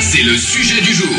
[0.00, 1.14] C'est le sujet du jour.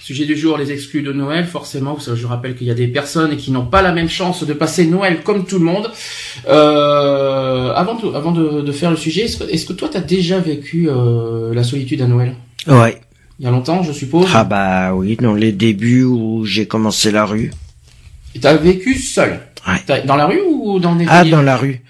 [0.00, 2.74] Sujet du jour, les exclus de Noël, forcément, parce que je rappelle qu'il y a
[2.74, 5.90] des personnes qui n'ont pas la même chance de passer Noël comme tout le monde.
[6.48, 10.38] Euh, avant de, avant de, de faire le sujet, est-ce que, toi, tu as déjà
[10.38, 12.36] vécu euh, la solitude à Noël?
[12.68, 13.00] Ouais.
[13.40, 14.28] Il y a longtemps, je suppose?
[14.32, 17.50] Ah bah oui, dans les débuts où j'ai commencé la rue.
[18.36, 19.40] Et T'as vécu seul?
[19.66, 20.04] Ouais.
[20.06, 21.80] Dans la rue ou dans des Ah, dans la rue.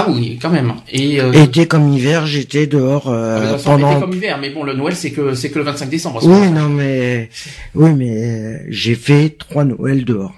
[0.00, 0.74] Ah oui, quand même.
[0.92, 4.00] Et euh, Été comme hiver, j'étais dehors ah, euh, toute façon, été pendant.
[4.00, 6.20] comme hiver, mais bon, le Noël, c'est que c'est que le 25 décembre.
[6.24, 7.30] Oui, non mais
[7.74, 10.34] oui, mais euh, j'ai fait trois Noëls dehors,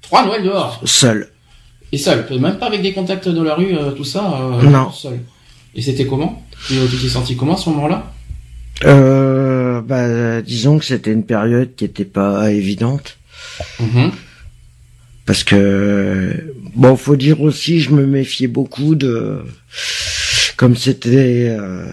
[0.00, 0.80] Trois Noël dehors.
[0.84, 1.28] seul.
[1.92, 4.24] Et seul, même pas avec des contacts de la rue, euh, tout ça.
[4.40, 4.90] euh, Non.
[4.90, 5.20] Seul.
[5.74, 6.42] Et c'était comment?
[6.68, 8.12] Tu t'es senti comment à ce moment-là?
[8.84, 13.18] Euh, bah, disons que c'était une période qui était pas évidente
[13.80, 14.10] Mhm.
[15.26, 19.42] Parce que bon, faut dire aussi, je me méfiais beaucoup de
[20.56, 21.48] comme c'était.
[21.50, 21.86] euh,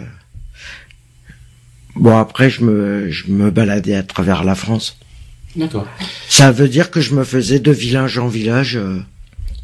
[1.95, 4.97] Bon après, je me je me baladais à travers la France.
[5.55, 5.87] D'accord.
[6.29, 8.77] Ça veut dire que je me faisais de village en village.
[8.77, 8.99] euh,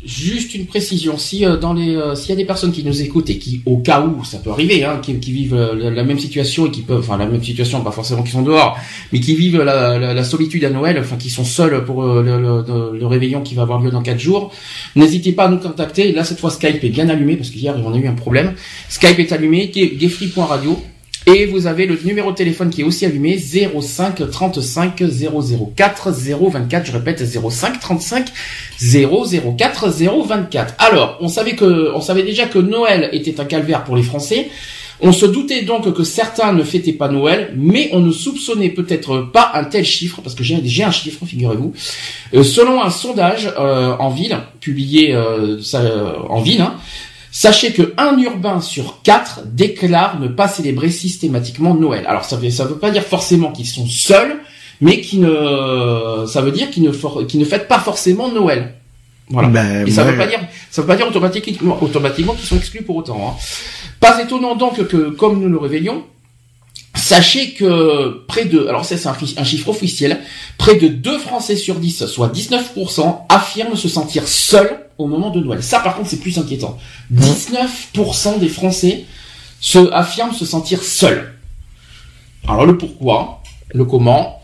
[0.06, 3.02] Juste une précision, si euh, dans les, euh, s'il y a des personnes qui nous
[3.02, 6.20] écoutent et qui, au cas où, ça peut arriver, hein, qui, vivent euh, la, même
[6.20, 8.78] situation et qui peuvent, enfin la même situation, pas forcément qui sont dehors,
[9.12, 13.42] mais qui vivent la, solitude à Noël, enfin qui sont seuls pour euh, le réveillon
[13.42, 14.52] qui va avoir lieu dans quatre jours,
[14.96, 16.12] n'hésitez pas à nous contacter.
[16.12, 18.54] Là cette fois Skype est bien allumé parce qu'hier on a eu un problème.
[18.90, 20.84] Skype est allumé, gayfree.radio.
[21.28, 25.04] Et vous avez le numéro de téléphone qui est aussi allumé 05 35
[25.76, 26.86] 004 024.
[26.86, 28.28] Je répète 05 35
[28.80, 30.76] 004 024.
[30.78, 34.50] Alors, on savait que, on savait déjà que Noël était un calvaire pour les Français.
[35.02, 39.30] On se doutait donc que certains ne fêtaient pas Noël, mais on ne soupçonnait peut-être
[39.34, 41.74] pas un tel chiffre, parce que j'ai un chiffre, figurez-vous.
[42.34, 45.82] Euh, selon un sondage euh, en ville, publié euh, ça,
[46.30, 46.76] en ville, hein,
[47.36, 52.06] sachez que un urbain sur quatre déclare ne pas célébrer systématiquement Noël.
[52.08, 54.38] Alors ça veut, ça veut pas dire forcément qu'ils sont seuls,
[54.80, 58.76] mais qui ne, ça veut dire qu'ils ne, ne fêtent pas forcément Noël.
[59.30, 59.50] Voilà.
[59.50, 60.40] Ben, Et ça moi, veut pas dire,
[60.72, 63.20] ça veut pas dire automatiquement, automatiquement qu'ils sont exclus pour autant.
[63.28, 63.42] Hein.
[64.00, 66.06] Pas étonnant donc que, comme nous le réveillons,
[66.96, 70.20] sachez que près de, alors ça c'est un, chiffre officiel,
[70.58, 75.40] près de 2 Français sur 10, soit 19%, affirment se sentir seuls au moment de
[75.40, 75.62] Noël.
[75.62, 76.78] Ça par contre c'est plus inquiétant.
[77.14, 79.06] 19% des Français
[79.60, 81.34] se affirment se sentir seuls.
[82.48, 83.42] Alors le pourquoi,
[83.74, 84.42] le comment,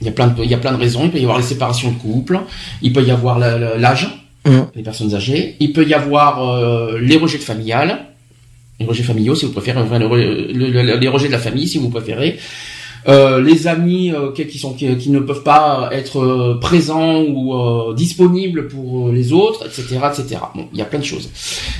[0.00, 1.04] il y a plein de, il y a plein de raisons.
[1.04, 2.40] Il peut y avoir les séparations de couple,
[2.82, 4.24] il peut y avoir l'âge,
[4.74, 8.06] les personnes âgées, il peut y avoir euh, les rejets familiales,
[8.80, 11.38] les rejets familiaux si vous préférez, enfin, le re- le- le- les rejets de la
[11.38, 12.38] famille si vous préférez.
[13.06, 17.20] Euh, les amis euh, qui, qui sont qui, qui ne peuvent pas être euh, présents
[17.20, 20.40] ou euh, disponibles pour euh, les autres, etc., etc.
[20.54, 21.28] Bon, il y a plein de choses.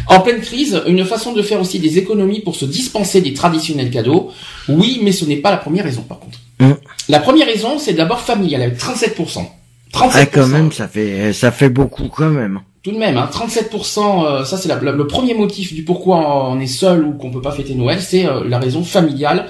[0.06, 3.90] En pleine crise, une façon de faire aussi des économies pour se dispenser des traditionnels
[3.90, 4.32] cadeaux.
[4.68, 6.38] Oui, mais ce n'est pas la première raison par contre.
[6.60, 6.72] Mm.
[7.08, 9.16] La première raison, c'est d'abord familial avec 37%.
[9.94, 10.10] 37%.
[10.12, 12.60] Ah, quand même, ça fait ça fait beaucoup quand même.
[12.84, 16.66] Tout de même, hein, 37%, euh, ça c'est le premier motif du pourquoi on est
[16.66, 19.46] seul ou qu'on peut pas fêter Noël, c'est euh, la raison familiale.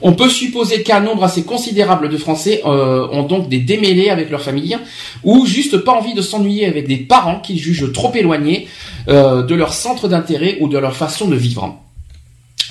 [0.00, 4.30] On peut supposer qu'un nombre assez considérable de Français euh, ont donc des démêlés avec
[4.30, 4.78] leur famille
[5.22, 8.68] ou juste pas envie de s'ennuyer avec des parents qu'ils jugent trop éloignés
[9.06, 11.78] de leur centre d'intérêt ou de leur façon de vivre.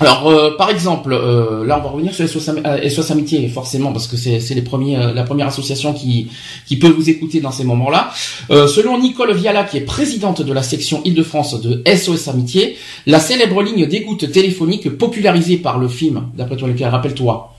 [0.00, 3.48] Alors, euh, par exemple, euh, là, on va revenir sur SOS, Am- euh, SOS Amitié,
[3.48, 6.28] forcément, parce que c'est c'est les premiers, euh, la première association qui
[6.66, 8.10] qui peut vous écouter dans ces moments-là.
[8.50, 12.76] Euh, selon Nicole Viala, qui est présidente de la section Île-de-France de SOS Amitié,
[13.06, 17.56] la célèbre ligne d'écoute téléphonique popularisée par le film, d'après toi, lequel rappelle-toi,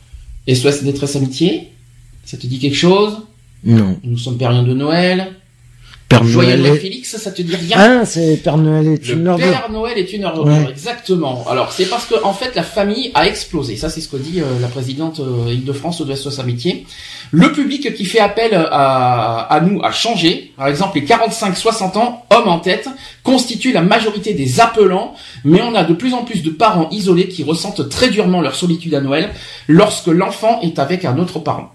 [0.47, 1.69] SOS Détresse Amitié,
[2.25, 3.17] ça te dit quelque chose?
[3.65, 3.97] Non.
[4.05, 5.33] Nous sommes période de Noël.
[6.09, 6.79] Père Joyeux Noël.
[6.79, 9.51] Félix, ça te dit rien Ah, c'est Père Noël est le une ordure.
[9.51, 10.65] Père Noël est une ordure, Ouais.
[10.71, 11.45] exactement.
[11.47, 13.77] Alors c'est parce que en fait la famille a explosé.
[13.77, 16.85] Ça c'est ce que dit euh, la présidente euh, Île-de-France de SOS Amitié.
[17.31, 20.51] Le public qui fait appel à, à nous a changé.
[20.57, 22.89] Par exemple les 45-60 ans, hommes en tête,
[23.23, 25.13] constituent la majorité des appelants,
[25.45, 28.55] mais on a de plus en plus de parents isolés qui ressentent très durement leur
[28.55, 29.29] solitude à Noël
[29.67, 31.71] lorsque l'enfant est avec un autre parent.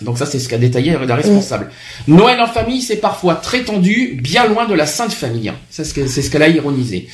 [0.00, 1.70] Donc ça, c'est ce qu'a détaillé la responsable.
[2.08, 5.48] Noël en famille, c'est parfois très tendu, bien loin de la sainte famille.
[5.50, 5.54] hein.
[5.70, 7.08] C'est ce qu'elle a ironisé.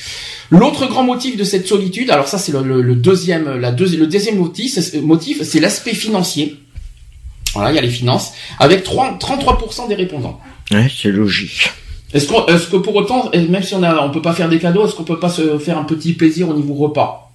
[0.49, 3.97] L'autre grand motif de cette solitude, alors ça c'est le, le- le deuxième, la deuxi-
[3.97, 6.55] le deuxième motif, c'est- l'aspect financier.
[7.53, 10.39] Voilà, il y a les finances, avec 3 33% des répondants.
[10.71, 11.69] Ouais, c'est logique.
[12.13, 14.95] Est-ce que pour autant, même si on a, on peut pas faire des cadeaux, est-ce
[14.95, 17.31] qu'on peut pas se faire un petit plaisir au niveau repas?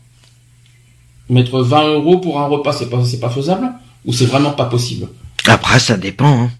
[1.29, 3.71] Mettre 20 euros pour un repas, c'est pas, c'est pas faisable?
[4.05, 5.07] Ou c'est vraiment pas possible?
[5.47, 6.45] Après, ça dépend.
[6.45, 6.51] Hein.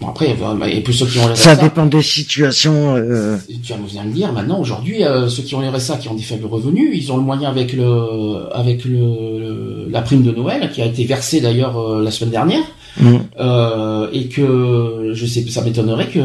[0.00, 2.96] Bon après, et pour ceux qui ont les Ça RSA, dépend des situations.
[2.96, 3.36] Euh...
[3.62, 6.08] tu vas nous venir me dire maintenant aujourd'hui, euh, ceux qui ont les RSA, qui
[6.08, 10.22] ont des faibles revenus, ils ont le moyen avec le, avec le, le- la prime
[10.22, 12.62] de Noël qui a été versée d'ailleurs euh, la semaine dernière,
[12.98, 13.16] mm.
[13.40, 16.20] euh, et que je sais, ça m'étonnerait que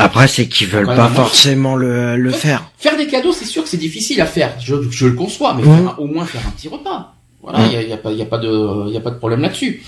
[0.00, 2.64] Après, c'est qu'ils veulent pas forcément le, le faire.
[2.76, 4.52] Faire des cadeaux, c'est sûr que c'est difficile à faire.
[4.60, 7.14] Je, je le conçois, mais faire- au moins faire un petit repas.
[7.40, 7.66] Voilà, Mhm.
[7.66, 9.42] il y, a, y a pas, y a pas de, y a pas de problème
[9.42, 9.82] là-dessus.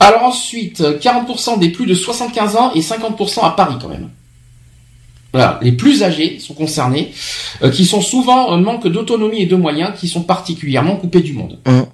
[0.00, 4.08] Alors ensuite, 40% des plus de 75 ans et 50% à Paris quand même.
[5.32, 7.12] Voilà, les plus âgés sont concernés,
[7.62, 11.34] euh, qui sont souvent en manque d'autonomie et de moyens, qui sont particulièrement coupés du
[11.34, 11.58] monde.
[11.66, 11.86] Mhm.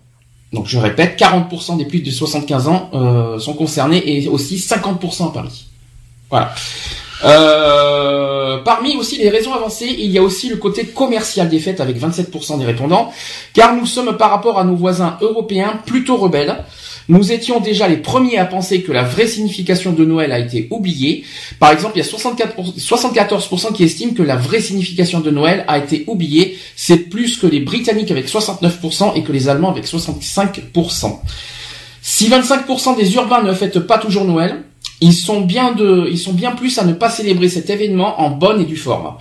[0.53, 5.29] Donc je répète, 40% des plus de 75 ans euh, sont concernés et aussi 50%
[5.29, 5.67] à Paris.
[6.31, 6.55] Voilà.
[7.25, 11.81] Euh, parmi aussi les raisons avancées, il y a aussi le côté commercial des fêtes
[11.81, 13.13] avec 27% des répondants,
[13.53, 16.65] car nous sommes par rapport à nos voisins européens plutôt rebelles.
[17.09, 20.67] Nous étions déjà les premiers à penser que la vraie signification de Noël a été
[20.71, 21.25] oubliée.
[21.61, 25.31] Par exemple, il y a 64 pour- 74% qui estiment que la vraie signification de
[25.31, 26.59] Noël a été oubliée.
[26.75, 31.21] C'est plus que les Britanniques avec 69% et que les Allemands avec 65%.
[32.03, 34.65] Si 25% des urbains ne fêtent pas toujours Noël,
[35.01, 35.73] ils sont bien
[36.57, 39.15] plus à ne pas célébrer cet événement en bonne et due forme.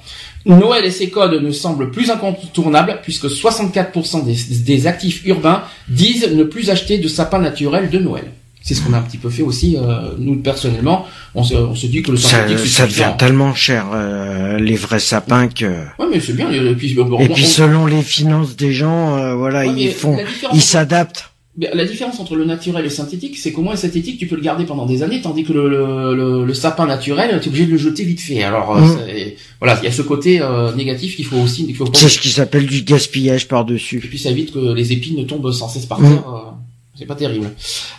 [0.46, 6.30] Noël et ses codes ne semblent plus incontournables puisque 64% des, des actifs urbains disent
[6.32, 8.26] ne plus acheter de sapin naturel de Noël.
[8.62, 11.06] C'est ce qu'on a un petit peu fait aussi, euh, nous personnellement.
[11.36, 14.58] On se, on se dit que le Ça, synthétique c'est ça devient tellement cher, euh,
[14.58, 15.66] les vrais sapins que.
[16.00, 16.52] Ouais, mais c'est bien.
[16.52, 19.92] Et puis, bon, Et puis on- selon les finances des gens, euh, voilà, Ouais, ils
[19.92, 20.18] font,
[20.52, 21.32] ils s'adaptent.
[21.58, 24.36] La différence entre le naturel et le synthétique, c'est qu'au moins le synthétique, tu peux
[24.36, 27.48] le garder pendant des années, tandis que le, le, le- le sapin naturel, tu es
[27.48, 28.44] obligé de le jeter vite fait.
[28.44, 31.74] Alors euh, c'est- voilà, il y a ce côté euh, négatif qu'il faut aussi.
[31.94, 34.00] C'est ce qui s'appelle du gaspillage Et par-dessus.
[34.00, 36.10] puis ça évite que les épines ne tombent sans cesse par terre.
[36.28, 36.52] euh,
[36.98, 37.50] c'est pas terrible.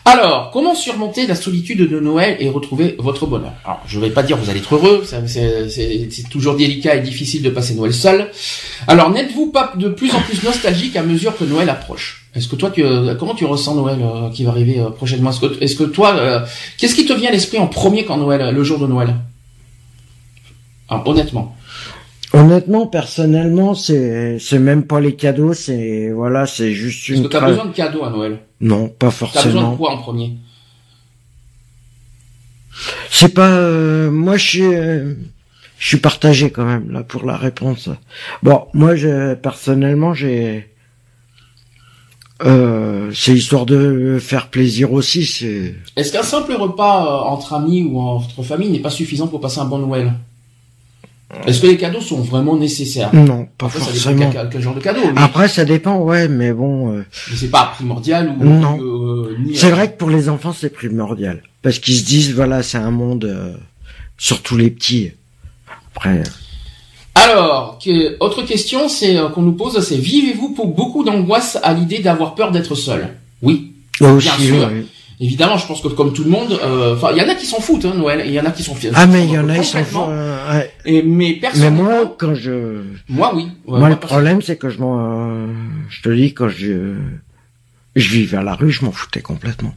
[0.04, 3.52] Alors, comment surmonter la solitude de Noël et retrouver votre bonheur?
[3.64, 7.50] Alors, je vais pas dire vous allez être heureux, c'est toujours délicat et difficile de
[7.50, 8.30] passer Noël seul.
[8.86, 12.25] Alors, n'êtes-vous pas de plus en plus nostalgique à mesure que Noël approche?
[12.36, 15.30] Est-ce que toi, tu, euh, comment tu ressens Noël euh, qui va arriver euh, prochainement?
[15.30, 16.40] Est-ce que, est-ce que toi, euh,
[16.76, 19.14] qu'est-ce qui te vient à l'esprit en premier quand Noël, le jour de Noël?
[20.88, 21.56] Alors, honnêtement.
[22.32, 27.24] Honnêtement, personnellement, c'est, c'est même pas les cadeaux, c'est, voilà, c'est juste Est-ce une.
[27.24, 28.38] que tu as tra- besoin de cadeaux à Noël?
[28.60, 29.76] Non, pas Tu as besoin de forcément.
[29.76, 30.32] quoi en premier?
[33.10, 35.14] C'est pas, euh, moi, je suis, euh,
[35.78, 37.88] je suis partagé quand même là pour la réponse.
[38.42, 40.68] Bon, moi, je, personnellement, j'ai,
[42.44, 45.24] euh, c'est histoire de faire plaisir aussi.
[45.24, 49.40] C'est, Est-ce qu'un simple repas euh, entre amis ou entre famille n'est pas suffisant pour
[49.40, 50.12] passer un bon Noël?
[51.44, 53.12] Est-ce que les cadeaux sont vraiment nécessaires?
[53.12, 54.30] Non, pas Après, ça dépend forcément.
[54.32, 56.92] quel, quel genre de cadeau, mais, Après, ça dépend, ouais, mais bon.
[56.92, 58.78] euh, mais c'est pas primordial ou Non.
[58.80, 61.42] euh, C'est vrai que pour les enfants, c'est primordial.
[61.62, 63.54] Parce qu'ils se disent, voilà, c'est un monde, euh,
[64.18, 65.10] surtout les petits.
[65.96, 66.22] Après,
[67.16, 71.72] Alors, que- autre question, c'est euh, qu'on nous pose, c'est vivez-vous pour beaucoup d'angoisse à
[71.72, 73.08] l'idée d'avoir peur d'être seul?
[73.42, 74.68] Oui, eux aussi, sûr.
[74.72, 74.86] oui.
[75.18, 75.56] évidemment.
[75.56, 77.60] Je pense que comme tout le monde, euh, enfin, il y en a qui s'en
[77.60, 78.90] foutent, hein, Noël, il y en a qui sont fiers.
[78.94, 79.56] Ah, mais il y en a.
[79.56, 80.08] Complètement.
[80.10, 80.70] euh, ouais.
[80.84, 82.82] Et mais Mais personnellement, moi, quand je...
[83.08, 83.46] moi, oui.
[83.66, 84.98] Ouais, moi, le problème, c'est que je m'en...
[85.30, 85.46] euh,
[85.88, 86.96] Je te dis, quand je...
[87.94, 89.74] Je vivais à la rue, je m'en foutais complètement.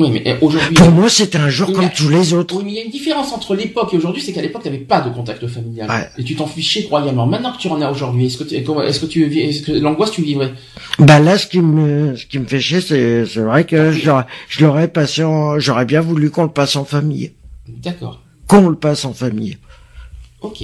[0.00, 0.74] Oui, mais aujourd'hui.
[0.74, 2.56] Pour moi, c'était un jour comme a- tous les autres.
[2.56, 4.68] Oui, mais il y a une différence entre l'époque et aujourd'hui, c'est qu'à l'époque, tu
[4.70, 5.88] n'avais pas de contact familial.
[5.90, 6.08] Ouais.
[6.18, 7.26] Et tu t'en fichais croyamment.
[7.26, 9.72] Maintenant que tu en as aujourd'hui, est-ce que, tu- est-ce que tu, vis- est-ce que
[9.72, 10.52] l'angoisse, tu vivrais?
[10.98, 14.06] Bah là, ce qui me, ce qui me fait chier, c'est, c'est vrai que je
[14.06, 17.32] l'aurais, je l'aurais passé en, j'aurais bien voulu qu'on le passe en famille.
[17.68, 18.20] D'accord.
[18.46, 19.58] Qu'on le passe en famille.
[20.40, 20.62] Ok.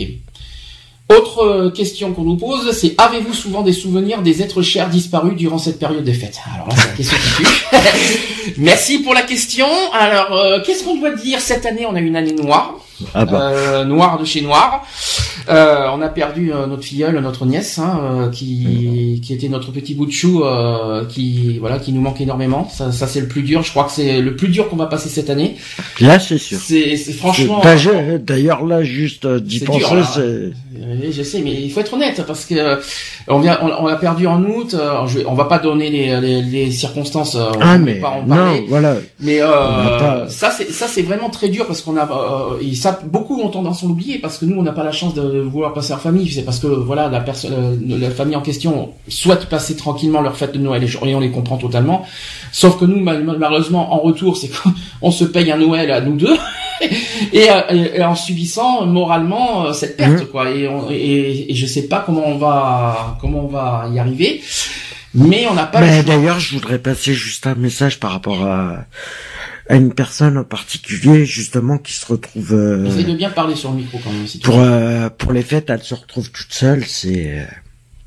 [1.08, 5.36] Autre euh, question qu'on nous pose, c'est avez-vous souvent des souvenirs des êtres chers disparus
[5.36, 6.40] durant cette période des fêtes?
[6.52, 8.54] Alors là, c'est la question qui tue.
[8.58, 9.68] Merci pour la question.
[9.92, 11.86] Alors, euh, qu'est-ce qu'on doit dire cette année?
[11.86, 12.74] On a une année noire,
[13.14, 13.50] Ah bah.
[13.50, 14.86] euh, noire de chez noir.
[15.48, 19.70] Euh, on a perdu euh, notre filleule, notre nièce, hein, euh, qui qui était notre
[19.70, 22.68] petit bout de chou, euh, qui voilà, qui nous manque énormément.
[22.68, 23.62] Ça, ça c'est le plus dur.
[23.62, 25.56] Je crois que c'est le plus dur qu'on va passer cette année.
[26.00, 26.58] Là, c'est sûr.
[26.58, 27.62] C'est franchement.
[28.18, 29.84] D'ailleurs, là, juste euh, d'y penser,
[30.14, 30.52] c'est,
[31.10, 32.76] je sais, mais il faut être honnête parce que euh,
[33.28, 34.74] on vient, on, l'a perdu en août.
[34.74, 37.34] Euh, je, on va pas donner les, les, les circonstances.
[37.34, 38.96] Euh, ah mais pas en non, voilà.
[39.20, 43.40] Mais euh, ça c'est ça c'est vraiment très dur parce qu'on a euh, ça beaucoup
[43.40, 45.92] ont tendance à l'oublier parce que nous on n'a pas la chance de vouloir passer
[45.92, 46.30] en famille.
[46.30, 50.52] C'est parce que voilà la personne, la famille en question souhaite passer tranquillement leur fête
[50.52, 52.06] de Noël et on les comprend totalement.
[52.52, 54.50] Sauf que nous malheureusement en retour c'est
[55.02, 56.36] qu'on se paye un Noël à nous deux.
[57.32, 60.26] et, et, en subissant moralement cette perte mmh.
[60.26, 63.98] quoi et, on, et, et je sais pas comment on va comment on va y
[63.98, 64.42] arriver
[65.14, 68.84] mais on n'a pas d'ailleurs je voudrais passer juste un message par rapport à
[69.68, 73.70] à une personne en particulier justement qui se retrouve euh, Essaye de bien parler sur
[73.70, 77.40] le micro quand même pour euh, pour les fêtes elle se retrouve toute seule c'est
[77.40, 77.44] euh,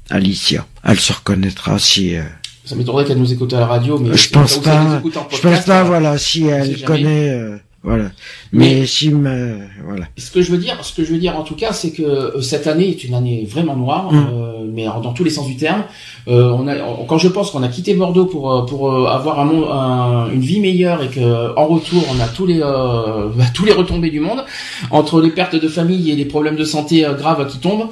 [0.10, 0.66] Alicia.
[0.84, 2.24] Elle se reconnaîtra si euh,
[2.66, 5.02] ça m'étonnerait qu'elle nous écoute à la radio mais je pense pas
[5.32, 8.12] je pense pas voilà si elle connaît euh, voilà.
[8.52, 10.06] Mais, si voilà.
[10.18, 12.04] Ce que je veux dire, ce que je veux dire en tout cas, c'est que
[12.04, 14.28] euh, cette année est une année vraiment noire, mm.
[14.34, 15.84] euh, mais dans tous les sens du terme.
[16.28, 16.76] Euh, on a,
[17.08, 21.02] quand je pense qu'on a quitté Bordeaux pour euh, pour avoir un, une vie meilleure
[21.04, 24.44] et que en retour on a tous les bah, tous les retombées du monde
[24.92, 27.88] entre les pertes de famille et les problèmes de santé graves qui tombent.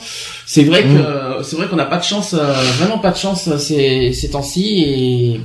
[0.45, 0.97] C'est vrai mm.
[0.97, 4.83] que c'est vrai qu'on n'a pas de chance, vraiment pas de chance ces ces temps-ci
[4.85, 5.41] et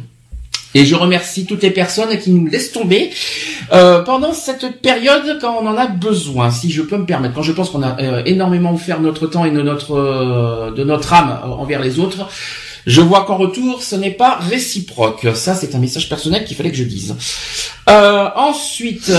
[0.74, 3.10] et je remercie toutes les personnes qui nous laissent tomber
[3.72, 7.34] euh, pendant cette période quand on en a besoin, si je peux me permettre.
[7.34, 10.84] Quand je pense qu'on a euh, énormément offert notre temps et de notre euh, de
[10.84, 12.28] notre âme envers les autres,
[12.86, 15.28] je vois qu'en retour, ce n'est pas réciproque.
[15.34, 17.14] Ça, c'est un message personnel qu'il fallait que je dise.
[17.86, 19.12] ensuite,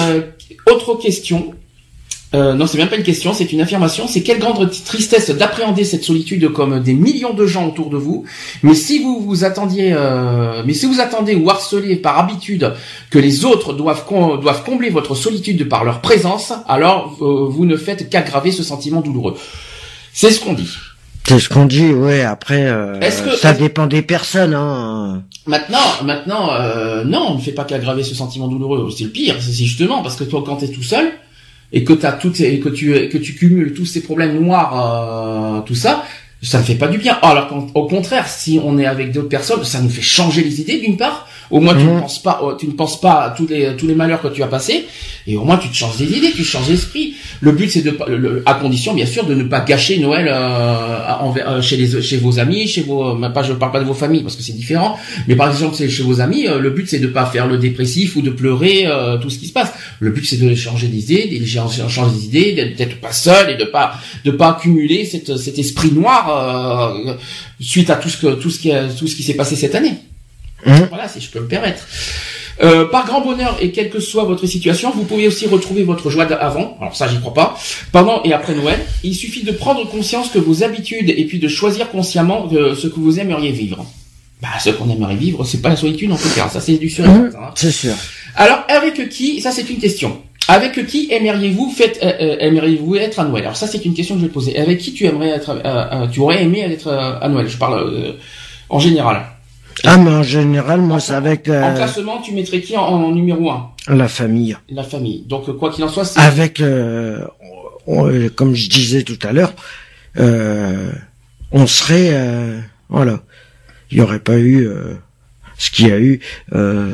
[0.66, 1.54] autre question.
[2.36, 4.08] Euh, non, c'est même pas une question, c'est une affirmation.
[4.08, 8.26] C'est quelle grande tristesse d'appréhender cette solitude comme des millions de gens autour de vous.
[8.64, 12.74] Mais si vous vous attendiez, euh, mais si vous attendez ou harcelez par habitude
[13.12, 14.06] que les autres doivent
[14.42, 19.02] doivent combler votre solitude par leur présence, alors euh, vous ne faites qu'aggraver ce sentiment
[19.02, 19.36] douloureux.
[20.12, 20.70] C'est ce qu'on dit.
[21.26, 22.22] C'est ce qu'on dit, ouais.
[22.22, 23.00] Après, euh,
[23.38, 24.56] ça dépend des personnes.
[24.56, 25.24] Hein.
[25.46, 26.50] Maintenant, maintenant,
[27.06, 28.90] non, on ne fait pas qu'aggraver ce sentiment douloureux.
[28.96, 29.36] C'est le pire.
[29.40, 31.14] C'est justement parce que toi, quand t'es tout seul,
[31.74, 35.62] et que t'as toutes et que tu que tu cumules tous ces problèmes noirs, euh,
[35.62, 36.06] tout ça,
[36.42, 37.18] ça ne fait pas du bien.
[37.22, 40.80] Alors au contraire, si on est avec d'autres personnes, ça nous fait changer les idées
[40.80, 41.28] d'une part.
[41.54, 42.02] Au moins tu ne mhm.
[42.02, 44.48] penses pas, tu ne penses pas à tous les tous les malheurs que tu as
[44.48, 44.88] passés,
[45.28, 47.14] et au moins tu te changes des idées, tu changes d'esprit.
[47.42, 50.98] Le but c'est de, à condition bien sûr de ne pas gâcher Noël euh,
[51.48, 54.24] euh, chez les chez vos amis, chez vos, pas je parle pas de vos familles
[54.24, 56.98] parce que c'est différent, mais par exemple c'est chez vos amis, euh, le but c'est
[56.98, 58.88] de pas faire le dépressif ou de pleurer
[59.22, 59.72] tout ce qui se passe.
[60.00, 63.58] Le but c'est de changer des idées, de changer des idées, d'être pas seul et
[63.58, 63.94] de pas
[64.26, 66.98] de pas accumuler cette, cet esprit noir
[67.60, 69.94] suite à tout ce que tout ce qui tout ce qui s'est passé cette année.
[70.66, 70.88] Mmh.
[70.90, 71.88] Voilà, si je peux me permettre.
[72.62, 76.10] Euh, par grand bonheur et quelle que soit votre situation, vous pouvez aussi retrouver votre
[76.10, 76.78] joie d'avant.
[76.80, 77.58] Alors ça, j'y crois pas.
[77.92, 81.48] Pendant et après Noël, il suffit de prendre conscience que vos habitudes et puis de
[81.48, 83.86] choisir consciemment euh, ce que vous aimeriez vivre.
[84.42, 86.48] Bah, ce qu'on aimerait vivre, c'est pas la solitude en tout cas.
[86.48, 87.06] Ça, c'est du sûr.
[87.06, 87.52] Mmh, hein.
[87.56, 87.96] C'est sûr.
[88.36, 90.22] Alors, avec qui Ça, c'est une question.
[90.48, 93.46] Avec qui aimeriez-vous euh, aimeriez-vous être à Noël?
[93.46, 94.60] Alors ça, c'est une question que je vais poser.
[94.60, 95.56] Avec qui tu aimerais être
[96.12, 97.48] Tu aurais aimé être à Noël?
[97.48, 98.16] Je parle
[98.70, 99.33] en général.
[99.84, 101.50] Ah, mais en général, moi, c'est avec...
[101.50, 101.64] Euh...
[101.64, 103.72] En classement, tu mettrais qui en, numéro un?
[103.88, 104.56] La famille.
[104.70, 105.24] La famille.
[105.28, 106.20] Donc, quoi qu'il en soit, c'est...
[106.20, 107.26] Avec, euh,
[108.36, 109.54] comme je disais tout à l'heure,
[110.20, 110.92] euh,
[111.52, 112.10] on serait...
[112.14, 113.22] Euh, voilà.
[113.92, 114.94] Il n'y aurait pas eu euh,
[115.58, 116.20] ce qu'il y a eu.
[116.54, 116.94] Euh,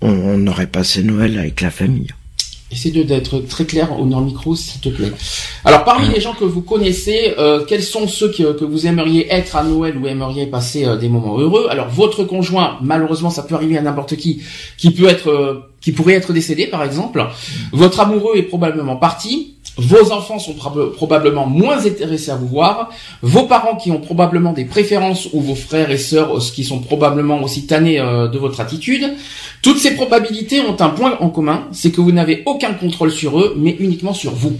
[0.00, 2.08] on, on aurait passé Noël avec la famille.
[2.72, 5.10] Essaye d'être très clair au nord micro, s'il te plaît.
[5.64, 9.56] Alors, parmi les gens que vous connaissez, euh, quels sont ceux que, vous aimeriez être
[9.56, 11.66] à Noël ou aimeriez passer euh, des moments heureux?
[11.68, 14.42] Alors, votre conjoint, malheureusement, ça peut arriver à n'importe qui,
[14.78, 17.26] qui peut être, euh, qui pourrait être décédé, par exemple.
[17.72, 19.56] Votre amoureux est probablement parti.
[19.76, 22.90] Vos enfants sont probablement moins intéressés à vous voir.
[23.22, 27.42] Vos parents qui ont probablement des préférences ou vos frères et sœurs qui sont probablement
[27.42, 29.14] aussi tannés de votre attitude.
[29.62, 33.40] Toutes ces probabilités ont un point en commun, c'est que vous n'avez aucun contrôle sur
[33.40, 34.58] eux, mais uniquement sur vous.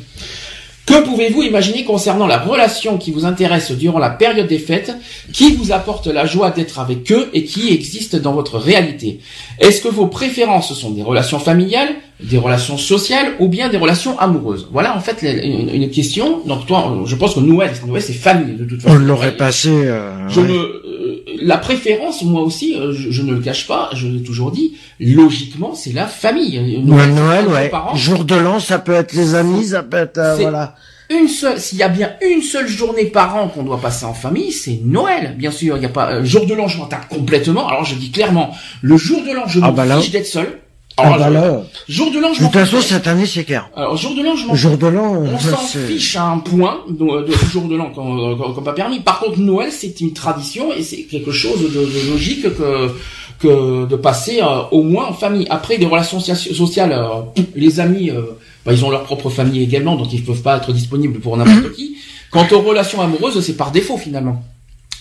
[0.91, 4.93] Que pouvez-vous imaginer concernant la relation qui vous intéresse durant la période des fêtes,
[5.33, 9.21] qui vous apporte la joie d'être avec eux et qui existe dans votre réalité?
[9.61, 14.19] Est-ce que vos préférences sont des relations familiales, des relations sociales ou bien des relations
[14.19, 14.69] amoureuses?
[14.73, 16.41] Voilà en fait une, question.
[16.45, 18.97] Donc toi, je pense que Noël, Noël c'est famille de toute façon.
[18.97, 19.71] On l'aurait passé.
[19.71, 20.41] Euh, je
[21.41, 25.75] la préférence, moi aussi, euh, je, ne le cache pas, je l'ai toujours dit, logiquement,
[25.75, 26.81] c'est la famille.
[26.85, 27.71] Noël, Noël ouais.
[27.95, 30.75] Jour de l'an, ça peut être les amis, ça peut être euh, voilà.
[31.11, 34.15] Une seule, s'il y a bien une seule journée par an qu'on doit passer en
[34.15, 35.77] famille, c'est Noël, bien sûr.
[35.77, 37.67] Il y a pas euh, jour de l'an, je m'en complètement.
[37.67, 40.61] Alors je dis clairement, le jour de l'an, je ah me bah fiche d'être seul.
[41.05, 41.63] Ah bah là.
[41.89, 43.69] Jour de l'an, je De toute façon, cette année, c'est clair.
[43.77, 46.39] Alors, jour de l'an, je m'en Jour de l'an, On ça, s'en fiche à un
[46.39, 49.01] point de, de jour de l'an comme, comme- pas permis.
[49.01, 52.91] Par contre, Noël, c'est une tradition et c'est quelque chose de, de logique que
[53.39, 55.47] que de passer euh, au moins en famille.
[55.49, 58.21] Après, des relations socia- sociales, euh, les amis, euh,
[58.67, 61.73] bah, ils ont leur propre famille également, donc ils peuvent pas être disponibles pour n'importe
[61.75, 61.97] qui.
[62.31, 64.43] Quant aux relations amoureuses, c'est par défaut finalement.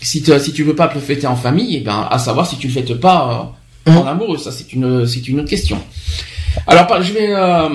[0.02, 2.68] Si, si tu veux pas le fêter en famille, eh ben, à savoir si tu
[2.68, 3.54] le fêtes pas
[3.98, 5.78] en amoureux, ça c'est une autre question.
[6.68, 7.70] Alors, je vais euh,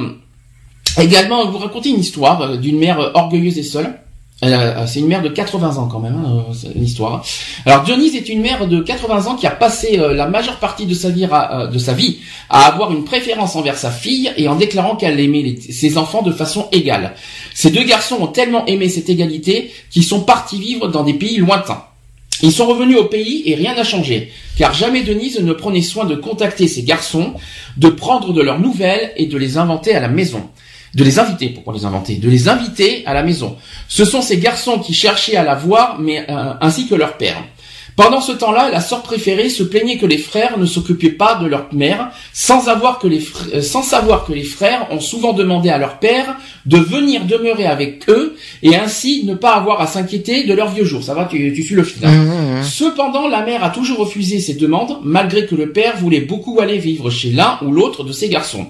[0.98, 3.98] également vous raconter une histoire euh, d'une mère euh, orgueilleuse et seule.
[4.44, 6.44] Euh, C'est une mère de 80 ans quand même, hein,
[6.74, 7.24] une histoire.
[7.64, 10.92] Alors Dionise est une mère de 80 ans qui a passé la majeure partie de
[10.92, 15.96] sa vie à, avoir une préférence envers sa fille et en déclarant qu'elle aimait ses
[15.96, 17.14] enfants de façon égale.
[17.54, 21.38] Ces deux garçons ont tellement aimé cette égalité qu'ils sont partis vivre dans des pays
[21.38, 21.84] lointains.
[22.42, 26.04] Ils sont revenus au pays et rien n'a changé, car jamais Denise ne prenait soin
[26.04, 27.34] de contacter ces garçons,
[27.76, 30.50] de prendre de leurs nouvelles et de les inventer à la maison.
[30.94, 32.16] De les inviter, pourquoi les inventer?
[32.16, 33.56] De les inviter à la maison.
[33.88, 37.42] Ce sont ces garçons qui cherchaient à la voir, mais euh, ainsi que leur père.
[37.96, 41.46] Pendant ce temps-là, la sœur préférée se plaignait que les frères ne s'occupaient pas de
[41.46, 43.22] leur mère, sans avoir que les
[43.54, 46.36] euh, sans savoir que les frères ont souvent demandé à leur père
[46.66, 50.84] de venir demeurer avec eux et ainsi ne pas avoir à s'inquiéter de leurs vieux
[50.84, 51.04] jours.
[51.04, 52.04] Ça va, tu, tu suis le fil.
[52.04, 52.62] hein Mmh, mmh.
[52.64, 56.78] Cependant, la mère a toujours refusé ces demandes, malgré que le père voulait beaucoup aller
[56.78, 58.66] vivre chez l'un ou l'autre de ses garçons.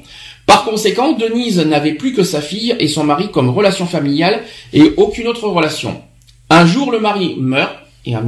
[0.46, 4.42] Par conséquent, Denise n'avait plus que sa fille et son mari comme relation familiale
[4.74, 6.02] et aucune autre relation.
[6.50, 7.74] Un jour, le mari meurt,
[8.06, 8.20] et euh,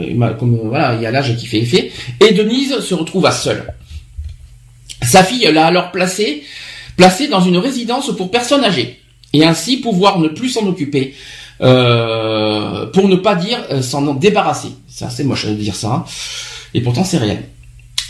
[0.00, 1.90] il y a l'âge qui fait effet,
[2.20, 3.74] et Denise se retrouva seule.
[5.02, 6.44] Sa fille l'a alors placée,
[6.96, 9.00] placée dans une résidence pour personnes âgées,
[9.32, 11.14] et ainsi pouvoir ne plus s'en occuper,
[11.60, 14.68] euh, pour ne pas dire euh, s'en en débarrasser.
[14.86, 16.04] C'est assez moche de dire ça, hein.
[16.74, 17.42] et pourtant c'est réel.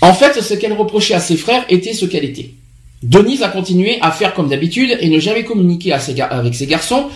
[0.03, 2.51] En fait, ce qu'elle reprochait à ses frères était ce qu'elle était.
[3.03, 7.07] Denise a continué à faire comme d'habitude et ne jamais communiquer à avec ses garçons,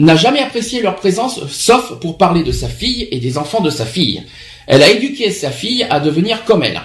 [0.00, 3.70] n'a jamais apprécié leur présence, sauf pour parler de sa fille et des enfants de
[3.70, 4.22] sa fille.
[4.66, 6.80] Elle a éduqué sa fille à devenir comme elle.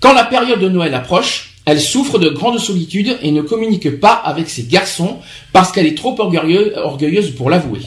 [0.00, 4.12] Quand la période de Noël approche, elle souffre de grande solitude et ne communique pas
[4.12, 5.18] avec ses garçons
[5.52, 7.80] parce qu'elle est trop orgueilleuse, orgueilleuse pour l'avouer.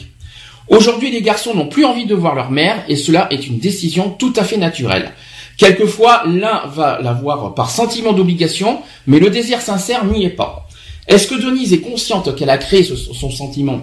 [0.68, 4.10] Aujourd'hui, les garçons n'ont plus envie de voir leur mère et cela est une décision
[4.10, 5.12] tout à fait naturelle.
[5.56, 10.63] Quelquefois, l'un va la voir par sentiment d'obligation, mais le désir sincère n'y est pas.
[11.06, 12.96] Est-ce que Denise est consciente qu'elle a créé son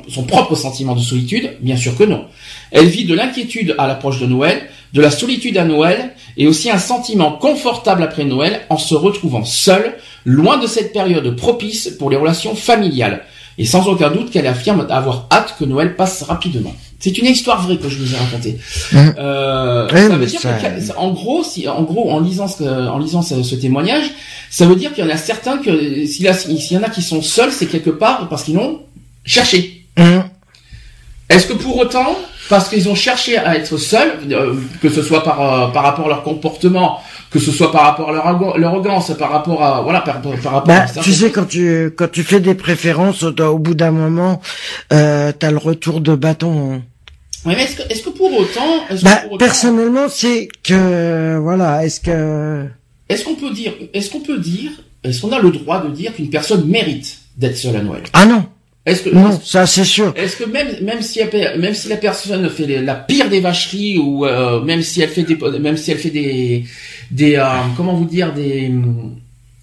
[0.08, 1.52] son propre sentiment de solitude?
[1.62, 2.26] Bien sûr que non.
[2.72, 6.72] Elle vit de l'inquiétude à l'approche de Noël, de la solitude à Noël, et aussi
[6.72, 12.10] un sentiment confortable après Noël en se retrouvant seule, loin de cette période propice pour
[12.10, 13.24] les relations familiales.
[13.58, 16.74] Et sans aucun doute qu'elle affirme avoir hâte que Noël passe rapidement.
[17.00, 18.58] C'est une histoire vraie que je vous ai racontée.
[18.94, 19.16] Mhm.
[19.18, 22.48] Euh, Ouais, ça mais veut dire ça- que, en gros, si, en gros, en lisant
[22.48, 24.06] ce, en lisant ce, ce témoignage,
[24.50, 27.22] ça veut dire qu'il y en a certains que s'il y, en a qui sont
[27.22, 28.82] seuls, c'est quelque part parce qu'ils l'ont
[29.26, 29.86] cherché.
[29.98, 30.04] Mmh.
[31.30, 32.18] Est-ce que pour autant,
[32.50, 36.06] parce qu'ils ont cherché à être seuls, euh, que ce soit par euh, par rapport
[36.06, 37.00] à leur comportement,
[37.32, 40.32] que ce soit par rapport à leur, leur arrogance, par rapport à voilà, par, par
[40.34, 43.92] rapport Bah, à tu sais quand tu quand tu fais des préférences, au, bout d'un
[43.92, 44.42] moment,
[44.94, 46.74] euh, t'as le retour de bâton.
[46.74, 46.82] hein.
[47.46, 50.48] Ouais, mais est-ce que est-ce que pour autant, est-ce que Bah, pour autant- personnellement, c'est
[50.64, 52.66] que voilà, est-ce que
[53.10, 54.72] est-ce qu'on peut dire, est-ce qu'on peut dire,
[55.04, 58.04] est-ce qu'on a le droit de dire qu'une personne mérite d'être seule à Noël?
[58.14, 58.46] Ah non,
[58.86, 60.14] Est-ce que non, ça c'est sûr.
[60.16, 63.40] Est-ce que même même si elle- même si la personne fait les- la pire des
[63.40, 66.66] vacheries ou euh, même si elle fait des même si elle fait des
[67.12, 67.46] des euh,
[67.78, 68.72] comment vous dire des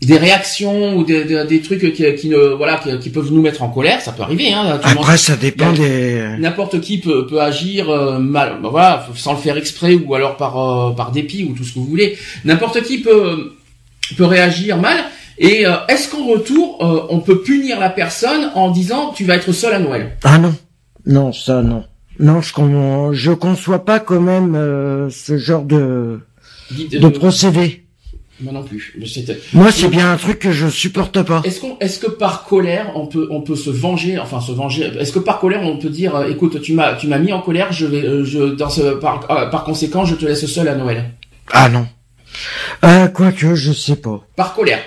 [0.00, 3.42] des réactions ou des, des, des trucs qui, qui ne voilà qui, qui peuvent nous
[3.42, 4.78] mettre en colère, ça peut arriver hein.
[4.80, 6.36] tout Après, ça dépend des.
[6.38, 10.36] N'importe qui peut, peut agir euh, mal, bah, voilà, sans le faire exprès ou alors
[10.36, 12.16] par euh, par dépit ou tout ce que vous voulez.
[12.44, 13.54] N'importe qui peut
[14.16, 14.98] peut réagir mal.
[15.38, 19.36] Et euh, est-ce qu'en retour, euh, on peut punir la personne en disant tu vas
[19.36, 20.16] être seul à Noël?
[20.24, 20.54] Ah non,
[21.06, 21.84] non, ça non,
[22.18, 23.12] non, je con...
[23.12, 26.20] je conçois pas quand même euh, ce genre de
[26.70, 27.84] de euh, procédé.
[28.40, 28.94] Moi non plus.
[29.52, 31.42] Moi, c'est bien un truc que je supporte pas.
[31.44, 34.92] Est-ce qu'on, est-ce que par colère on peut, on peut se venger, enfin se venger.
[35.00, 37.40] Est-ce que par colère on peut dire, euh, écoute, tu m'as, tu m'as mis en
[37.40, 40.68] colère, je vais, euh, je, dans ce, par, euh, par conséquent, je te laisse seul
[40.68, 41.10] à Noël?
[41.50, 41.88] Ah non.
[42.82, 44.24] Ah, quoique, je sais pas.
[44.36, 44.82] Par colère.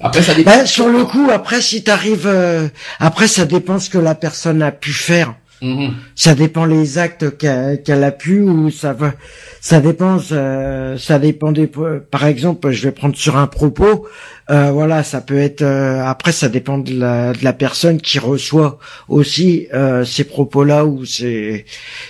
[0.00, 0.50] Après ça dépend.
[0.50, 4.62] Bah, sur le coup, après, si t'arrives, euh, après, ça dépend ce que la personne
[4.62, 5.34] a pu faire.
[5.62, 5.94] Mhm.
[6.16, 9.14] Ça dépend les actes qu'elle a pu ou ça va,
[9.60, 11.68] ça dépend, ça, ça dépend des,
[12.10, 14.08] par exemple, je vais prendre sur un propos,
[14.50, 18.18] euh, voilà, ça peut être, euh, après ça dépend de la, de la personne qui
[18.18, 21.64] reçoit aussi euh, ces propos-là ou ces,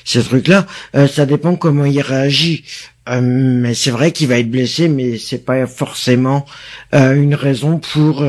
[0.05, 2.65] ces trucs-là, Euh, ça dépend comment il réagit.
[3.09, 6.47] Euh, mais c'est vrai qu'il va être blessé, mais c'est pas forcément
[6.95, 8.23] euh, une raison pour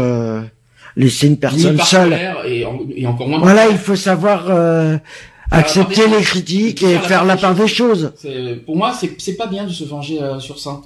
[0.96, 2.14] laisser une personne seule.
[2.48, 3.40] et, en- et encore moins.
[3.40, 4.98] Voilà, il faut savoir euh,
[5.52, 8.12] la accepter les critiques et faire la part des choses.
[8.66, 10.82] Pour moi, c'est pas bien de se venger euh, sur ça.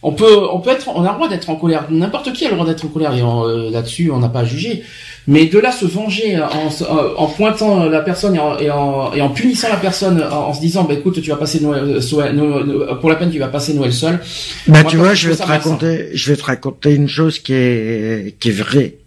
[0.00, 1.86] On peut, on peut être, on a le droit d'être en colère.
[1.90, 4.40] N'importe qui a le droit d'être en colère et en, euh, là-dessus, on n'a pas
[4.40, 4.84] à juger.
[5.26, 8.70] Mais de là se venger en, se- euh, en pointant la personne et en, et
[8.70, 11.58] en, et en punissant la personne en, en se disant, bah écoute, tu vas passer
[11.60, 12.32] Noël, euh, Noël-
[12.64, 14.20] Noël- pour la peine, tu vas passer Noël seul.
[14.68, 17.52] Bah Moi, tu vois, je vais te raconter, je vais te raconter une chose qui
[17.54, 18.98] est qui est vraie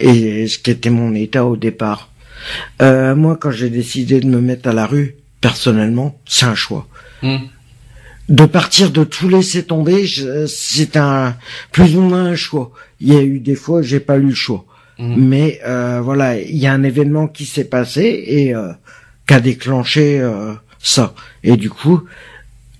[0.00, 2.10] et ce qui était mon état au départ.
[2.82, 6.86] Euh, moi, quand j'ai décidé de me mettre à la rue, personnellement, c'est un choix.
[7.22, 7.38] Hmm.
[8.28, 10.04] De partir de tout laisser tomber,
[10.48, 11.36] c'est un
[11.72, 12.72] plus ou moins un choix.
[13.00, 14.64] Il y a eu des fois, j'ai pas eu le choix.
[14.98, 15.14] Hmm.
[15.16, 18.72] Mais euh, voilà, il y a un événement qui s'est passé et euh,
[19.26, 21.14] qui a déclenché euh, ça.
[21.42, 22.02] Et du coup,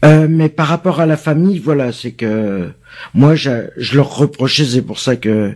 [0.04, 2.70] euh, mais par rapport à la famille, voilà, c'est que
[3.14, 5.54] moi, je, je leur reprochais, c'est pour ça que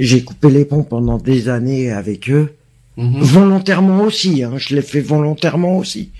[0.00, 2.54] j'ai coupé les ponts pendant des années avec eux,
[2.96, 3.20] Mhm.
[3.20, 4.42] volontairement aussi.
[4.42, 6.10] Hein, je l'ai fait volontairement aussi.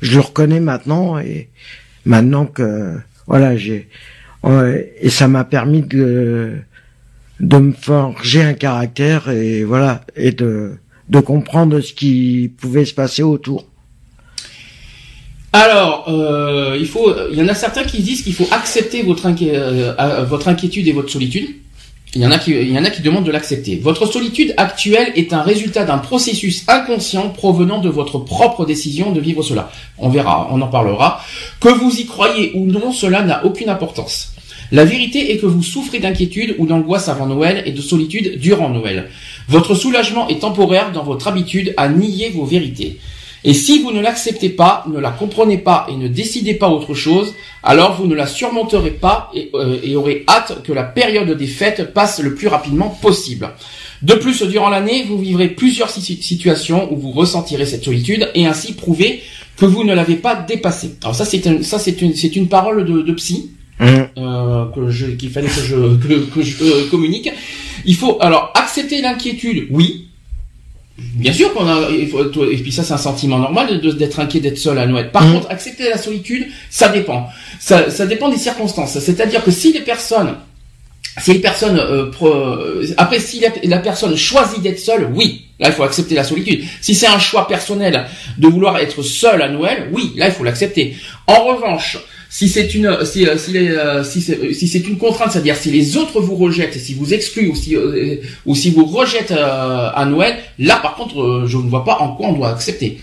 [0.00, 1.48] Je le reconnais maintenant et
[2.04, 3.88] maintenant que voilà, j'ai
[5.00, 6.52] et ça m'a permis de
[7.40, 10.74] de me forger un caractère et voilà et de
[11.08, 13.66] de comprendre ce qui pouvait se passer autour.
[15.52, 19.26] Alors, euh, il faut, il y en a certains qui disent qu'il faut accepter votre,
[19.26, 21.48] euh, euh, votre inquiétude et votre solitude.
[22.16, 23.74] Il y en a qui, il y en a qui demandent de l'accepter.
[23.76, 29.20] Votre solitude actuelle est un résultat d'un processus inconscient provenant de votre propre décision de
[29.20, 29.72] vivre cela.
[29.98, 31.20] On verra, on en parlera.
[31.60, 34.32] Que vous y croyez ou non, cela n'a aucune importance.
[34.70, 38.70] La vérité est que vous souffrez d'inquiétude ou d'angoisse avant Noël et de solitude durant
[38.70, 39.08] Noël.
[39.48, 42.98] Votre soulagement est temporaire dans votre habitude à nier vos vérités.
[43.46, 46.94] Et si vous ne l'acceptez pas, ne la comprenez pas et ne décidez pas autre
[46.94, 51.30] chose, alors vous ne la surmonterez pas et, euh, et aurez hâte que la période
[51.36, 53.50] des fêtes passe le plus rapidement possible.
[54.02, 58.46] De plus, durant l'année, vous vivrez plusieurs si- situations où vous ressentirez cette solitude et
[58.46, 59.22] ainsi prouver
[59.56, 60.96] que vous ne l'avez pas dépassée.
[61.02, 63.50] Alors ça, c'est un- ça, c'est une, c'est une parole de, de psy
[64.18, 67.30] euh, que je, qu'il fallait que je, que, que je euh, communique.
[67.84, 70.08] Il faut alors accepter l'inquiétude, oui.
[70.96, 74.38] Bien sûr qu'on a, il faut- et puis ça c'est un sentiment normal d'être inquiet
[74.40, 75.10] d'être seul à Noël.
[75.10, 75.32] Par Mhm.
[75.34, 77.28] contre, accepter la solitude, ça dépend.
[77.58, 78.96] Ça, ça dépend des circonstances.
[79.00, 80.36] C'est-à-dire que si les personnes,
[81.20, 82.58] si les personnes, euh, pro-
[82.96, 86.62] après si la, la personne choisit d'être seule, oui, là il faut accepter la solitude.
[86.80, 88.06] Si c'est un choix personnel
[88.38, 90.96] de vouloir être seul à Noël, oui, là il faut l'accepter.
[91.26, 91.98] En revanche,
[92.36, 95.56] si c'est une si euh, si, les, euh, si c'est si c'est une contrainte, c'est-à-dire
[95.56, 99.30] si les autres vous rejettent, si vous excluent ou si euh, ou si vous rejettent
[99.30, 102.50] euh, à Noël, là par contre, euh, je ne vois pas en quoi on doit
[102.50, 103.00] accepter.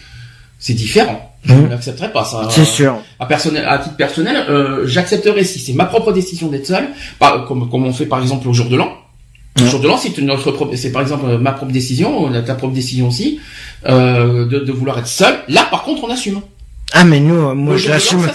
[0.60, 1.20] C'est différent.
[1.46, 2.48] Je ne l'accepterai pas ça.
[2.52, 2.94] C'est sûr.
[3.20, 7.46] À, personnel, à titre personnel, euh, j'accepterai si c'est ma propre décision d'être seul, pas,
[7.48, 8.92] comme, comme on fait par exemple au jour de l'an.
[9.58, 9.70] Le Ouais.
[9.70, 12.42] jour de l'an, c'est une autre, propre- c'est par exemple euh, ma propre décision, euh,
[12.42, 13.40] ta propre décision aussi,
[13.88, 15.34] euh, de, de vouloir être seul.
[15.48, 16.42] Là, par contre, on assume.
[16.94, 18.28] Ah mais nous, euh, moi le je l'assume.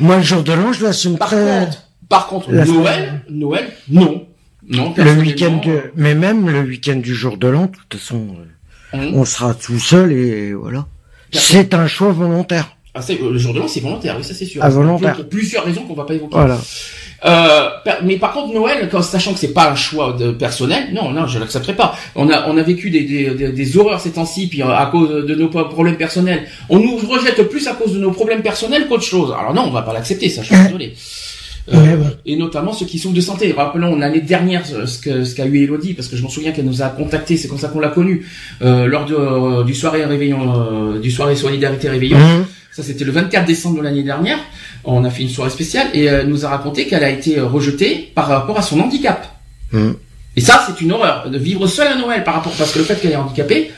[0.00, 1.60] Moi le jour de l'an, je l'assume Par très.
[1.66, 4.26] contre, par contre, Noël, Noël, non,
[4.68, 4.94] non.
[4.96, 5.90] Le week-end, de...
[5.96, 8.36] mais même le week-end du jour de l'an, de toute façon,
[8.94, 10.86] euh, hum, on sera tout seul et voilà.
[11.32, 12.76] C'est un choix volontaire.
[12.94, 14.60] Ah, le jour de l'an, c'est volontaire, oui, ça c'est sûr.
[14.62, 15.16] Ah, volontaire.
[15.16, 16.34] Pour plusieurs raisons qu'on va pas évoquer.
[16.34, 16.58] Voilà.
[17.24, 17.68] Euh,
[18.02, 21.26] mais par contre Noël, quand, sachant que c'est pas un choix de personnel, non, non,
[21.26, 21.94] je l'accepterai pas.
[22.16, 24.86] On a, on a vécu des, des, des, des horreurs ces temps-ci, puis euh, à
[24.86, 26.44] cause de nos problèmes personnels.
[26.68, 29.32] On nous rejette plus à cause de nos problèmes personnels qu'autre chose.
[29.38, 30.86] Alors non, on va pas l'accepter, ça, je suis désolé.
[30.86, 30.92] Euh,
[31.70, 32.06] Ouais, ouais.
[32.26, 33.52] Et notamment ceux qui souffrent de santé.
[33.56, 36.64] Rappelons l'année dernière ce que ce qu'a eu Elodie, parce que je m'en souviens qu'elle
[36.64, 38.26] nous a contacté, c'est comme ça qu'on l'a connue
[38.62, 40.40] euh, lors de, euh, du soirée réveillon,
[40.96, 42.18] euh, du soirée solidarité réveillon.
[42.18, 42.46] Hum.
[42.74, 44.38] Ça, c'était le 24 décembre de l'année dernière.
[44.84, 47.38] On a fait une soirée spéciale et euh, elle nous a raconté qu'elle a été
[47.38, 49.26] euh, rejetée par rapport à son handicap.
[49.74, 49.96] Hum.
[50.36, 52.84] Et ça, c'est une horreur de vivre seule à Noël par rapport parce que le
[52.84, 53.70] fait qu'elle est handicapée,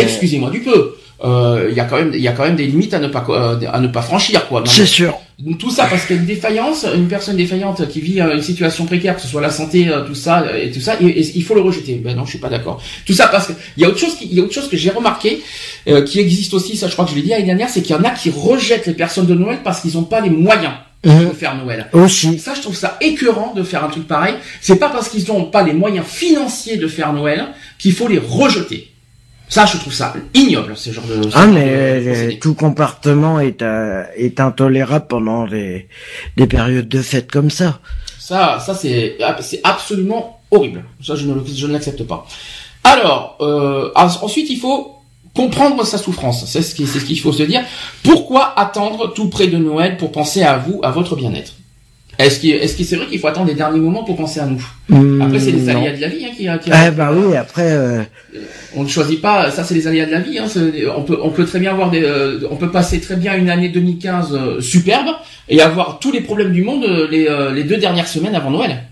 [0.00, 2.66] excusez-moi du peu, euh, il y a quand même il y a quand même des
[2.66, 4.62] limites à ne pas euh, à ne pas franchir quoi.
[4.66, 5.16] C'est sûr.
[5.58, 8.42] Tout ça parce qu'il y a une défaillance, une personne défaillante qui vit euh, une
[8.42, 11.06] situation précaire, que ce soit la santé, euh, tout ça euh, et tout ça, et,
[11.06, 11.94] et il faut le rejeter.
[11.96, 12.80] Ben non, je suis pas d'accord.
[13.04, 14.68] Tout ça parce que il y a autre chose qui, il y a autre chose
[14.68, 15.42] que j'ai remarqué
[15.88, 17.96] euh, qui existe aussi, ça je crois que je l'ai dit l'année dernière, c'est qu'il
[17.96, 20.74] y en a qui rejettent les personnes de Noël parce qu'ils n'ont pas les moyens
[21.02, 21.88] de faire Noël.
[21.92, 22.38] Aussi.
[22.38, 24.36] Ça, je trouve ça écœurant de faire un truc pareil.
[24.62, 28.18] C'est pas parce qu'ils n'ont pas les moyens financiers de faire Noël qu'il faut les
[28.18, 28.93] rejeter.
[29.48, 31.22] Ça, je trouve ça ignoble, ce genre de.
[31.30, 31.64] ce Ah genre mais
[32.00, 35.88] de euh, tout comportement est euh, est intolérable pendant des
[36.36, 37.78] des périodes de fête comme ça.
[38.18, 40.82] Ça, ça c'est c'est absolument horrible.
[41.02, 42.26] Ça, je ne, je ne l'accepte pas.
[42.84, 44.96] Alors, euh, ensuite, il faut
[45.34, 46.44] comprendre sa souffrance.
[46.46, 47.62] C'est ce qui- c'est ce qu'il faut se dire.
[48.02, 51.52] Pourquoi attendre tout près de Noël pour penser à vous, à votre bien-être?
[52.18, 54.46] Est-ce qu'il est-ce que c'est vrai qu'il faut attendre les derniers moments pour penser à
[54.46, 54.64] nous?
[55.22, 55.76] Après, c'est les Hmm, non.
[55.80, 58.02] aléas de la vie hein, qui, qui Eh bah oui, après euh,
[58.76, 59.50] on ne choisit pas.
[59.50, 60.38] Ça, c'est les aléas de la vie.
[60.38, 60.46] Hein,
[60.96, 63.50] on peut on peut très bien avoir des, euh, on peut passer très bien une
[63.50, 65.08] année 2015 euh, superbe
[65.48, 68.84] et avoir tous les problèmes du monde les les deux dernières semaines avant Noël.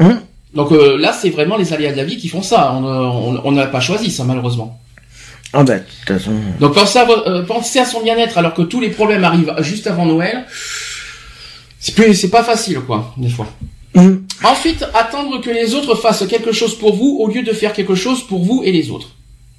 [0.00, 0.18] Hum.
[0.54, 2.72] Donc là, c'est vraiment les aléas de la vie qui font ça.
[2.74, 4.80] On n'a pas choisi ça malheureusement.
[5.52, 6.32] ah bah de toute façon.
[6.58, 7.06] Donc penser à,
[7.46, 10.44] penser à son bien-être alors que tous les problèmes arrivent juste avant Noël,
[11.80, 13.48] c'est plus c'est pas facile quoi des fois.
[13.96, 14.22] Hum.
[14.44, 17.94] Ensuite, attendre que les autres fassent quelque chose pour vous au lieu de faire quelque
[17.96, 19.08] chose pour vous et les autres.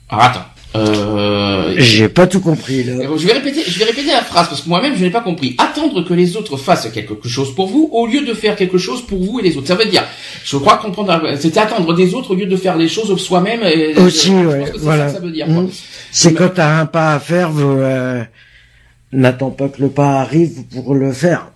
[0.10, 0.46] Alors attends.
[0.74, 2.94] Euh, J'ai pas tout compris là.
[3.18, 5.54] je vais répéter, je vais répéter la phrase parce que moi-même je n'ai pas compris.
[5.58, 9.02] Attendre que les autres fassent quelque chose pour vous au lieu de faire quelque chose
[9.06, 9.68] pour vous et les autres.
[9.68, 10.06] Ça veut dire,
[10.46, 13.62] je crois comprendre, c'était attendre des autres au lieu de faire les choses soi-même.
[13.64, 15.10] et- Aussi, je- ouais, c'est voilà.
[15.10, 15.50] ça ça veut dire.
[15.50, 15.70] Hum.
[16.10, 18.24] C'est quand t'as un pas à faire, euh,
[19.12, 21.52] n'attends pas que le pas arrive pour le faire.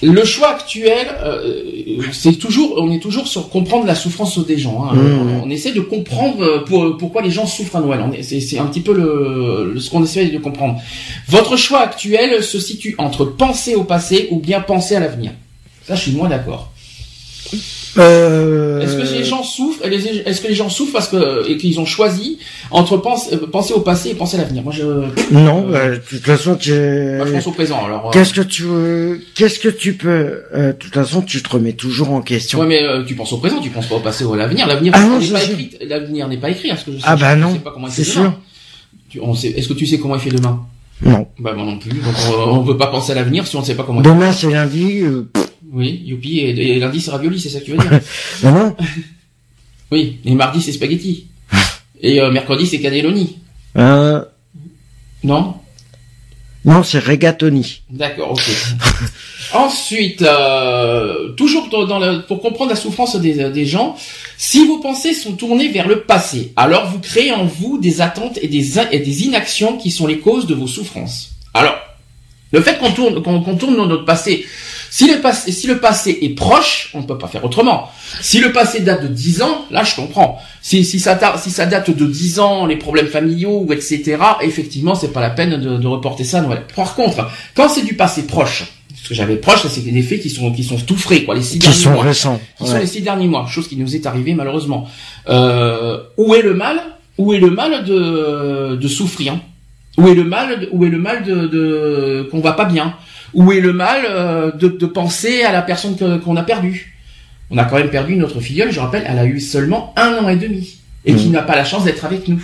[0.00, 4.84] Le choix actuel, euh, c'est toujours, on est toujours sur comprendre la souffrance des gens.
[4.84, 4.94] hein.
[4.94, 5.40] Mmh.
[5.42, 8.00] On essaie de comprendre euh, pour- pourquoi les gens souffrent à Noël.
[8.22, 10.80] C'est c'est un petit peu le, le- ce qu'on essaie de comprendre.
[11.28, 15.32] Votre choix actuel se situe entre penser au passé ou bien penser à l'avenir.
[15.84, 16.70] Ça, je suis moins d'accord.
[17.96, 18.80] Euh...
[18.80, 21.86] Est-ce que les gens souffrent Est-ce que les gens souffrent parce que et qu'ils ont
[21.86, 22.38] choisi
[22.70, 24.62] entre pense- euh, penser au passé et penser à l'avenir?
[24.62, 24.84] Moi, je,
[25.32, 26.70] Non, euh, de toute façon, tu...
[26.72, 27.84] moi, je pense au présent.
[27.84, 28.66] Alors, Qu'est-ce que tu
[29.34, 32.60] Qu'est-ce que tu peux euh, De toute façon, tu te remets toujours en question.
[32.60, 34.66] Ouais, mais euh, tu penses au présent, tu penses pas au passé ou à l'avenir.
[34.66, 35.70] L'avenir Ah n'est pas écrit.
[35.86, 36.68] L'avenir n'est pas écrit.
[36.68, 38.32] Est-ce que je sais, Ah bah je non, sais pas comment il c'est sûr.
[39.08, 40.60] Tu- on sait- Est-ce que tu sais comment il fait demain?
[41.00, 41.26] Non.
[41.38, 41.90] Bah moi non plus.
[41.90, 44.00] Donc on, on peut pas penser à l'avenir si on ne sait pas comment.
[44.00, 45.00] il Demain, c'est lundi.
[45.02, 45.30] Euh...
[45.72, 46.38] Oui, youpi.
[46.40, 48.00] Et, et lundi c'est ravioli, c'est ça que tu veux dire
[48.44, 48.76] Non, non.
[49.90, 50.18] Oui.
[50.24, 51.26] Et mardi c'est spaghetti.
[52.00, 53.38] Et euh, mercredi c'est cannelloni.
[53.76, 54.22] Euh...
[55.24, 55.54] Non
[56.64, 57.82] Non, c'est Regatoni.
[57.90, 58.42] D'accord, ok.
[59.54, 63.96] Ensuite, euh, toujours dans, le- pour comprendre la souffrance des, des gens,
[64.36, 68.38] si vos pensées sont tournées vers le passé, alors vous créez en vous des attentes
[68.42, 71.30] et des, in- et des inactions qui sont les causes de vos souffrances.
[71.54, 71.76] Alors,
[72.52, 74.44] le fait qu'on tourne, qu'on qu'on tourne dans notre passé,
[74.98, 77.88] si le passé, si le passé est proche, on ne peut pas faire autrement.
[78.20, 80.40] Si le passé date de 10 ans, là je comprends.
[80.60, 84.96] Si, si, ça, si ça date de 10 ans, les problèmes familiaux, ou etc., effectivement,
[84.96, 86.62] c'est pas la peine de, de reporter ça à Noël.
[86.74, 88.64] Par contre, quand c'est du passé proche,
[89.00, 91.42] ce que j'avais proche, c'est des faits qui sont, qui sont tout frais, quoi, les
[91.42, 92.40] six Qui derniers sont mois récents.
[92.60, 94.88] qui sont les six derniers mois, chose qui nous est arrivée malheureusement.
[95.28, 96.80] Euh, où est le mal?
[97.18, 99.38] Où est le mal de, de souffrir?
[99.96, 102.96] Où est le mal Où est le mal de, de qu'on va pas bien?
[103.34, 106.94] Où est le mal euh, de, de penser à la personne qu'on a perdue?
[107.50, 110.28] On a quand même perdu notre filleule, je rappelle, elle a eu seulement un an
[110.28, 111.32] et demi et qui Mhm.
[111.32, 112.42] n'a pas la chance d'être avec nous.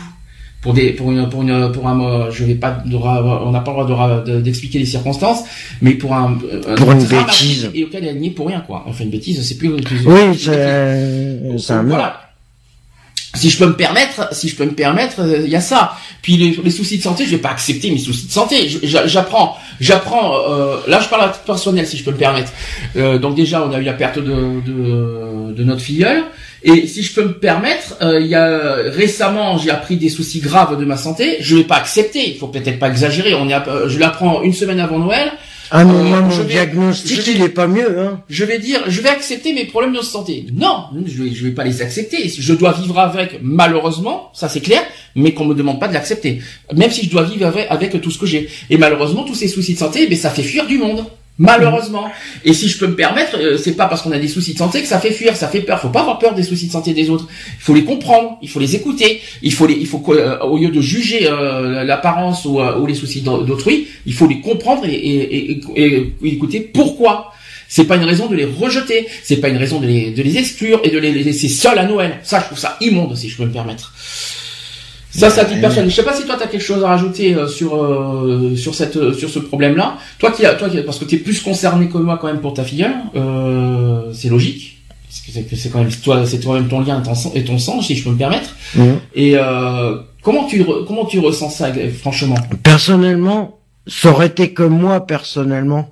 [0.62, 3.86] Pour des, pour une, pour une, pour un, je vais pas, on n'a pas le
[3.86, 5.44] droit de- d'expliquer les circonstances,
[5.82, 7.70] mais pour un, un Pour une bêtise.
[7.74, 8.82] et auquel elle n'y est pour rien quoi.
[8.86, 9.76] Enfin une bêtise, c'est plus.
[9.76, 12.18] plus- Oui, c'est c'est un voilà.
[13.34, 15.96] Si je peux me permettre, si je peux me permettre, euh, il y a ça.
[16.22, 18.68] Puis les, les soucis de santé, je vais pas accepter mes soucis de santé.
[18.82, 20.34] J'apprends, j'apprends.
[20.48, 22.52] Euh, là, je parle à titre personnel, si je peux me permettre.
[22.96, 26.22] Euh, donc déjà, on a eu la perte de, de, de notre filleule.
[26.66, 30.40] Et si je peux me permettre, euh, il y a récemment, j'ai appris des soucis
[30.40, 31.36] graves de ma santé.
[31.40, 32.30] Je vais pas accepter.
[32.30, 33.34] Il faut peut-être pas exagérer.
[33.34, 35.32] On est, euh, je l'apprends une semaine avant Noël.
[35.70, 38.20] Ah moi, je mon diagnostic, vais- il est pas mieux, hein.
[38.28, 40.46] je vais dire, je vais accepter mes problèmes de santé.
[40.52, 42.28] Non, je vais, je vais pas les accepter.
[42.28, 44.82] Je dois vivre avec, malheureusement, ça c'est clair,
[45.14, 46.40] mais qu'on me demande pas de l'accepter.
[46.74, 48.48] Même si je dois vivre avec, avec tout ce que j'ai.
[48.70, 51.04] Et malheureusement, tous ces soucis de santé, ben ça fait fuir du monde.
[51.36, 52.08] Malheureusement.
[52.44, 54.58] Et si je peux me permettre, euh, c'est pas parce qu'on a des soucis de
[54.58, 55.80] santé que ça fait fuir, ça fait peur.
[55.80, 57.26] Faut pas avoir peur des soucis de santé des autres.
[57.28, 60.56] Il faut les comprendre, il faut les écouter, il faut les, il faut euh, au
[60.58, 65.60] lieu de juger euh, l'apparence ou, les soucis d'au- d'autrui, il faut les comprendre et-
[65.76, 67.32] et écouter pourquoi.
[67.66, 70.36] C'est pas une raison de les rejeter, c'est pas une raison de les, de les
[70.38, 72.20] exclure et de les laisser seuls à Noël.
[72.22, 73.92] Ça, je trouve ça immonde, si je peux me permettre.
[75.16, 75.88] Ça, ça dit personne.
[75.88, 78.96] Je sais pas si toi t'as quelque chose à rajouter euh, sur euh, sur cette
[78.96, 79.96] euh, sur ce problème-là.
[80.18, 82.54] Toi qui a, toi qui parce que t'es plus concerné que moi quand même pour
[82.54, 84.78] ta filleule, euh, c'est logique.
[85.08, 87.44] Parce que c'est quand même toi, c'est toi même ton lien et ton sang, et
[87.44, 88.50] ton sang, si je peux me permettre.
[89.14, 92.34] Et euh, comment tu comment tu ressens ça, franchement?
[92.64, 95.90] Personnellement, ça aurait été que moi, personnellement.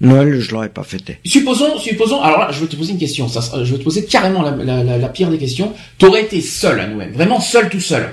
[0.00, 1.18] Noël, je l'aurais pas fêté.
[1.24, 3.26] Supposons, supposons, alors là, je vais te poser une question.
[3.28, 5.72] Ça, je vais te poser carrément la, la, la, la pire des questions.
[5.98, 8.08] T'aurais été seul à Noël, vraiment seul, tout seul.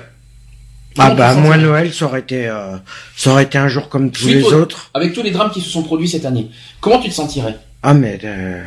[0.98, 2.76] Ah bah moi Noël ça aurait été euh,
[3.16, 4.90] ça aurait été un jour comme tous les autres.
[4.94, 7.58] Avec tous les drames qui se sont produits cette année, comment tu te sentirais?
[7.82, 8.62] Ah mais euh,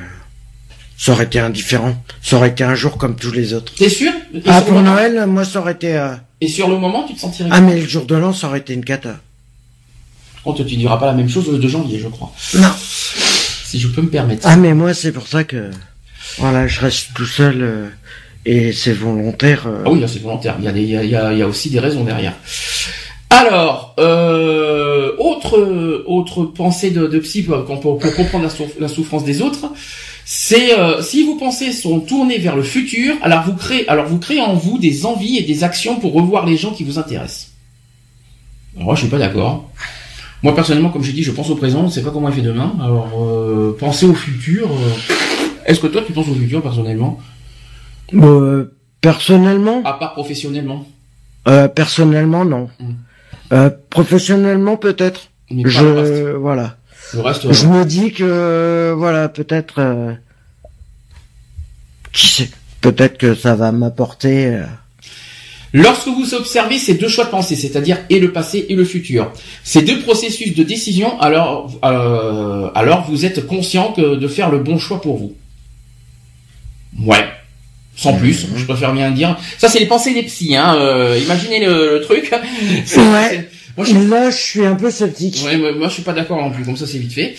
[0.98, 1.96] ça aurait été indifférent.
[2.22, 3.74] Ça aurait été un jour comme tous les autres.
[3.76, 4.12] T'es sûr?
[4.46, 5.98] Ah pour Noël, moi ça aurait été.
[5.98, 8.48] Euh, Et sur le moment, tu te sentirais Ah mais le jour de l'an, ça
[8.48, 9.18] aurait été une cata.
[10.36, 12.32] Par contre, tu diras pas la même chose le 2 janvier, je crois.
[12.56, 12.72] Non.
[12.78, 14.44] Si je peux me permettre.
[14.46, 15.70] Ah mais moi c'est pour ça que
[16.38, 17.62] voilà, je reste tout seul.
[17.62, 17.90] Euh,
[18.46, 19.68] et c'est volontaire.
[19.68, 19.84] Euh.
[19.86, 20.58] Ah oui, c'est volontaire.
[20.60, 22.34] Il y, a aussi des raisons derrière.
[23.30, 27.66] Alors, euh, autre autre pensée de, psy pour,
[28.00, 28.48] comprendre
[28.80, 29.72] la, souffrance des autres,
[30.26, 34.18] c'est euh, si vos pensées sont tournées vers le futur, alors vous créez alors vous
[34.18, 37.52] créez en vous des envies et des actions pour revoir les gens qui vous intéressent.
[38.76, 39.70] moi, je suis pas d'accord.
[40.42, 42.36] Moi personnellement, comme j'ai dit, je pense au présent, on ne sait pas comment il
[42.36, 42.74] fait demain.
[42.82, 44.70] Alors, euh, penser au futur.
[44.72, 45.14] Euh,
[45.66, 47.20] est-ce que toi, tu penses au futur personnellement?
[48.14, 50.86] Euh, personnellement À part professionnellement
[51.48, 52.70] euh, Personnellement, non.
[52.80, 52.94] Hmm.
[53.52, 55.30] Euh, professionnellement, peut-être.
[55.52, 56.78] Je voilà.
[57.14, 59.80] Le reste, je me dis que voilà, peut-être.
[59.80, 60.14] Euh,
[62.12, 62.50] qui sait
[62.82, 64.48] Peut-être que ça va m'apporter.
[64.48, 64.66] Euh,
[65.74, 69.32] Lorsque vous observez ces deux choix de pensée, c'est-à-dire et le passé et le futur,
[69.64, 74.60] ces deux processus de décision, alors, euh, alors vous êtes conscient que de faire le
[74.60, 75.36] bon choix pour vous.
[77.06, 77.24] Ouais
[78.00, 79.38] sans plus, je préfère bien dire.
[79.58, 80.56] Ça, c'est les pensées des psys.
[80.56, 80.76] Hein.
[80.80, 82.32] Euh, imaginez le, truc.
[82.32, 83.50] Ouais.
[83.78, 83.94] Moi, je...
[84.10, 85.42] Là, je suis un peu sceptique.
[85.46, 86.66] Ouais, moi, je suis pas d'accord non plus.
[86.66, 87.36] Comme ça, c'est vite fait.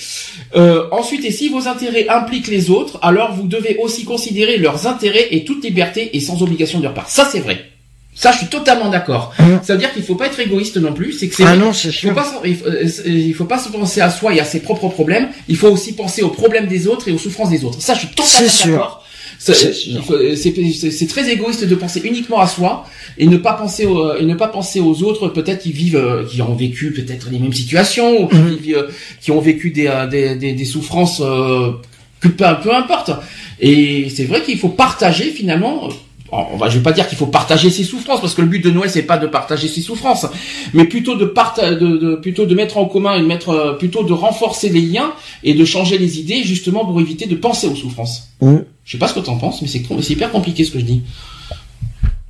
[0.57, 4.87] Euh, ensuite, et si vos intérêts impliquent les autres, alors vous devez aussi considérer leurs
[4.87, 7.11] intérêts et toute liberté et sans obligation de leur part.
[7.11, 7.66] Ça, c'est vrai.
[8.14, 9.35] Ça, je suis totalement d'accord.
[9.38, 9.44] Mmh.
[9.62, 11.12] Ça veut dire qu'il faut pas être égoïste non plus.
[11.12, 11.44] C'est que c'est.
[11.44, 12.11] Ah non, c'est sûr.
[12.11, 14.61] Faut pas, il, faut, euh, il faut pas se penser à soi et à ses
[14.61, 15.29] propres problèmes.
[15.49, 17.83] Il faut aussi penser aux problèmes des autres et aux souffrances des autres.
[17.83, 19.00] Ça, je suis totalement d'accord.
[19.40, 22.85] C'est très égoïste de penser uniquement à soi
[23.16, 25.29] et ne pas penser aux, et ne pas penser aux autres.
[25.29, 28.57] Peut-être qui vivent, euh, qui ont vécu peut-être les mêmes situations, ou qui, mhm.
[28.57, 28.87] vivent,
[29.20, 31.72] qui ont vécu des, euh, des, des, des souffrances, euh,
[32.20, 33.12] que peu, peu importe.
[33.61, 35.88] Et c'est vrai qu'il faut partager finalement
[36.33, 38.62] on va, je vais pas dire qu'il faut partager ses souffrances parce que le but
[38.62, 40.26] de Noël c'est pas de partager ses souffrances,
[40.74, 44.05] mais plutôt de, de, de, plutôt de mettre en commun et de mettre euh, plutôt
[44.05, 47.74] de renforcer les liens et de changer les idées justement pour éviter de penser aux
[47.74, 48.29] souffrances.
[48.40, 48.59] Mm.
[48.85, 50.85] Je sais pas ce que tu en penses, mais c'est hyper compliqué ce que je
[50.85, 51.03] dis.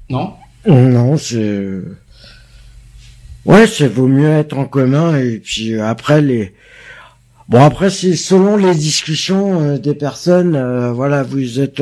[0.08, 0.34] Non?
[0.66, 1.80] Non, c'est
[3.46, 6.54] ouais, c'est vaut mieux être en commun et puis après les
[7.48, 11.80] bon après c'est selon les discussions euh, des personnes, euh, voilà, vous êtes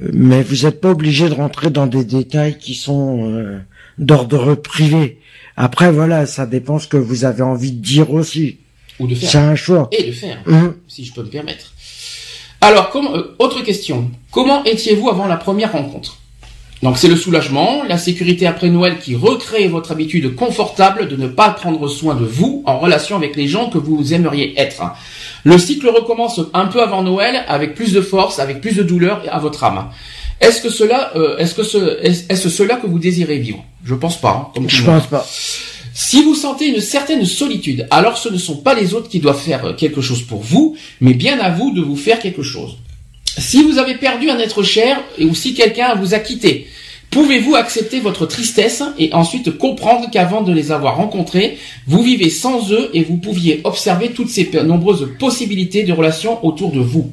[0.00, 3.58] mais vous n'êtes pas obligé de rentrer dans des détails qui sont euh,
[3.98, 5.20] d'ordre privé.
[5.56, 8.58] Après, voilà, ça dépend ce que vous avez envie de dire aussi.
[8.98, 9.30] Ou de faire.
[9.30, 9.88] C'est un choix.
[9.92, 10.74] Et de faire, hum.
[10.88, 11.73] si je peux me permettre.
[12.64, 14.10] Alors, euh, autre question.
[14.30, 16.16] Comment étiez-vous avant la première rencontre?
[16.82, 21.26] Donc c'est le soulagement, la sécurité après Noël qui recrée votre habitude confortable de ne
[21.26, 24.82] pas prendre soin de vous en relation avec les gens que vous aimeriez être.
[25.44, 29.20] Le cycle recommence un peu avant Noël avec plus de force, avec plus de douleur
[29.30, 29.90] à votre âme.
[30.40, 33.62] Est-ce que cela, euh, est-ce que ce, est-ce cela que vous désirez vivre?
[33.84, 34.52] Je pense pas.
[34.56, 35.26] Hein, Je pense pas.
[35.96, 39.40] Si vous sentez une certaine solitude, alors ce ne sont pas les autres qui doivent
[39.40, 42.76] faire quelque chose pour vous, mais bien à vous de vous faire quelque chose.
[43.38, 46.66] Si vous avez perdu un être cher ou si quelqu'un vous a quitté,
[47.14, 52.72] Pouvez-vous accepter votre tristesse et ensuite comprendre qu'avant de les avoir rencontrés, vous vivez sans
[52.72, 57.12] eux et vous pouviez observer toutes ces nombreuses possibilités de relations autour de vous?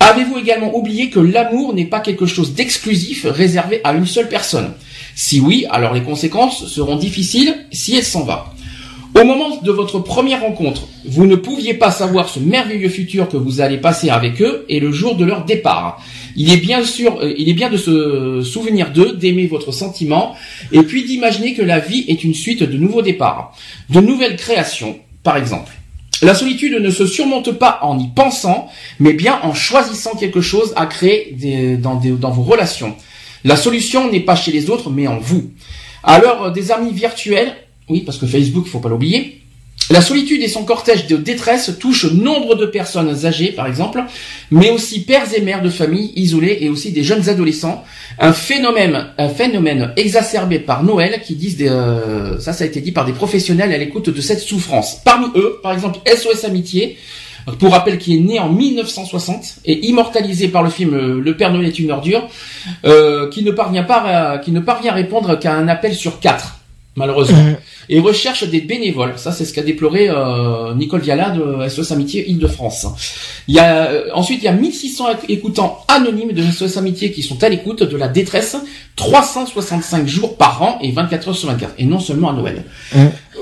[0.00, 4.72] Avez-vous également oublié que l'amour n'est pas quelque chose d'exclusif réservé à une seule personne?
[5.22, 8.54] Si oui, alors les conséquences seront difficiles si elle s'en va.
[9.14, 13.36] Au moment de votre première rencontre, vous ne pouviez pas savoir ce merveilleux futur que
[13.36, 16.02] vous allez passer avec eux et le jour de leur départ.
[16.36, 20.36] Il est bien sûr, euh, il est bien de se souvenir d'eux, d'aimer votre sentiment,
[20.72, 23.54] et puis d'imaginer que la vie est une suite de nouveaux départs,
[23.90, 25.70] de nouvelles créations, par exemple.
[26.22, 30.72] La solitude ne se surmonte pas en y pensant, mais bien en choisissant quelque chose
[30.76, 31.36] à créer
[31.76, 32.94] dans, dans vos relations.
[33.44, 35.50] La solution n'est pas chez les autres, mais en vous.
[36.02, 37.54] Alors, des amis virtuels,
[37.88, 39.40] oui, parce que Facebook, il faut pas l'oublier,
[39.90, 44.04] la solitude et son cortège de détresse touchent nombre de personnes âgées, par exemple,
[44.52, 47.84] mais aussi pères et mères de familles isolées et aussi des jeunes adolescents.
[48.20, 52.92] Un phénomène, un phénomène exacerbé par Noël qui disent, euh, ça, ça a été dit
[52.92, 55.00] par des professionnels à l'écoute de cette souffrance.
[55.04, 56.96] Parmi eux, par exemple, SOS Amitié,
[57.58, 61.52] pour rappel qui est né en 1960 et immortalisé par le film euh, Le Père
[61.52, 62.28] Noël est une ordure,
[62.84, 66.59] euh, qui ne parvient pas, qui ne parvient à répondre qu'à un appel sur quatre.
[66.96, 67.38] Malheureusement.
[67.88, 69.14] Et recherche des bénévoles.
[69.16, 72.86] Ça, c'est ce qu'a déploré euh, Nicole Viala de SOS Amitié Île-de-France.
[73.48, 77.22] Il y a euh, ensuite il y a 1600 écoutants anonymes de SOS Amitié qui
[77.22, 78.56] sont à l'écoute de la détresse
[78.96, 82.64] 365 jours par an et 24 heures sur 24 et non seulement à Noël.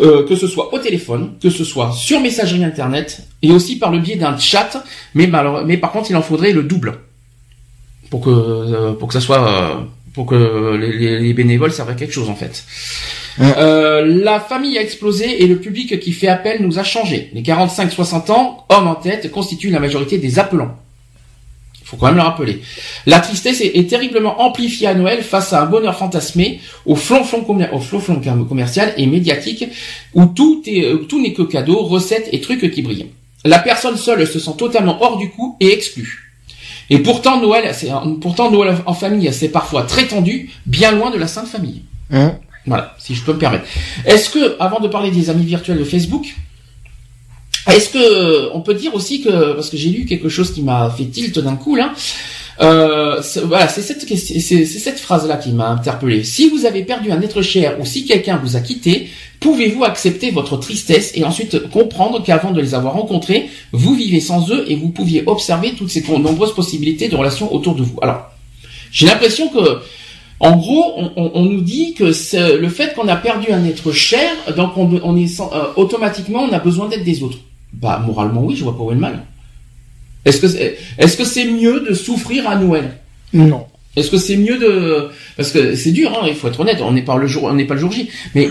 [0.01, 3.91] Euh, que ce soit au téléphone, que ce soit sur messagerie internet et aussi par
[3.91, 6.99] le biais d'un chat, mais malheureux- mais par contre il en faudrait le double
[8.11, 9.75] pour que euh, pour que ça soit euh,
[10.15, 12.65] pour que les bénévoles servent à quelque chose en fait.
[13.41, 17.31] Euh, la famille a explosé et le public qui fait appel nous a changé.
[17.33, 20.77] Les 45-60 ans, hommes en tête, constituent la majorité des appelants.
[21.81, 22.61] Il faut quand même le rappeler.
[23.07, 27.47] La tristesse est, est terriblement amplifiée à Noël face à un bonheur fantasmé, au flonflon,
[27.73, 29.67] au flonflon commercial et médiatique,
[30.15, 33.07] où tout est, tout n'est que cadeaux, recettes et trucs qui brillent.
[33.45, 36.35] La personne seule se sent totalement hors du coup et exclue.
[36.91, 37.75] Et pourtant Noël,
[38.21, 41.83] pourtant Noël en famille, c'est parfois très tendu, bien loin de la sainte famille.
[42.11, 42.39] Hein
[42.69, 43.65] Voilà, si je peux me permettre.
[44.05, 46.35] Est-ce que, avant de parler des amis virtuels de Facebook,
[47.69, 50.91] est-ce que on peut dire aussi que, parce que j'ai lu quelque chose qui m'a
[50.91, 51.93] fait tilt d'un coup là,
[52.61, 56.25] euh, voilà, c'est cette phrase-là qui m'a interpellé.
[56.25, 59.09] Si vous avez perdu un être cher ou si quelqu'un vous a quitté,
[59.39, 64.51] pouvez-vous accepter votre tristesse et ensuite comprendre qu'avant de les avoir rencontrés, vous vivez sans
[64.51, 67.99] eux et vous pouviez observer toutes ces nombreuses possibilités de relations autour de vous?
[68.03, 68.31] Alors,
[68.91, 69.81] j'ai l'impression que
[70.41, 73.65] en gros, on, on- on nous dit que c'est le fait qu'on a perdu un
[73.65, 77.39] être cher, donc on, on est sans- euh, automatiquement on a besoin d'être des autres.
[77.73, 79.25] Bah moralement oui, je vois pas où est le mal.
[80.25, 82.99] Est-ce que c'est, est-ce que c'est mieux de souffrir à Noël?
[83.33, 83.67] Non.
[83.97, 86.93] Est-ce que c'est mieux de parce que c'est dur, hein, il faut être honnête, on
[86.93, 88.09] n'est pas le jour, on n'est pas le jour J.
[88.35, 88.49] Mais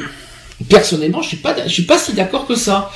[0.70, 2.92] personnellement, je suis pas, je suis pas si d'accord que ça.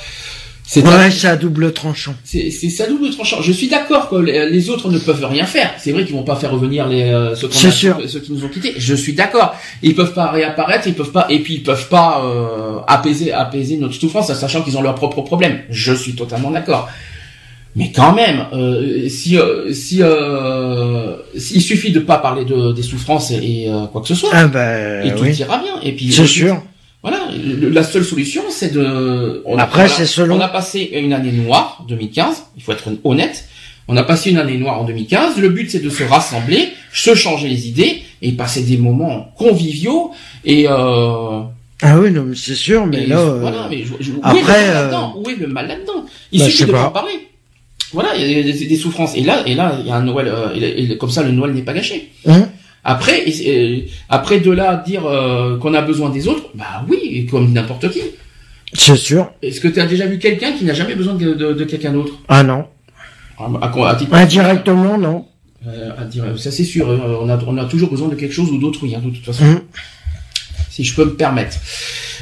[0.74, 2.14] C'est Ouais, c'est à double tranchant.
[2.24, 3.42] c'est c'est ça double tranchant.
[3.42, 5.70] Je suis d'accord que les, autres ne peuvent rien faire.
[5.76, 7.98] C'est vrai qu'ils vont pas faire revenir les euh, ceux, C'est a- sûr.
[8.08, 8.72] ceux qui nous ont quittés.
[8.78, 9.54] Je suis d'accord.
[9.82, 13.76] Ils peuvent pas réapparaître, ils peuvent pas et puis ils peuvent pas euh, apaiser apaiser
[13.76, 15.58] notre souffrance, sachant qu'ils ont leurs propres problèmes.
[15.68, 16.88] Je suis totalement d'accord.
[17.76, 21.16] Mais quand même, euh, si euh, si euh,
[21.54, 24.30] il suffit de pas parler de des souffrances et, et, euh, quoi que ce soit,
[24.32, 25.34] Ah bah et tout oui.
[25.36, 25.74] ira bien.
[25.82, 26.62] Et puis C'est sûr.
[27.02, 27.28] Voilà,
[27.60, 29.42] la seule solution, c'est de.
[29.44, 32.44] On Après, c'est selon- On a passé une année noire, 2015.
[32.56, 33.44] Il faut être honnête.
[33.88, 35.36] On a passé une année noire en 2015.
[35.38, 40.12] Le but, c'est de se rassembler, se changer les idées et passer des moments conviviaux.
[40.44, 41.40] Et, euh,
[41.82, 43.18] Ah oui, non, mais c'est sûr, mais et là.
[43.18, 43.66] euh, voilà.
[43.68, 45.14] Mais je- je- où après, est le mal euh, là-dedans?
[45.16, 46.04] Où est le mal là-dedans?
[46.30, 46.90] Il bah, suffit de pas.
[46.90, 47.28] parler.
[47.92, 49.16] Voilà, il y a des, des souffrances.
[49.16, 50.28] Et là, et là, il y a un Noël.
[50.28, 52.12] euh, et comme ça, le Noël n'est pas gâché.
[52.26, 52.48] hein?
[52.84, 57.26] Après, et- après de là à dire euh, qu'on a besoin des autres, bah oui,
[57.30, 58.00] comme n'importe qui.
[58.72, 59.30] C'est sûr.
[59.42, 61.92] Est-ce que tu as déjà vu quelqu'un qui n'a jamais besoin de, de, de quelqu'un
[61.92, 62.14] d'autre?
[62.28, 62.66] Ah non.
[63.38, 65.26] à, à- à titre- Indirectement, non.
[65.66, 68.32] Euh, à dire, ça c'est sûr, euh, on a, on a toujours besoin de quelque
[68.34, 69.60] chose ou d'autrui, hein, de toute façon, Hum.
[70.70, 71.56] si je peux me permettre.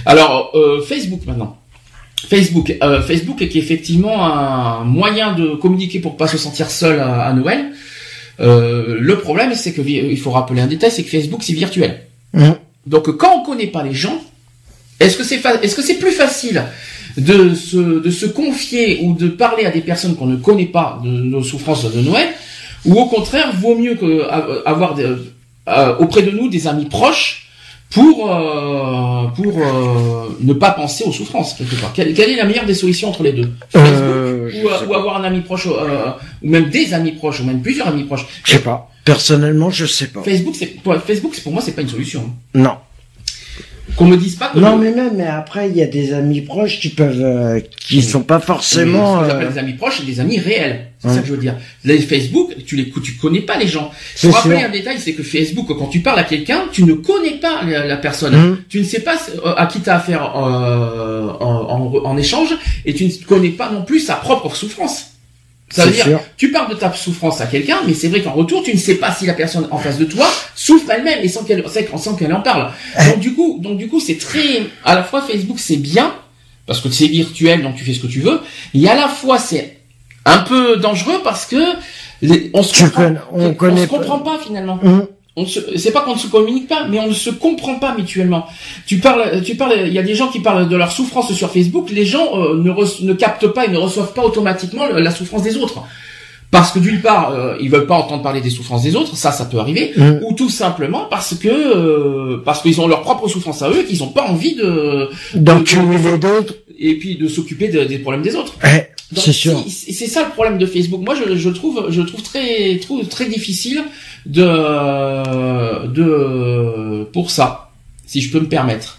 [0.05, 1.57] Alors, euh, Facebook maintenant.
[2.29, 7.01] Facebook, euh, Facebook qui est effectivement un moyen de communiquer pour pas se sentir seul
[7.01, 7.71] à, à Noël.
[8.41, 11.53] Euh, le problème, c'est que vi- il faut rappeler un détail, c'est que Facebook c'est
[11.53, 12.03] virtuel.
[12.35, 12.55] Hum.
[12.87, 14.19] Donc quand on connaît pas les gens,
[14.99, 16.63] est-ce que c'est fa- est-ce que c'est plus facile
[17.19, 21.01] de se de se confier ou de parler à des personnes qu'on ne connaît pas
[21.05, 22.29] de nos souffrances de Noël
[22.87, 25.05] ou au contraire vaut mieux que a- avoir des-
[25.69, 27.50] euh, auprès de nous des amis proches
[27.91, 31.93] pour euh, pour euh, ne pas penser aux souffrances quelque part.
[31.93, 33.51] Quelle, quelle est la meilleure des solutions entre les deux?
[33.77, 36.11] Euh, je ou, avoir un ami proche euh,
[36.43, 38.27] ou même des amis proches ou même plusieurs amis proches?
[38.45, 38.91] Je sais pas.
[39.05, 40.23] Personnellement, je sais pas.
[40.23, 42.31] Facebook c'est pour, Facebook c'est pour moi c'est pas une solution.
[42.55, 42.77] Non.
[43.97, 46.43] Qu'on me dise pas que Non, mais même, mais après, il y a des amis
[46.43, 49.25] proches qui peuvent, euh, qui sont pas forcément.
[49.25, 50.90] Ce que euh, des amis proches et des amis réels.
[51.03, 51.15] C'est Ouais.
[51.15, 51.55] ça que je veux dire.
[51.85, 53.91] Les Facebook, tu les, tu connais pas les gens.
[54.21, 54.67] Pour rappeler sûr.
[54.67, 57.87] un détail, c'est que Facebook, quand tu parles à quelqu'un, tu ne connais pas la,
[57.87, 58.35] la personne.
[58.35, 58.59] Hum.
[58.69, 61.45] Tu ne sais pas euh, à qui tu as affaire euh, en,
[61.95, 65.07] en, en échange et tu ne connais pas non plus sa propre souffrance.
[65.73, 66.21] Ça veut dire, sûr.
[66.37, 68.97] tu parles de ta souffrance à quelqu'un, mais c'est vrai qu'en retour, tu ne sais
[68.97, 71.65] pas si la personne en face de toi souffre elle-même et sans qu'elle,
[71.97, 72.73] sans qu'elle en parle.
[73.07, 76.13] Donc du coup, donc du coup, c'est très, à la fois Facebook, c'est bien
[76.67, 78.41] parce que c'est virtuel, donc tu fais ce que tu veux.
[78.75, 79.77] Et à la fois, c'est
[80.27, 81.57] un peu dangereux parce que
[82.23, 83.97] les, on se comprend, on connaît se pas.
[83.99, 84.79] comprend pas finalement.
[84.83, 85.07] Hum.
[85.37, 88.47] On c'est pas qu'on ne se communique pas, mais on ne se comprend pas mutuellement.
[88.87, 91.51] Tu parles, tu parles, il y a des gens qui parlent de leur souffrance sur
[91.51, 91.89] Facebook.
[91.91, 95.43] Les gens euh, ne, re- ne captent pas et ne reçoivent pas automatiquement la souffrance
[95.45, 95.83] des autres.
[96.51, 99.31] Parce que d'une part, euh, ils veulent pas entendre parler des souffrances des autres, ça,
[99.31, 100.19] ça peut arriver, Mm.
[100.29, 103.85] ou tout simplement parce que euh, parce qu'ils ont leur propre souffrance à eux, et
[103.85, 106.55] qu'ils ont pas envie de les d'autres.
[106.79, 108.55] et puis de s'occuper de- des problèmes des autres.
[108.65, 109.65] Ouais, Donc, c'est sûr.
[109.69, 111.03] C'est ça le problème de Facebook.
[111.03, 113.83] Moi, je, je trouve, je trouve très, trouve très difficile
[114.27, 117.71] de, de, pour ça,
[118.07, 118.99] si je peux me permettre.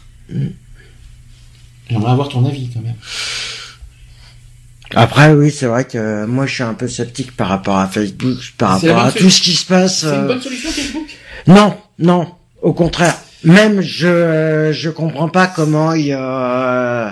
[1.89, 2.95] J'aimerais avoir ton avis quand même.
[4.93, 8.37] Après, oui, c'est vrai que moi, je suis un peu sceptique par rapport à Facebook,
[8.57, 9.25] par rapport à solution.
[9.25, 9.99] tout ce qui se passe.
[10.01, 11.07] C'est une euh, bonne solution Facebook?
[11.47, 12.27] Non, non,
[12.61, 13.15] au contraire.
[13.43, 17.09] Même je euh, je comprends pas comment il euh,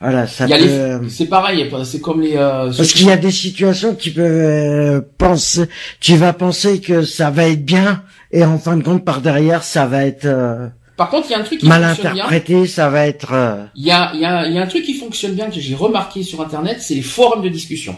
[0.00, 2.36] voilà ça peut les- C'est pareil, c'est comme les.
[2.36, 5.68] euh, parce qui qu'il y a des situations qui peuvent euh, penser
[6.00, 9.62] tu vas penser que ça va être bien et en fin de compte par derrière
[9.62, 11.90] ça va être euh, Par contre, il y a un truc qui mal bien.
[11.90, 14.66] interprété, ça va être euh, Il y a, il y, a, il y a un
[14.66, 17.96] truc qui fonctionne bien que j'ai remarqué sur Internet, c'est les forums de discussion.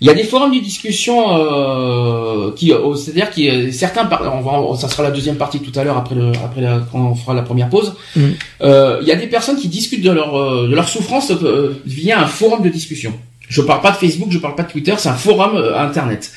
[0.00, 4.40] Il y a des forums de discussion euh, qui, euh, c'est-à-dire qui euh, certains, on
[4.40, 7.14] va, ça sera la deuxième partie tout à l'heure après le, après la, quand on
[7.14, 7.94] fera la première pause.
[8.16, 8.34] Mhm.
[8.62, 11.80] Euh, il y a des personnes qui discutent de leur euh, de leur souffrance euh,
[11.86, 13.12] via un forum de discussion.
[13.48, 16.32] Je parle pas de Facebook, je parle pas de Twitter, c'est un forum euh, Internet.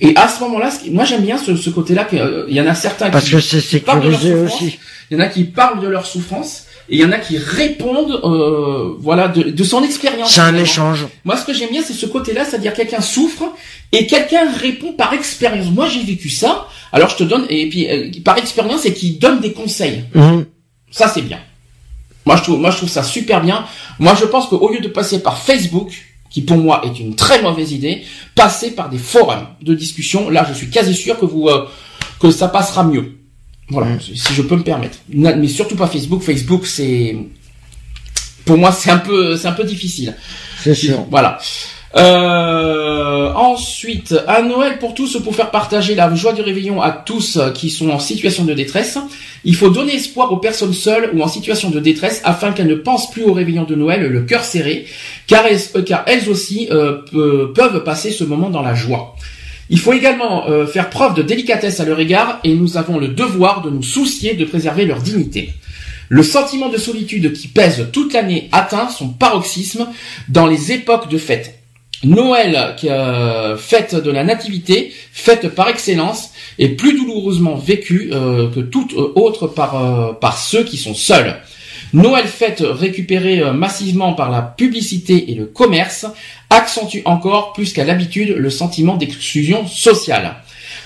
[0.00, 2.06] Et à ce moment-là, moi j'aime bien ce, ce côté-là.
[2.48, 4.78] Il y en a certains parce qui, que c'est sécurisé aussi.
[5.10, 7.36] il y en a qui parlent de leur souffrance et il y en a qui
[7.38, 10.32] répondent, euh, voilà, de, de son expérience.
[10.32, 10.62] C'est un finalement.
[10.64, 11.06] échange.
[11.24, 13.44] Moi, ce que j'aime bien, c'est ce côté-là, c'est-à-dire quelqu'un souffre
[13.92, 15.66] et quelqu'un répond par expérience.
[15.70, 16.68] Moi, j'ai vécu ça.
[16.92, 20.04] Alors, je te donne et puis euh, par expérience et qui donne des conseils.
[20.14, 20.46] Mhm.
[20.90, 21.38] Ça, c'est bien.
[22.24, 23.64] Moi, je trouve, moi, je trouve ça super bien.
[23.98, 25.92] Moi, je pense qu'au lieu de passer par Facebook,
[26.30, 28.02] qui pour moi est une très mauvaise idée,
[28.34, 30.28] passer par des forums de discussion.
[30.30, 31.66] Là, je suis quasi sûr que vous euh,
[32.20, 33.15] que ça passera mieux.
[33.68, 34.00] Voilà, Mm.
[34.00, 34.98] si je peux me permettre.
[35.08, 36.22] Mais surtout pas Facebook.
[36.22, 37.16] Facebook, c'est
[38.44, 40.14] pour moi, c'est un peu, c'est un peu difficile.
[40.62, 41.04] C'est sûr.
[41.10, 41.38] Voilà.
[41.96, 47.38] Euh, ensuite, un Noël pour tous pour faire partager la joie du réveillon à tous
[47.54, 48.98] qui sont en situation de détresse.
[49.44, 52.74] Il faut donner espoir aux personnes seules ou en situation de détresse afin qu'elles ne
[52.74, 54.86] pensent plus au réveillon de Noël le cœur serré,
[55.26, 59.16] car elles, euh, car elles aussi euh, pe- peuvent passer ce moment dans la joie.
[59.68, 63.08] Il faut également euh, faire preuve de délicatesse à leur égard et nous avons le
[63.08, 65.52] devoir de nous soucier de préserver leur dignité.
[66.08, 69.88] Le sentiment de solitude qui pèse toute l'année atteint son paroxysme
[70.28, 71.58] dans les époques de fête.
[72.04, 78.60] Noël, euh, fête de la nativité, fête par excellence, est plus douloureusement vécue euh, que
[78.60, 81.36] toute euh, autre par ceux qui sont seuls.
[81.96, 86.04] Noël fête récupérée euh, massivement par la publicité et le commerce
[86.50, 90.36] accentue encore plus qu'à l'habitude le sentiment d'exclusion sociale.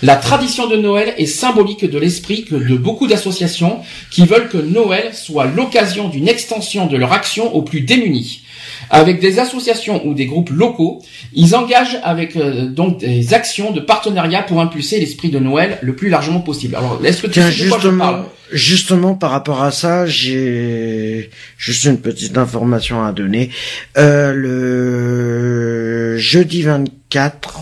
[0.03, 3.81] La tradition de Noël est symbolique de l'esprit que de beaucoup d'associations
[4.13, 8.45] qui veulent que Noël soit l'occasion d'une extension de leur action aux plus démunis.
[8.89, 11.03] Avec des associations ou des groupes locaux,
[11.35, 15.95] ils engagent avec euh, donc des actions de partenariat pour impulser l'esprit de Noël le
[15.95, 16.77] plus largement possible.
[16.77, 18.17] Alors, est-ce que tu Tiens, sais de quoi je parle?
[18.17, 23.51] justement, justement par rapport à ça, j'ai juste une petite information à donner.
[23.99, 27.61] Euh, le jeudi 24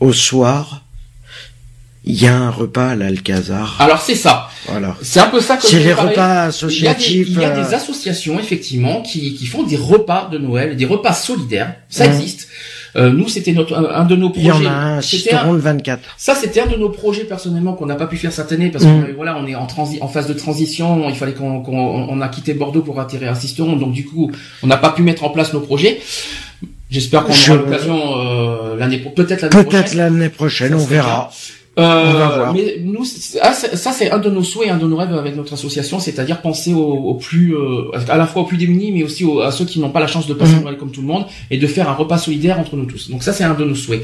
[0.00, 0.84] au soir,
[2.04, 3.76] il y a un repas à l'Alcazar.
[3.78, 4.48] Alors c'est ça.
[4.66, 4.96] Voilà.
[5.02, 7.26] C'est un peu ça que C'est les repas Il y a des, associatifs.
[7.30, 10.84] il y a euh, des associations effectivement qui, qui font des repas de Noël, des
[10.84, 11.74] repas solidaires.
[11.88, 12.12] Ça Mhm.
[12.14, 12.48] existe.
[12.94, 14.66] Euh, nous, c'était notre un, de nos il y projets.
[14.66, 16.00] en a un, C'était un- Cisteron le 24.
[16.18, 18.84] Ça, c'était un de nos projets personnellement qu'on n'a pas pu faire cette année parce
[18.84, 19.04] Mm.
[19.06, 21.08] que voilà, on est en transi en phase de transition.
[21.08, 24.30] Il fallait qu'on qu'on on a quitté Bordeaux pour atterrir à Sisteron, donc du coup,
[24.62, 26.00] on n'a pas pu mettre en place nos projets.
[26.90, 29.70] J'espère qu'on Je- aura l'occasion euh, l'année peut-être l'année prochaine.
[29.70, 31.30] Peut-être l'année prochaine, Ça on verra.
[31.78, 32.52] Euh.
[32.52, 33.04] Mais nous,
[33.40, 36.42] ah, ça c'est un de nos souhaits, un de nos rêves avec notre association, c'est-à-dire
[36.42, 39.50] penser aux, aux plus, euh, à la fois aux plus démunis, mais aussi aux- à
[39.52, 40.62] ceux qui n'ont pas la chance de passer Mhm.
[40.64, 43.10] Noël comme tout le monde, et de faire un repas solidaire entre nous tous.
[43.10, 44.02] Donc ça c'est un de nos souhaits.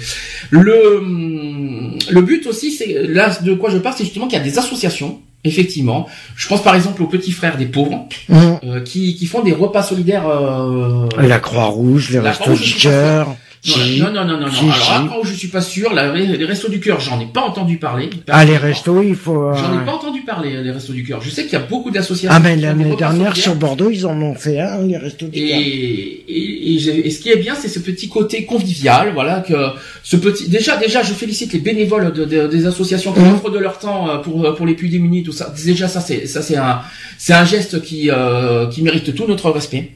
[0.51, 4.41] Le hum, le but aussi, c'est là de quoi je parle, c'est justement qu'il y
[4.41, 5.21] a des associations.
[5.45, 6.07] Effectivement,
[6.37, 8.59] je pense par exemple aux petits frères des pauvres Hum.
[8.65, 10.27] euh, qui, qui font des repas solidaires.
[10.29, 13.37] Euh, La Croix-Rouge, les La restos du cœur.
[13.67, 14.51] Non, non, non, non, non.
[14.53, 14.91] Si, Alors si.
[14.93, 17.77] après, où je suis pas sûr, la- les restos du cœur, j'en ai pas entendu
[17.79, 18.09] parler.
[18.29, 19.49] Ah, les restos, il faut...
[19.49, 21.21] euh, J'en ai pas entendu parler, les restos du cœur.
[21.21, 22.31] Je sais qu'il y a beaucoup d'associations.
[22.35, 25.39] Ah, mais des l'année dernière, sur Bordeaux, ils en ont fait un, les restos du
[25.41, 25.59] cœur.
[25.59, 26.75] et, et,
[27.07, 29.55] et ce qui est bien, c'est ce petit côté convivial, voilà, que
[30.03, 33.35] ce petit, déjà, déjà, je félicite les bénévoles de, de- des associations qui Mhm.
[33.35, 35.53] offrent de leur temps euh, pour, pour les plus démunis, tout ça.
[35.65, 36.81] Déjà, ça, c'est, ça, c'est un,
[37.19, 39.91] c'est un geste qui, euh, qui mérite tout notre respect.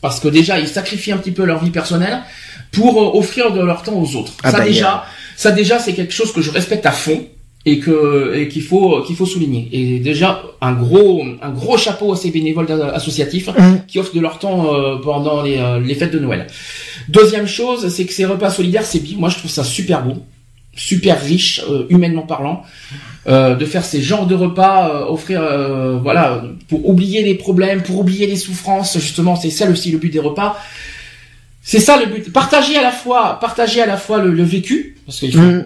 [0.00, 2.18] Parce que déjà, ils sacrifient un petit peu leur vie personnelle
[2.72, 4.32] pour euh, offrir de leur temps aux autres.
[4.42, 5.04] Ah ça bah, déjà,
[5.36, 7.24] ça déjà, c'est quelque chose que je respecte à fond
[7.64, 9.68] et que et qu'il faut qu'il faut souligner.
[9.72, 13.80] Et déjà un gros un gros chapeau à ces bénévoles associatifs Hum.
[13.86, 16.46] qui offrent de leur temps euh, pendant les, euh, les fêtes de Noël.
[17.08, 20.16] Deuxième chose, c'est que ces repas solidaires, c'est bi- moi je trouve ça super beau,
[20.74, 22.62] super riche euh, humainement parlant.
[23.28, 27.80] euh, de faire ces genres de repas, euh, offrir, euh, voilà, pour oublier les problèmes,
[27.82, 30.58] pour oublier les souffrances, justement, c'est ça aussi le but des repas.
[31.62, 32.32] C'est ça le but.
[32.32, 35.64] Partager à la fois, partager à la fois le, le vécu, parce faut- Mm.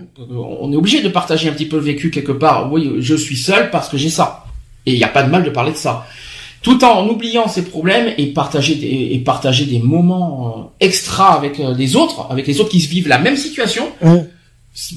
[0.61, 2.71] on est obligé de partager un petit peu le vécu quelque part.
[2.71, 4.45] Oui, je suis seul parce que j'ai ça.
[4.85, 6.05] Et il n'y a pas de mal de parler de ça.
[6.63, 11.59] tout en oubliant ses problèmes et partager des, et partager des moments euh, extra avec
[11.59, 13.85] les autres, avec les autres qui vivent la même situation.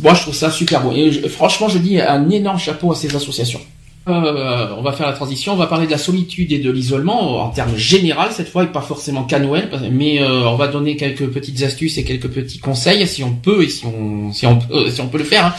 [0.01, 0.91] Moi, je trouve ça super beau.
[0.93, 3.61] Et je- franchement, je dis un énorme chapeau à ces associations.
[4.07, 7.43] Euh, on va faire la transition, on va parler de la solitude et de l'isolement
[7.43, 10.95] en termes général cette fois et pas forcément qu'à Noël, mais euh, on va donner
[10.95, 14.57] quelques petites astuces et quelques petits conseils si on peut et si on si on
[14.57, 15.45] peut si on peut le faire.
[15.47, 15.53] hein.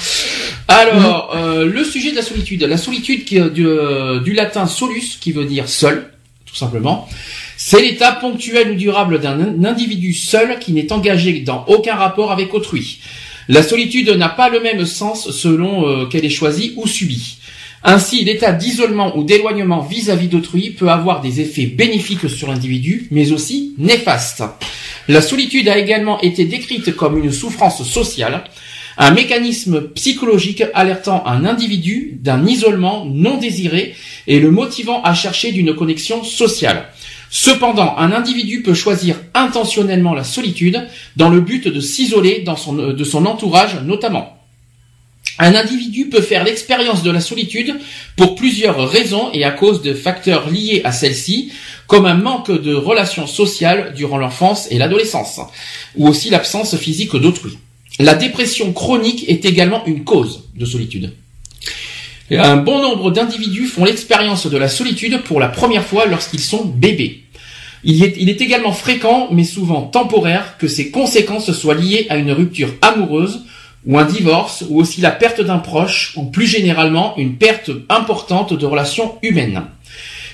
[0.69, 4.67] Alors euh, le sujet de la solitude, la solitude qui, euh, du, euh, du latin
[4.67, 6.11] solus qui veut dire seul,
[6.45, 7.09] tout simplement.
[7.57, 12.53] C'est l'état ponctuel ou durable d'un individu seul qui n'est engagé dans aucun rapport avec
[12.55, 13.01] autrui.
[13.49, 17.39] La solitude n'a pas le même sens selon euh, qu'elle est choisie ou subie.
[17.83, 23.33] Ainsi, l'état d'isolement ou d'éloignement vis-à-vis d'autrui peut avoir des effets bénéfiques sur l'individu, mais
[23.33, 24.43] aussi néfastes.
[25.09, 28.45] La solitude a également été décrite comme une souffrance sociale,
[28.99, 33.95] un mécanisme psychologique alertant un individu d'un isolement non désiré
[34.27, 36.89] et le motivant à chercher d'une connexion sociale.
[37.31, 43.05] Cependant, un individu peut choisir intentionnellement la solitude dans le but de s'isoler son, de
[43.05, 44.37] son entourage notamment.
[45.39, 47.77] Un individu peut faire l'expérience de la solitude
[48.17, 51.53] pour plusieurs raisons et à cause de facteurs liés à celle-ci,
[51.87, 55.41] comme un manque de relations sociales durant l'enfance et l'adolescence,
[55.97, 57.59] ou aussi l'absence physique d'autrui.
[58.01, 61.13] La dépression chronique est également une cause de solitude.
[62.31, 66.65] Un bon nombre d'individus font l'expérience de la solitude pour la première fois lorsqu'ils sont
[66.65, 67.25] bébés.
[67.83, 72.75] Il est également fréquent, mais souvent temporaire, que ces conséquences soient liées à une rupture
[72.83, 73.47] amoureuse
[73.87, 78.53] ou un divorce, ou aussi la perte d'un proche, ou plus généralement une perte importante
[78.53, 79.63] de relations humaines.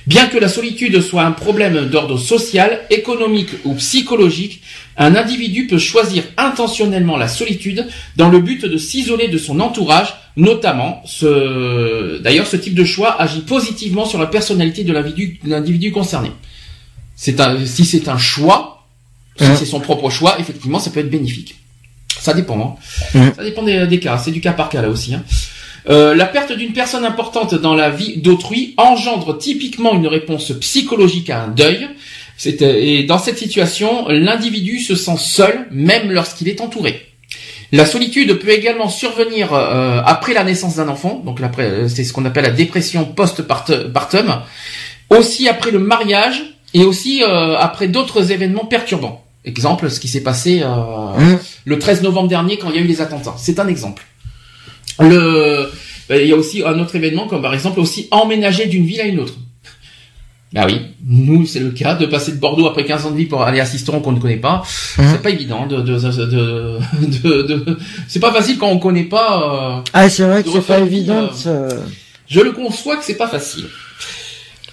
[0.07, 4.63] Bien que la solitude soit un problème d'ordre social, économique ou psychologique,
[4.99, 7.87] un individu peut choisir intentionnellement la solitude
[8.17, 13.21] dans le but de s'isoler de son entourage, notamment ce, d'ailleurs ce type de choix
[13.21, 14.93] agit positivement sur la personnalité de
[15.45, 16.33] l'individu, concerné.
[17.15, 18.87] C'est un, si c'est un choix,
[19.39, 21.57] si c'est son propre choix, effectivement, ça peut être bénéfique.
[22.19, 22.79] Ça dépend.
[23.15, 23.33] Hein.
[23.37, 24.19] Ça dépend des, des cas.
[24.19, 25.15] C'est du cas par cas là aussi.
[25.15, 25.23] Hein.
[25.89, 31.31] Euh, la perte d'une personne importante dans la vie d'autrui engendre typiquement une réponse psychologique
[31.31, 31.89] à un deuil.
[32.45, 37.07] Euh, et dans cette situation, l'individu se sent seul, même lorsqu'il est entouré.
[37.73, 42.13] La solitude peut également survenir euh, après la naissance d'un enfant, donc euh, c'est ce
[42.13, 44.43] qu'on appelle la dépression post-partum,
[45.11, 49.25] aussi après le mariage et aussi euh, après d'autres événements perturbants.
[49.45, 52.83] Exemple, ce qui s'est passé euh, Hein le 13 novembre dernier quand il y a
[52.83, 53.35] eu les attentats.
[53.37, 54.03] C'est un exemple.
[55.01, 55.71] Le,
[56.09, 59.01] ben, il y a aussi un autre événement comme par exemple aussi emménager d'une ville
[59.01, 59.35] à une autre.
[60.53, 63.27] Bah oui, nous c'est le cas de passer de Bordeaux après 15 ans de vie
[63.27, 64.63] pour aller à Sisteron qu'on ne connaît pas.
[64.99, 67.79] Hein C'est pas évident de de de, de, de- de-
[68.09, 69.79] c'est pas facile quand on connaît pas.
[69.79, 71.29] euh, Ah, c'est vrai que c'est pas évident.
[71.47, 71.69] euh,
[72.29, 73.65] je le conçois que c'est pas facile.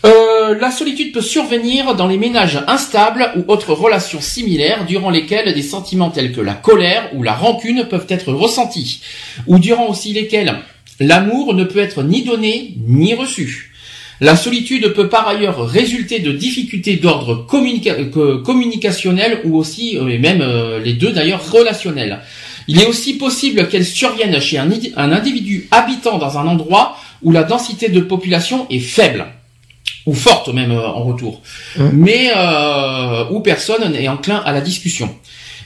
[0.05, 5.53] Euh, la solitude peut survenir dans les ménages instables ou autres relations similaires durant lesquelles
[5.53, 9.01] des sentiments tels que la colère ou la rancune peuvent être ressentis,
[9.47, 10.55] ou durant aussi lesquels
[10.99, 13.72] l'amour ne peut être ni donné ni reçu.
[14.23, 17.95] La solitude peut par ailleurs résulter de difficultés d'ordre communica-
[18.41, 22.19] communicationnel ou aussi, euh, et même euh, les deux d'ailleurs, relationnels.
[22.69, 26.95] Il est aussi possible qu'elle survienne chez un, indi- un individu habitant dans un endroit
[27.21, 29.25] où la densité de population est faible
[30.05, 31.41] ou forte même euh, en retour,
[31.77, 31.89] Hein?
[31.93, 35.09] mais euh, où personne n'est enclin à la discussion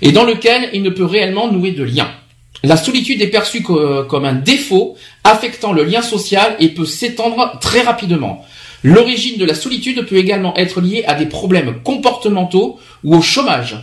[0.02, 2.08] et dans lequel il ne peut réellement nouer de lien.
[2.64, 7.58] La solitude est perçue co- comme un défaut affectant le lien social et peut s'étendre
[7.62, 8.46] très rapidement.
[8.84, 13.78] L'origine de la solitude peut également être liée à des problèmes comportementaux ou au chômage.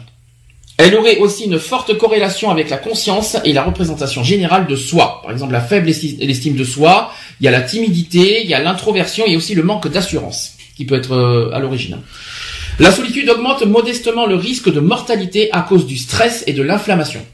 [0.77, 5.21] Elle aurait aussi une forte corrélation avec la conscience et la représentation générale de soi.
[5.23, 8.55] Par exemple, la faible esti- l'estime de soi, il y a la timidité, il y
[8.55, 11.99] a l'introversion et aussi le manque d'assurance qui peut être euh, à l'origine.
[12.81, 17.25] La solitude augmente modestement le risque de mortalité à cause du stress et de l'inflammation.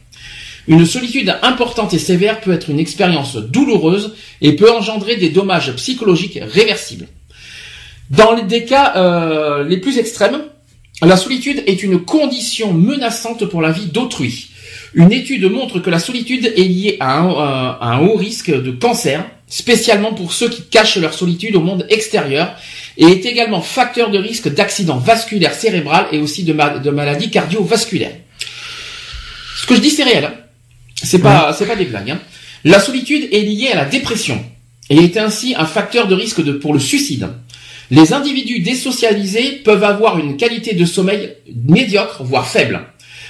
[0.67, 5.73] Une solitude importante et sévère peut être une expérience douloureuse et peut engendrer des dommages
[5.75, 7.07] psychologiques réversibles.
[8.09, 10.41] Dans les- des cas euh, les plus extrêmes,
[11.01, 14.49] la solitude est une condition menaçante pour la vie d'autrui.
[14.93, 19.25] Une étude montre que la solitude est liée à un, euh, haut risque de cancer,
[19.47, 22.53] spécialement pour ceux qui cachent leur solitude au monde extérieur,
[22.97, 26.53] et est également facteur de risque d'accident vasculaire cérébral et aussi de
[26.91, 28.15] maladies cardiovasculaires.
[29.61, 30.25] Ce que je dis, c'est réel.
[30.25, 30.33] hein.
[31.03, 32.11] C'est pas, c'est pas des blagues.
[32.11, 32.19] hein.
[32.63, 34.43] La solitude est liée à la dépression
[34.89, 37.27] et est ainsi un facteur de risque de, pour le suicide.
[37.89, 41.33] Les individus désocialisés peuvent avoir une qualité de sommeil
[41.67, 42.81] médiocre, voire faible.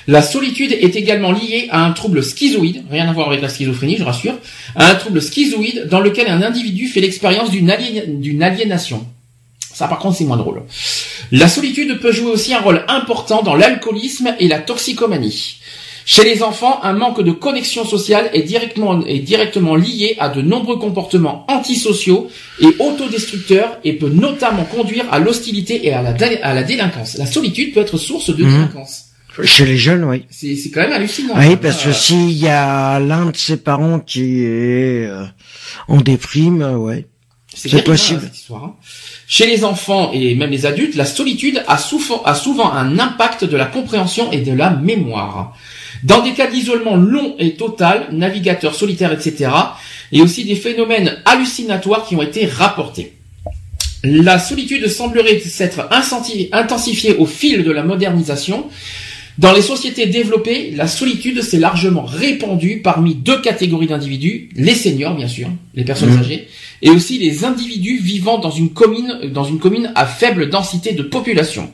[0.08, 3.98] La solitude est également liée à un trouble schizoïde, rien à voir avec la schizophrénie,
[3.98, 4.34] je rassure,
[4.76, 9.06] à un trouble schizoïde dans lequel un individu fait l'expérience d'une alien- d'une aliénation.
[9.74, 10.64] Ça, par contre, c'est moins drôle.
[11.32, 15.58] La solitude peut jouer aussi un rôle important dans l'alcoolisme et la toxicomanie.
[16.14, 20.42] Chez les enfants, un manque de connexion sociale est directement, est directement lié à de
[20.42, 22.28] nombreux comportements antisociaux
[22.60, 27.18] et autodestructeurs et peut notamment conduire à l'hostilité et à la, dé- à la délinquance.
[27.18, 28.52] La solitude peut être source de Mhm.
[28.52, 29.06] délinquance.
[29.46, 30.26] Chez les jeunes, oui.
[30.30, 31.36] C'est c'est quand même hallucinant.
[31.38, 35.24] Oui, parce que Euh, s'il y a l'un de ses parents qui est euh,
[35.88, 37.08] en déprime, euh, ouais.
[37.56, 38.20] c'est possible.
[38.22, 38.76] cette histoire, hein.
[39.30, 43.46] Chez les enfants et même les adultes, la solitude a souvent, a souvent un impact
[43.46, 45.56] de la compréhension et de la mémoire.
[46.04, 49.52] Dans des cas d'isolement long et total, navigateurs solitaires, etc.,
[50.12, 53.14] et aussi des phénomènes hallucinatoires qui ont été rapportés.
[54.04, 58.66] La solitude semblerait s'être intensifiée au fil de la modernisation.
[59.38, 65.16] Dans les sociétés développées, la solitude s'est largement répandue parmi deux catégories d'individus, les seniors
[65.16, 66.20] bien sûr, les personnes Mhm.
[66.20, 66.48] âgées,
[66.82, 71.04] et aussi les individus vivant dans une commune, dans une commune à faible densité de
[71.04, 71.72] population.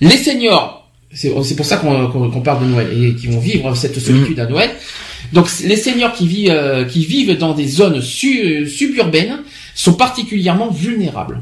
[0.00, 0.81] Les seniors,
[1.14, 4.70] c'est pour ça qu'on parle de Noël et qui vont vivre cette solitude à Noël.
[5.32, 5.76] Donc les
[6.26, 9.40] vivent, euh, qui vivent dans des zones su- suburbaines
[9.74, 11.40] sont particulièrement vulnérables.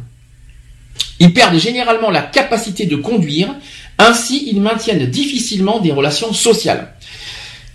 [1.19, 3.55] Ils perdent généralement la capacité de conduire,
[3.99, 6.95] ainsi ils maintiennent difficilement des relations sociales.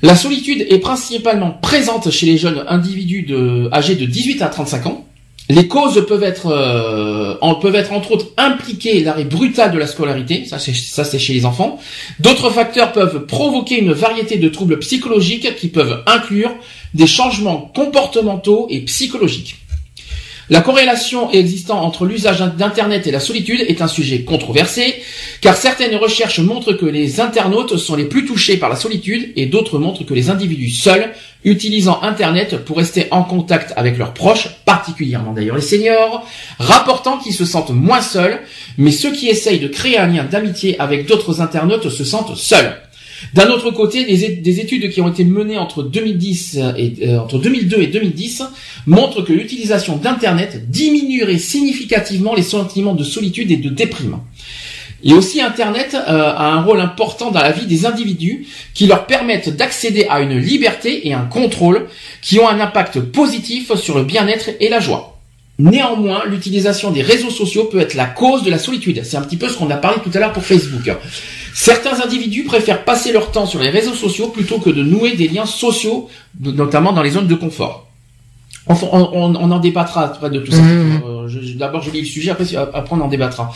[0.02, 3.28] La solitude est principalement présente chez les jeunes individus
[3.72, 5.08] âgés de 18 à 35 ans.
[5.50, 9.86] Les causes peuvent être, euh, en, peuvent être entre autres impliquer l'arrêt brutal de la
[9.86, 11.80] scolarité, ça c'est, ça c'est chez les enfants.
[12.20, 16.52] D'autres facteurs peuvent provoquer une variété de troubles psychologiques qui peuvent inclure
[16.96, 19.58] des changements comportementaux et psychologiques.
[20.52, 25.02] La corrélation existant entre l'usage d'Internet et la solitude est un sujet controversé,
[25.42, 29.48] car certaines recherches montrent que les internautes sont les plus touchés par la solitude et
[29.48, 34.50] d'autres montrent que les individus seuls, utilisant Internet pour rester en contact avec leurs proches,
[34.66, 36.28] particulièrement d'ailleurs les seniors,
[36.60, 38.40] rapportant qu'ils se sentent moins seuls,
[38.78, 42.76] mais ceux qui essayent de créer un lien d'amitié avec d'autres internautes se sentent seuls.
[43.34, 47.82] D'un autre côté, des, études qui ont été menées entre 2010 et euh, entre 2002
[47.82, 48.44] et 2010
[48.86, 54.20] montrent que l'utilisation d'internet diminuerait significativement les sentiments de solitude et de déprime.
[55.04, 59.06] Et aussi internet euh, a un rôle important dans la vie des individus qui leur
[59.06, 61.88] permettent d'accéder à une liberté et un contrôle
[62.22, 65.15] qui ont un impact positif sur le bien-être et la joie.
[65.58, 69.02] Néanmoins, l'utilisation des réseaux sociaux peut être la cause de la solitude.
[69.06, 70.92] C'est un petit peu ce qu'on a parlé tout à l'heure pour Facebook.
[71.54, 75.30] Certains individus préfèrent passer leur temps sur les réseaux sociaux plutôt que de nouer des
[75.30, 76.10] liens sociaux,
[76.42, 77.88] notamment dans les zones de confort.
[78.68, 80.58] On, on- on en débattra après de tout ça.
[80.62, 81.02] Mhm.
[81.08, 83.54] Euh, D'abord, je lis le sujet, après, après on en débattra.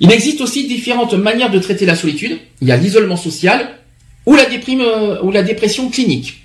[0.00, 2.38] Il existe aussi différentes manières de traiter la solitude.
[2.60, 3.68] Il y a l'isolement social
[4.26, 6.42] ou la déprime euh, ou la dépression clinique.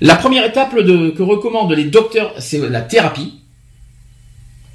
[0.00, 3.34] La première étape de- que recommandent les docteurs, c'est la thérapie.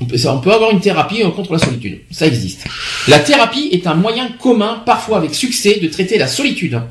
[0.01, 1.99] On peut, on peut avoir une thérapie contre la solitude.
[2.11, 2.65] Ça existe.
[3.07, 6.81] La thérapie est un moyen commun, parfois avec succès, de traiter la solitude.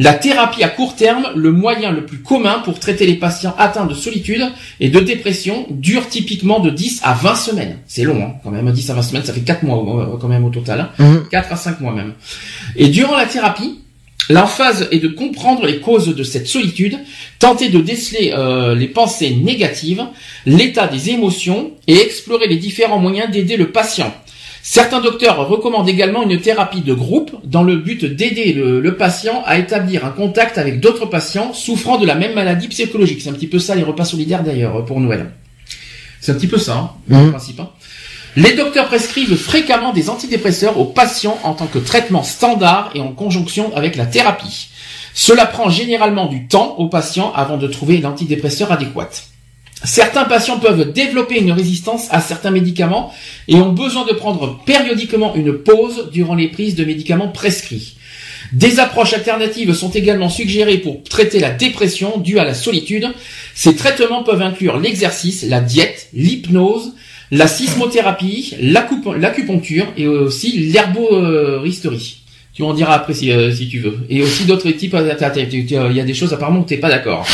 [0.00, 3.86] La thérapie à court terme, le moyen le plus commun pour traiter les patients atteints
[3.86, 4.44] de solitude
[4.78, 7.78] et de dépression, dure typiquement de 10 à 20 semaines.
[7.86, 8.70] C'est long, hein, quand même.
[8.70, 10.80] 10 à 20 semaines, ça fait 4 mois euh, quand même au total.
[10.80, 10.90] Hein.
[10.98, 11.28] Mhm.
[11.30, 12.12] 4 à 5 mois même.
[12.76, 13.80] Et durant la thérapie,
[14.28, 16.98] l'emphase est de comprendre les causes de cette solitude,
[17.38, 20.04] tenter de déceler euh, les pensées négatives,
[20.46, 24.12] l'état des émotions et explorer les différents moyens d'aider le patient.
[24.62, 29.42] Certains docteurs recommandent également une thérapie de groupe dans le but d'aider le, le patient
[29.46, 33.22] à établir un contact avec d'autres patients souffrant de la même maladie psychologique.
[33.22, 35.30] C'est un petit peu ça les repas solidaires d'ailleurs pour Noël.
[36.20, 37.60] C'est un petit peu ça, hein, le principe.
[37.60, 37.70] hein.
[38.38, 43.10] Les docteurs prescrivent fréquemment des antidépresseurs aux patients en tant que traitement standard et en
[43.10, 44.68] conjonction avec la thérapie.
[45.12, 49.10] Cela prend généralement du temps aux patients avant de trouver l'antidépresseur adéquat.
[49.82, 53.12] Certains patients peuvent développer une résistance à certains médicaments
[53.48, 57.96] et ont besoin de prendre périodiquement une pause durant les prises de médicaments prescrits.
[58.52, 63.12] Des approches alternatives sont également suggérées pour traiter la dépression due à la solitude.
[63.56, 66.92] Ces traitements peuvent inclure l'exercice, la diète, l'hypnose,
[67.30, 72.16] la sismothérapie, l'acup- l'acupuncture et aussi l'herboristerie.
[72.54, 73.98] Tu m'en diras après si, euh, tu veux.
[74.10, 75.14] Et aussi d'autres types, euh,
[75.90, 77.24] il y a des choses apparemment où t'es pas d'accord.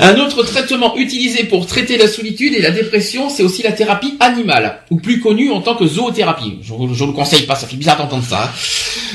[0.00, 4.14] Un autre traitement utilisé pour traiter la solitude et la dépression, c'est aussi la thérapie
[4.18, 6.58] animale, ou plus connue en tant que zoothérapie.
[6.62, 8.44] Je, je ne conseille pas, ça fait bizarre d'entendre ça.
[8.46, 8.50] hein.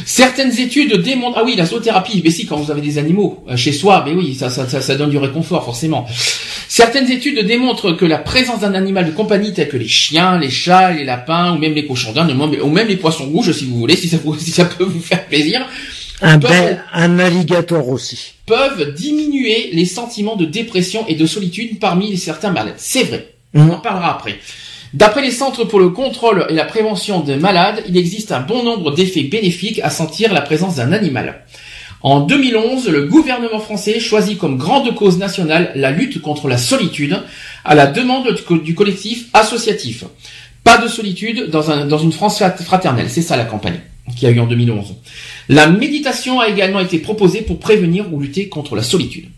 [0.06, 3.58] Certaines études démontrent, ah oui, la zoothérapie, mais si, quand vous avez des animaux euh,
[3.58, 6.08] chez soi, mais oui, ça, ça, ça donne du réconfort, forcément.
[6.76, 10.50] Certaines études démontrent que la présence d'un animal de compagnie tel que les chiens, les
[10.50, 13.78] chats, les lapins, ou même les cochons d'Inde, ou même les poissons rouges, si vous
[13.78, 15.68] voulez, si ça, vous- si ça peut vous faire plaisir,
[16.20, 18.34] Un Peuvent- bel, un alligator aussi.
[18.48, 22.74] peuvent diminuer les sentiments de dépression et de solitude parmi certains malades.
[22.78, 23.28] C'est vrai.
[23.54, 23.72] On Mhm.
[23.74, 24.40] en parlera après.
[24.96, 28.64] D'après les centres pour le contrôle et la prévention des malades, il existe un bon
[28.64, 31.44] nombre d'effets bénéfiques à sentir la présence d'un animal.
[32.04, 37.18] En 2011, le gouvernement français choisit comme grande cause nationale la lutte contre la solitude
[37.64, 40.04] à la demande du collectif associatif.
[40.66, 43.10] Pas de solitude dans, un, dans une France fraternelle.
[43.10, 43.80] C'est ça la campagne
[44.18, 44.96] qui a eu en 2011.
[45.48, 49.30] La méditation a également été proposée pour prévenir ou lutter contre la solitude.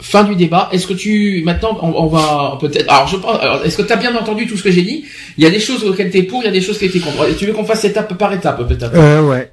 [0.00, 0.70] Fin du débat.
[0.72, 4.16] Est-ce que tu maintenant on, va peut-être alors je pense est-ce que tu as bien
[4.16, 5.04] entendu tout ce que j'ai dit?
[5.36, 6.86] Il y a des choses auxquelles tu es pour, il y a des choses qui
[6.86, 7.28] étaient contre.
[7.36, 8.94] Tu veux qu'on fasse étape par étape peut-être?
[8.94, 9.51] Euh ouais.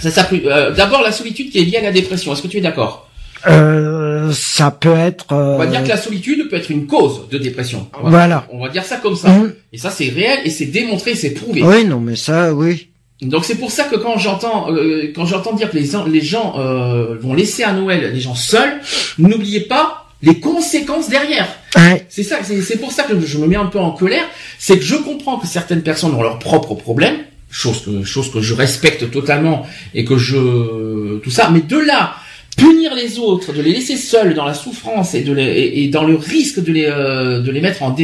[0.00, 2.32] Ça s'appelle euh, d'abord la solitude qui est liée à la dépression.
[2.32, 3.08] Est-ce que tu es d'accord?
[3.46, 5.32] Euh, ça peut être.
[5.32, 5.54] Euh...
[5.54, 7.88] On va dire que la solitude peut être une cause de dépression.
[8.02, 8.46] voilà.
[8.50, 9.28] On va dire ça comme ça.
[9.28, 9.52] Mmh.
[9.72, 11.62] Et ça c'est réel et c'est démontré, c'est prouvé.
[11.62, 12.88] Oui, non, mais ça, oui.
[13.22, 16.54] Donc c'est pour ça que quand j'entends euh, quand j'entends dire que les, les gens
[16.58, 18.80] euh, vont laisser à Noël les gens seuls,
[19.18, 21.48] n'oubliez pas les conséquences derrière.
[22.08, 24.24] C'est ça, c'est pour ça que je me mets un peu en colère,
[24.58, 27.16] c'est que je comprends que certaines personnes ont leurs propres problèmes,
[27.50, 32.16] chose que chose que je respecte totalement et que je tout ça, mais de là
[32.56, 36.04] punir les autres, de les laisser seuls dans la souffrance et de les, et, dans
[36.04, 37.94] le risque de les euh, de les mettre en,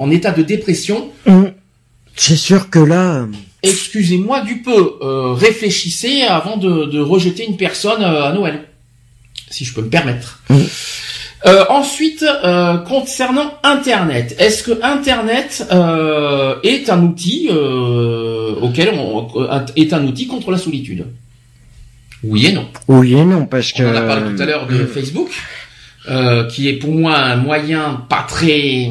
[0.00, 1.10] en, état de dépression.
[1.26, 1.44] Mmh.
[2.16, 3.26] C'est sûr que là
[3.62, 8.68] excusez-moi du peu, euh, réfléchissez avant de, rejeter une personne euh, à Noël,
[9.50, 10.42] si je peux me permettre.
[10.50, 10.56] Mm.
[11.46, 12.24] Euh, ensuite,
[12.86, 15.66] concernant Internet, est-ce que Internet
[16.64, 19.28] est un outil auquel on
[19.76, 21.06] est un outil contre la solitude?
[22.24, 22.66] Oui et non.
[22.88, 25.30] Oui et non, parce que on a parlé tout à l'heure de Facebook,
[26.50, 28.90] qui est pour moi un moyen pas très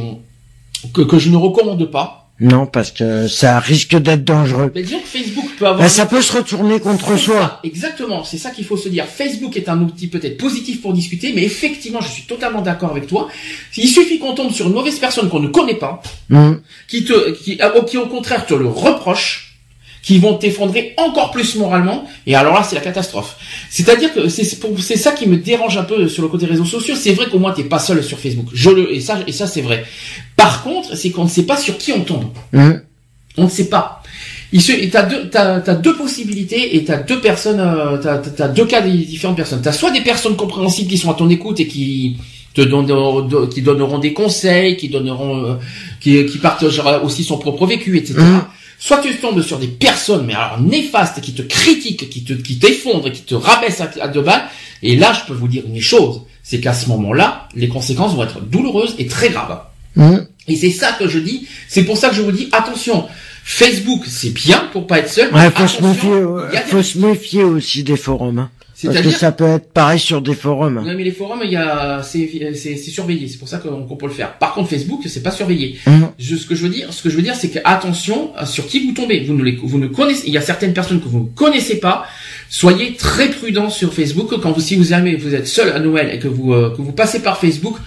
[0.93, 4.71] que, que je ne recommande pas non, parce que ça risque d'être dangereux.
[4.75, 5.81] Mais disons que Facebook peut avoir...
[5.81, 7.59] Ben, ça peut se retourner contre soi.
[7.63, 9.05] exactement, c'est ça qu'il faut se dire.
[9.05, 13.07] Facebook est un outil peut-être positif pour discuter, mais effectivement, je suis totalement d'accord avec
[13.07, 13.27] toi.
[13.75, 16.51] Il suffit qu'on tombe sur une mauvaise personne qu'on ne connaît pas, mmh.
[16.88, 19.46] qui te, qui, qui au contraire te le reproche,
[20.08, 22.05] qui vont t'effondrer encore plus moralement.
[22.26, 23.36] Et alors là, c'est la catastrophe.
[23.70, 24.45] C'est-à-dire que c'est
[24.95, 26.95] ça qui me dérange un peu sur le côté réseaux sociaux.
[26.95, 28.45] C'est vrai qu'au moins t'es pas seul sur Facebook.
[28.53, 29.84] Je le et ça et ça c'est vrai.
[30.38, 32.24] Par contre, c'est qu'on ne sait pas sur qui on tombe.
[32.53, 32.72] Mmh.
[33.36, 34.01] On ne sait pas.
[34.53, 38.47] Il se, t'as deux, t'as, as deux possibilités et t'as deux personnes, euh, t'as, as
[38.47, 39.62] deux cas de différentes personnes.
[39.62, 42.16] T'as soit des personnes compréhensibles qui sont à ton écoute et qui
[42.53, 45.53] te donneront, qui donneront des conseils, qui donneront, euh,
[45.99, 48.22] qui, qui partagera aussi son propre vécu, etc.
[48.80, 52.59] Soit tu tombes sur des personnes, mais alors néfastes, qui te critiquent, qui te, qui
[52.59, 54.43] t'effondrent, qui te rabaissent à, deux balles.
[54.84, 58.23] Et là, je peux vous dire une chose, c'est qu'à ce moment-là, les conséquences vont
[58.23, 59.61] être douloureuses et très graves.
[59.95, 60.17] Mmh.
[60.47, 61.47] Et c'est ça que je dis.
[61.67, 63.07] C'est pour ça que je vous dis attention.
[63.43, 65.34] Facebook, c'est bien pour pas être seul.
[65.34, 66.11] Ouais, faut se méfier.
[66.67, 68.39] Faut se méfier aussi des forums.
[68.39, 68.49] Hein.
[68.84, 70.84] Parce que ça peut être pareil sur des forums.
[70.86, 73.28] Non mais les forums, il y a, c'est, c'est, surveillé.
[73.28, 74.38] C'est pour ça qu'on, peut le faire.
[74.38, 75.78] Par contre, Facebook, c'est pas surveillé.
[75.88, 76.03] Mmh.
[76.19, 78.67] Je, ce que je veux dire, ce que je veux dire, c'est que attention sur
[78.67, 79.21] qui vous tombez.
[79.21, 80.28] Vous ne les, vous ne connaissez.
[80.28, 82.05] Il y a certaines personnes que vous ne connaissez pas.
[82.49, 86.11] Soyez très prudents sur Facebook quand vous, si vous aimez, vous êtes seul à Noël
[86.13, 87.78] et que vous, euh, que vous passez par Facebook.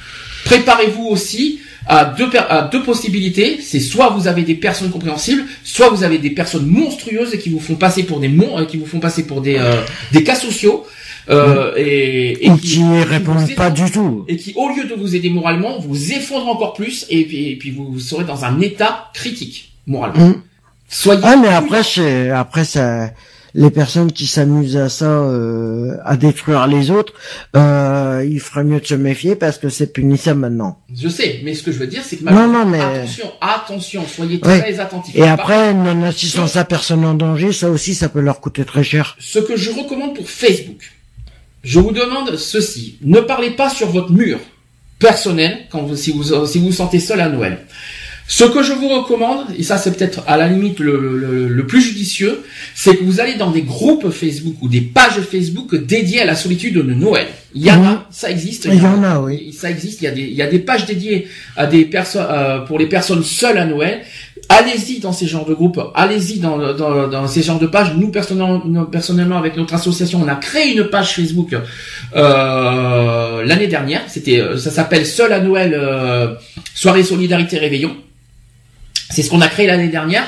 [0.45, 1.61] Préparez-vous aussi
[1.91, 3.59] à deux, à deux possibilités.
[3.61, 7.59] C'est soit vous avez des personnes compréhensibles, soit vous avez des personnes monstrueuses qui vous
[7.59, 9.83] font passer pour des mon, euh, qui vous font passer pour des euh,
[10.13, 10.87] des cas sociaux.
[11.29, 15.15] Euh, et, et qui, ne répondent pas du tout et qui au lieu de vous
[15.15, 19.11] aider moralement vous effondrent encore plus et puis, et puis vous, serez dans un état
[19.13, 20.29] critique moralement.
[20.29, 20.43] Mmh.
[20.89, 23.11] Soyez ah mais après c'est après ça
[23.55, 27.13] les personnes qui s'amusent à ça, euh, à détruire les autres,
[27.57, 30.81] euh, il ferait mieux de se méfier parce que c'est punissable maintenant.
[30.95, 32.81] Je sais, mais ce que je veux dire, c'est que non, non, mais...
[32.81, 35.17] attention, attention, soyez très attentifs.
[35.17, 39.17] Et après, non-assistance à personne en danger, ça aussi, ça peut leur coûter très cher.
[39.19, 40.93] Ce que je recommande pour Facebook,
[41.63, 44.39] je vous demande ceci ne parlez pas sur votre mur
[44.99, 47.59] personnel quand vous, si vous si vous vous sentez seul à Noël.
[48.33, 52.45] Ce que je vous recommande, et ça c'est peut-être à la limite le, plus judicieux,
[52.77, 56.37] c'est que vous allez dans des groupes Facebook ou des pages Facebook dédiées à la
[56.37, 57.27] solitude de Noël.
[57.57, 58.67] Il y en a, ça existe.
[58.67, 59.53] Il y, en a, oui.
[59.53, 60.01] Ça existe.
[60.01, 61.27] Il y a des, il y a des pages dédiées
[61.57, 64.03] à des personnes, euh, pour les personnes seules à Noël.
[64.49, 65.81] Allez-y dans ces genres de groupes.
[65.97, 67.95] Allez-y dans, dans, dans, ces genres de pages.
[67.97, 71.57] Nous personnellement, personnellement, avec notre association, on a créé une page Facebook
[72.15, 74.03] euh, l'année dernière.
[74.07, 76.35] C'était, euh, ça s'appelle Seul à Noël, euh,
[76.77, 77.97] soirée solidarité réveillon.
[79.11, 80.25] C'est ce qu'on a créé l'année dernière.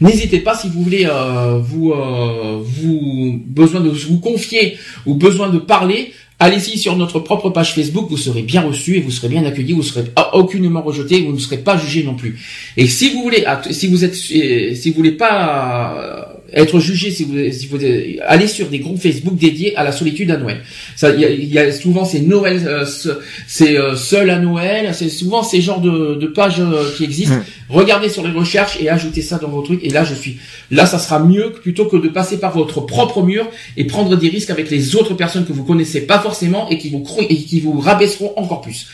[0.00, 4.76] N'hésitez pas si vous voulez euh, vous euh, vous besoin de vous confier
[5.06, 9.00] ou besoin de parler, allez-y sur notre propre page Facebook, vous serez bien reçu et
[9.00, 12.38] vous serez bien accueilli, vous serez aucunement rejeté, vous ne serez pas jugé non plus.
[12.76, 17.34] Et si vous voulez si vous êtes si vous voulez pas être jugé si vous,
[17.52, 17.78] si vous
[18.26, 20.62] allez sur des groupes Facebook dédiés à la solitude à Noël.
[20.96, 24.92] Ça, il y y a souvent ces Noël, euh, ce- c'est euh, seul à Noël.
[24.94, 27.34] C'est souvent ces genres de, de pages euh, qui existent.
[27.36, 27.44] Mm.
[27.68, 29.84] Regardez sur les recherches et ajoutez ça dans vos trucs.
[29.84, 30.38] Et là, je suis
[30.70, 33.46] là, ça sera mieux plutôt que de passer par votre propre mur
[33.76, 36.88] et prendre des risques avec les autres personnes que vous connaissez pas forcément et qui
[36.90, 38.86] vous et qui vous rabaisseront encore plus.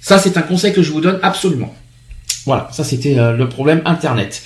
[0.00, 1.74] Ça, c'est un conseil que je vous donne absolument.
[2.46, 4.42] Voilà, ça c'était euh, le problème Internet.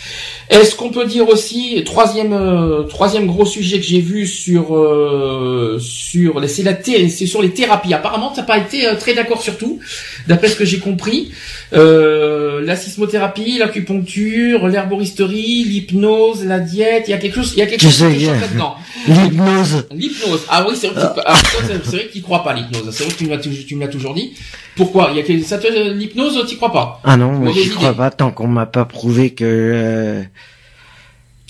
[0.50, 5.78] Est-ce qu'on peut dire aussi troisième euh, troisième gros sujet que j'ai vu sur euh,
[5.80, 7.94] sur les c'est la thé- c'est sur les thérapies.
[7.94, 9.78] Apparemment, t'as pas été euh, très d'accord sur tout,
[10.26, 11.30] d'après ce que j'ai compris.
[11.74, 17.04] Euh, la sismothérapie, l'acupuncture, l'herboristerie, l'hypnose, la diète.
[17.08, 18.76] Il y a quelque chose, il y a quelque chose là-dedans.
[19.08, 19.86] L'hypnose.
[19.92, 20.42] L'hypnose.
[20.48, 22.88] Ah oui, c'est vrai que tu, tu crois pas l'hypnose.
[22.90, 24.32] C'est vrai que tu me l'as toujours- dit.
[24.76, 25.08] Pourquoi?
[25.12, 27.00] Il y a que- ça te l'hypnose, tu crois pas?
[27.04, 30.22] Ah non, moi j'y crois pas tant qu'on m'a pas prouvé que euh,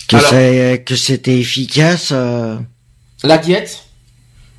[0.07, 2.09] que Alors- c'est que c'était efficace.
[2.11, 2.57] euh,
[3.23, 3.84] La diète,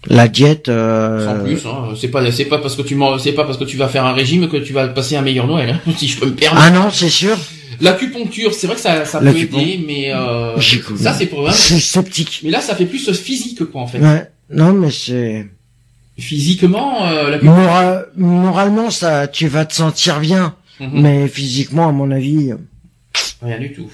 [0.09, 0.69] la diète.
[0.69, 1.65] euh, sans plus.
[1.67, 3.89] Hein, c'est pas c'est pas parce que tu m'en- c'est pas parce que tu vas
[3.89, 5.71] faire un régime que tu vas passer un meilleur Noël.
[5.87, 6.65] hein, si je peux me permettre.
[6.67, 7.37] Ah non, c'est sûr.
[7.81, 10.59] L'acupuncture, c'est vrai que ça ça peut aider, mais euh,
[10.97, 12.41] ça c'est pour Je suis sceptique.
[12.45, 13.99] Mais là, ça fait plus physique quoi en fait.
[13.99, 14.27] Ouais.
[14.51, 15.47] Non, mais c'est
[16.19, 17.39] Physiquement, euh.
[17.43, 20.89] Mora- moralement ça, tu vas te sentir bien, Mhm.
[21.03, 22.53] mais physiquement, à mon avis,
[23.43, 23.91] Rien du tout.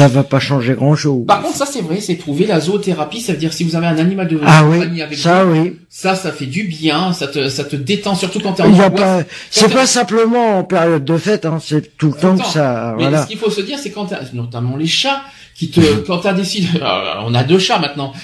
[0.00, 1.26] Ça va pas changer grand chose.
[1.26, 2.46] Par contre, ça c'est vrai, c'est prouvé.
[2.46, 5.44] La zoothérapie, ça veut dire si vous avez un animal de ah oui, avec ça
[5.44, 5.76] vous, oui.
[5.90, 8.92] ça, ça fait du bien, ça te, ça te détend, surtout quand t'es en angoisse.
[8.92, 12.94] pas, c'est pas simplement en période de fête, hein, c'est tout le temps que ça,
[12.96, 13.22] Mais voilà.
[13.24, 15.20] ce qu'il faut se dire, c'est quand notamment les chats,
[15.54, 18.14] qui te, quand t'as décidé, alors, on a deux chats maintenant,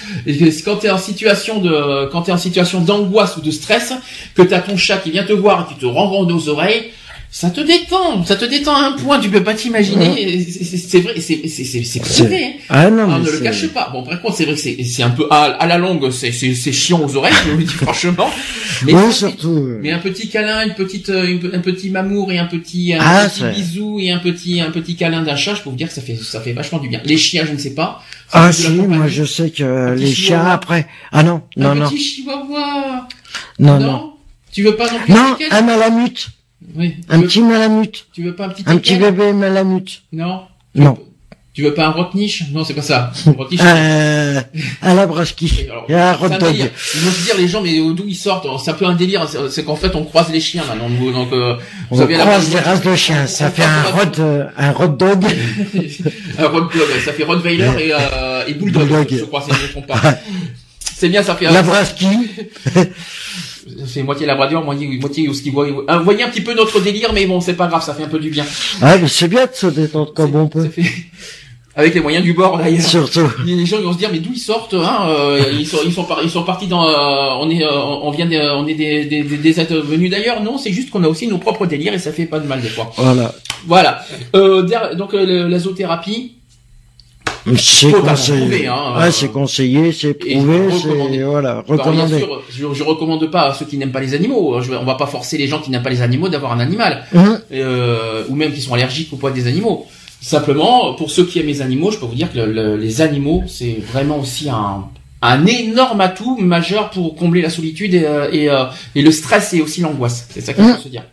[0.64, 3.92] quand t'es en situation de, quand t'es en situation d'angoisse ou de stress,
[4.34, 6.90] que t'as ton chat qui vient te voir et qui te renronde aux oreilles,
[7.38, 11.20] ça te détend, ça te détend à un point, tu peux pas t'imaginer, c'est vrai,
[11.20, 12.52] c'est, c'est, prouvé, hein.
[12.70, 13.90] Ah non, ne le cache pas.
[13.92, 16.32] Bon, par contre, c'est vrai que c'est, c'est un peu à, à la longue, c'est,
[16.32, 18.30] c'est, c'est chiant aux oreilles, je vous le dis franchement.
[18.86, 19.50] Mais surtout.
[19.54, 22.94] euh, mais un petit câlin, une petite, euh, une- un petit mamour et un petit,
[22.94, 25.76] un Ah, petit bisou et un petit, un petit câlin d'un chat, je peux vous
[25.76, 27.02] dire que ça fait, ça fait vachement du bien.
[27.04, 28.02] Les chiens, je ne sais pas.
[28.32, 30.86] Ah si, moi je sais que Un petit les chiens après.
[31.12, 33.06] Ah non, non, un non, petit chihuahua.
[33.58, 34.12] non, non.
[34.52, 36.28] Tu veux pas non plus Non, un un malamute,
[36.74, 36.96] Oui.
[37.08, 40.02] Un veux, petit malamute, tu veux pas un petit un petit bébé malamute.
[40.12, 40.42] Non.
[40.74, 40.98] Non,
[41.54, 42.44] Tu veux pas un rotniche?
[42.52, 43.12] Non, c'est pas ça.
[43.26, 43.60] Un rotniche.
[43.64, 44.40] euh,
[44.82, 45.06] à la
[45.88, 46.38] y a un hot dog.
[46.52, 46.68] délire.
[46.94, 48.46] Ils vont se dire les gens mais d'où ils sortent?
[48.62, 49.26] C'est un peu un délire.
[49.50, 50.88] C'est- qu'en fait on croise les chiens maintenant.
[50.90, 51.56] Donc euh,
[51.90, 54.72] vous On avez la croise des races de chiens, ça fait un rod, euh, un
[54.72, 55.24] hot dog.
[56.38, 59.08] un Rod Dog, ça fait Rottweiler et, euh, et Bulldog, Bulldog.
[59.18, 60.00] je crois, si je ne me trompe pas.
[60.98, 61.84] C'est bien, ça fait, La ça
[63.86, 65.50] fait moitié labrador, moitié, moitié husky.
[65.50, 65.62] Vous
[66.04, 68.18] voyez un petit peu notre délire, mais bon, c'est pas grave, ça fait un peu
[68.18, 68.46] du bien.
[68.80, 70.62] Ah, mais c'est bien de se détendre comme on peut.
[70.64, 70.82] Ça fait-
[71.78, 72.80] Avec les moyens du bord, d'ailleurs.
[72.88, 73.28] Surtout.
[73.44, 75.92] Les gens ils vont se dire mais d'où ils sortent hein euh, ils sont ils
[75.92, 76.94] sont par- ils sont partis dans euh,
[77.42, 80.42] on est euh, on vient des, on est des des, des, des êtres venus d'ailleurs
[80.42, 82.62] non c'est juste qu'on a aussi nos propres délires et ça fait pas de mal
[82.62, 83.34] des fois Voilà.
[83.66, 84.02] voilà
[84.34, 84.62] euh,
[84.94, 86.35] donc euh, la zoothérapie
[87.58, 88.38] C'est conseillé.
[88.40, 91.18] prouvé, hein, Ouais, euh, c'est conseillé, c'est prouvé, recommandé.
[91.18, 92.18] c'est, voilà, Alors, bien recommandé.
[92.18, 94.60] sûr, je, je recommande pas à ceux qui n'aiment pas les animaux.
[94.60, 96.60] Je, vais- on va pas forcer les gens qui n'aiment pas les animaux d'avoir un
[96.60, 99.86] animal, Hum, euh, ou même qui sont allergiques au poids des animaux.
[100.20, 103.00] Simplement, pour ceux qui aiment les animaux, je peux vous dire que le- le- les
[103.00, 104.84] animaux, c'est vraiment aussi un,
[105.22, 108.64] un énorme atout majeur pour combler la solitude et, euh, et, euh,
[108.96, 110.26] et le stress et aussi l'angoisse.
[110.30, 110.82] C'est ça qu'il faut Mm.
[110.82, 111.04] se dire.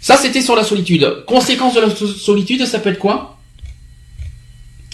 [0.00, 1.24] Ça, c'était sur la solitude.
[1.26, 3.35] Conséquence de la so- solitude, ça peut être quoi?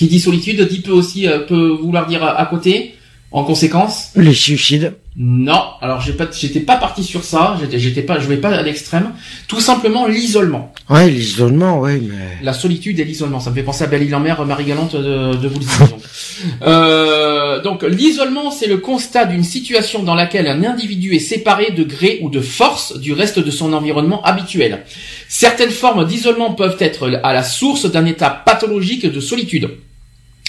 [0.03, 2.97] Qui dit solitude dit peut aussi euh, peut vouloir dire à, à côté.
[3.35, 4.93] En conséquence, Les suicides.
[5.17, 5.63] non.
[5.81, 7.57] Alors j'ai pas, j'étais pas parti sur ça.
[7.61, 9.13] J'étais, j'étais pas, je vais pas à l'extrême.
[9.49, 12.45] Tout simplement l'isolement, Ouais, l'isolement, oui, mais.
[12.45, 13.41] la solitude et l'isolement.
[13.41, 16.01] Ça me fait penser à Belle Île en Mer, Marie Galante de, de Woolsey, donc.
[16.63, 21.85] Euh, donc l'isolement, c'est le constat d'une situation dans laquelle un individu est séparé de
[21.85, 24.83] gré ou de force du reste de son environnement habituel.
[25.29, 29.71] Certaines formes d'isolement peuvent être à la source d'un état pathologique de solitude.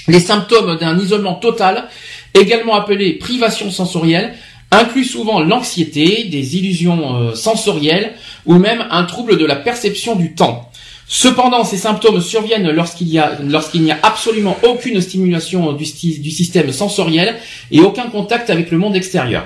[0.07, 1.85] Les symptômes d'un isolement total,
[2.33, 4.33] également appelé privation sensorielle,
[4.71, 8.13] incluent souvent l'anxiété, des illusions euh, sensorielles
[8.45, 10.69] ou même un trouble de la perception du temps.
[11.07, 16.71] Cependant, ces symptômes surviennent lorsqu'il y a lorsqu'il n'y a absolument aucune stimulation du, système
[16.71, 17.35] sensoriel
[17.71, 19.45] et aucun contact avec le monde extérieur.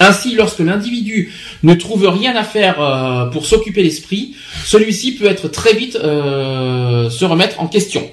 [0.00, 1.32] Ainsi, lorsque l'individu
[1.62, 4.34] ne trouve rien à faire euh, pour s'occuper l'esprit,
[4.64, 8.08] celui-ci peut être très vite euh, se remettre en question.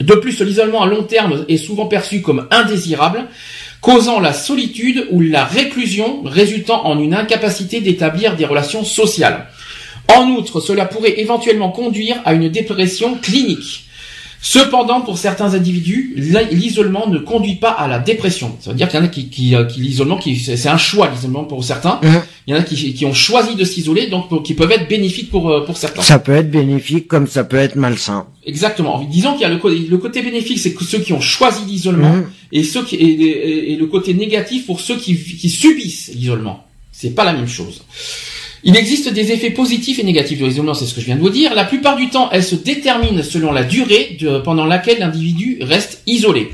[0.00, 3.26] De plus, l'isolement à long terme est souvent perçu comme indésirable,
[3.80, 9.48] causant la solitude ou la réclusion résultant en une incapacité d'établir des relations sociales.
[10.14, 13.85] En outre, cela pourrait éventuellement conduire à une dépression clinique.
[14.42, 18.56] Cependant, pour certains individus, l'isolement ne conduit pas à la dépression.
[18.60, 20.76] Ça veut dire qu'il y en a qui, qui, euh, qui l'isolement, qui, c'est un
[20.76, 21.98] choix l'isolement pour certains.
[22.02, 22.20] Mhm.
[22.46, 24.88] Il y en a qui, qui ont choisi de s'isoler, donc pour- qui peuvent être
[24.88, 26.02] bénéfiques pour euh, pour certains.
[26.02, 28.26] Ça peut être bénéfique comme ça peut être malsain.
[28.46, 29.02] Exactement.
[29.10, 29.58] Disons qu'il y a le,
[29.88, 32.26] le côté bénéfique, c'est que ceux qui ont choisi l'isolement, Mhm.
[32.52, 36.64] et ceux qui et, et- et le côté négatif pour ceux qui, qui subissent l'isolement.
[36.92, 37.82] C'est pas la même chose.
[38.64, 41.20] Il existe des effets positifs et négatifs de l'isolement, c'est ce que je viens de
[41.20, 41.54] vous dire.
[41.54, 46.50] La plupart du temps, elles se déterminent selon la durée pendant laquelle l'individu reste isolé.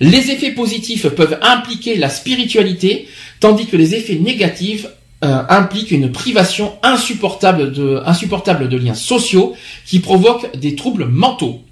[0.00, 3.08] Les effets positifs peuvent impliquer la spiritualité,
[3.40, 4.86] tandis que les effets négatifs
[5.24, 9.54] euh, impliquent une privation insupportable de, insupportable de liens sociaux
[9.86, 11.62] qui provoquent des troubles mentaux.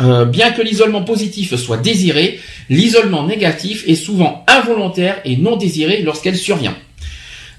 [0.00, 2.38] Euh, bien que l'isolement positif soit désiré,
[2.70, 6.76] l'isolement négatif est souvent involontaire et non désiré lorsqu'elle survient.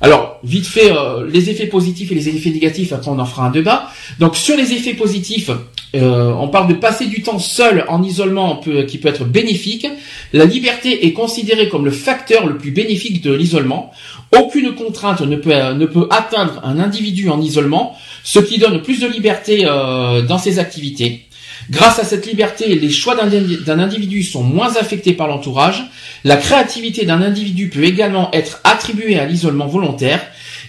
[0.02, 3.48] Alors, vite fait, euh, les effets positifs et les effets négatifs, après on en fera
[3.48, 3.90] un débat.
[4.20, 5.52] Donc sur les effets positifs,
[5.96, 9.88] euh, on parle de passer du temps seul en isolement qui peut être bénéfique.
[10.34, 13.92] La liberté est considérée comme le facteur le plus bénéfique de l'isolement.
[14.38, 19.00] Aucune contrainte ne peut, ne peut atteindre un individu en isolement, ce qui donne plus
[19.00, 21.26] de liberté euh, dans ses activités.
[21.70, 25.84] Grâce à cette liberté, les choix d'un individu sont moins affectés par l'entourage.
[26.24, 30.22] La créativité d'un individu peut également être attribuée à l'isolement volontaire.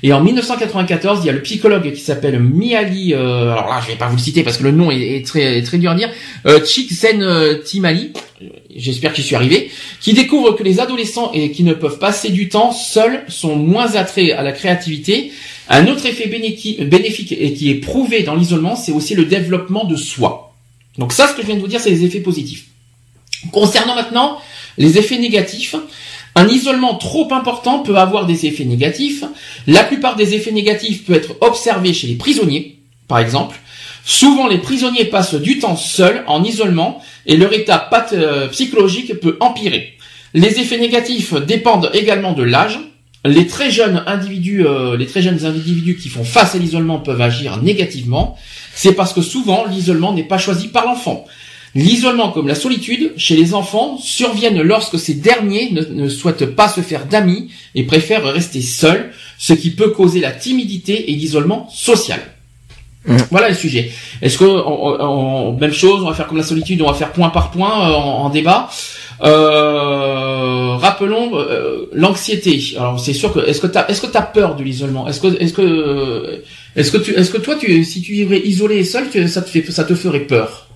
[0.03, 3.93] Et en 1994, il y a le psychologue qui s'appelle Miali, euh, alors là je
[3.93, 6.09] vais pas vous le citer parce que le nom est, très, dur à dire,
[6.47, 9.71] euh, Csikszentmihalyi, euh, j'espère que j'y suis arrivé,
[10.01, 13.95] qui découvre que les adolescents et qui ne peuvent passer du temps seuls sont moins
[13.97, 15.33] attraits à la créativité.
[15.69, 19.97] Un autre effet bénéfique et qui est prouvé dans l'isolement, c'est aussi le développement de
[19.97, 20.50] soi.
[20.99, 22.67] Donc ça, ce que je viens de vous dire, c'est les effets positifs.
[23.53, 24.39] Concernant maintenant
[24.79, 25.75] les effets négatifs,
[26.35, 29.25] un isolement trop important peut avoir des effets négatifs.
[29.67, 32.79] La plupart des effets négatifs peuvent être observés chez les prisonniers,
[33.09, 33.59] par exemple.
[34.05, 39.37] Souvent, les prisonniers passent du temps seuls, en isolement, et leur état euh, psychologique peut
[39.41, 39.95] empirer.
[40.33, 42.79] Les effets négatifs dépendent également de l'âge.
[43.25, 47.21] Les très jeunes individus, euh, les très jeunes individus qui font face à l'isolement peuvent
[47.21, 48.39] agir négativement.
[48.83, 51.27] C'est parce que souvent l'isolement n'est pas choisi par l'enfant.
[51.75, 56.67] L'isolement comme la solitude chez les enfants surviennent lorsque ces derniers ne, ne souhaitent pas
[56.69, 61.69] se faire d'amis et préfèrent rester seuls, ce qui peut causer la timidité et l'isolement
[61.71, 62.21] social.
[63.31, 63.93] Voilà le sujet.
[64.23, 67.13] Est-ce que on- on- même chose, on va faire comme la solitude, on va faire
[67.13, 68.71] point par point euh, en, en débat?
[69.23, 72.61] Euh, rappelons euh, l'anxiété.
[72.79, 75.07] Alors c'est sûr que est-ce que t'as est-ce que t'as peur de l'isolement?
[75.09, 76.43] Est-ce que est-ce que
[76.77, 79.43] est-ce que tu est-ce que toi tu si tu vivrais isolé et seul, tu- ça
[79.43, 80.69] te fait ça te ferait peur?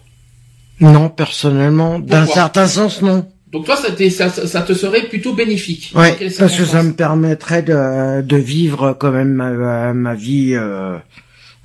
[0.80, 3.26] Non, personnellement, d'un certain sens, non.
[3.52, 5.92] Donc toi ça, ça, ça te serait plutôt bénéfique.
[5.94, 10.96] Ouais, parce que ça me permettrait de, de vivre quand même ma, ma vie, euh,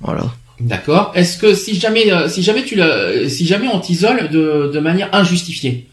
[0.00, 0.26] voilà.
[0.60, 1.10] D'accord.
[1.16, 4.78] Est-ce que si jamais euh, si jamais tu le si jamais on t'isole de de
[4.78, 5.88] manière injustifiée,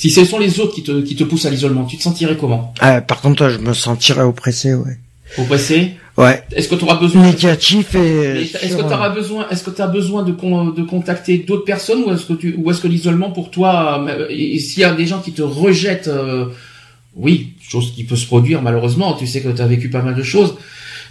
[0.00, 2.36] si ce sont les autres qui te qui te poussent à l'isolement, tu te sentirais
[2.42, 2.72] comment?
[2.84, 4.96] Euh, par contre, je me sentirais oppressé, ouais.
[5.38, 5.78] Oppressé?
[6.16, 6.42] Ouais.
[6.56, 8.42] Est-ce que tu auras besoin Négatif et.
[8.42, 11.64] Est-ce que tu auras besoin, est-ce que tu as besoin de, con- de contacter d'autres
[11.74, 14.84] personnes ou est-ce que tu, ou est-ce que l'isolement pour toi, euh, et s'il y
[14.84, 16.46] a des gens qui te rejettent, euh,
[17.16, 20.14] oui, chose qui peut se produire malheureusement, tu sais que tu as vécu pas mal
[20.14, 20.54] de choses.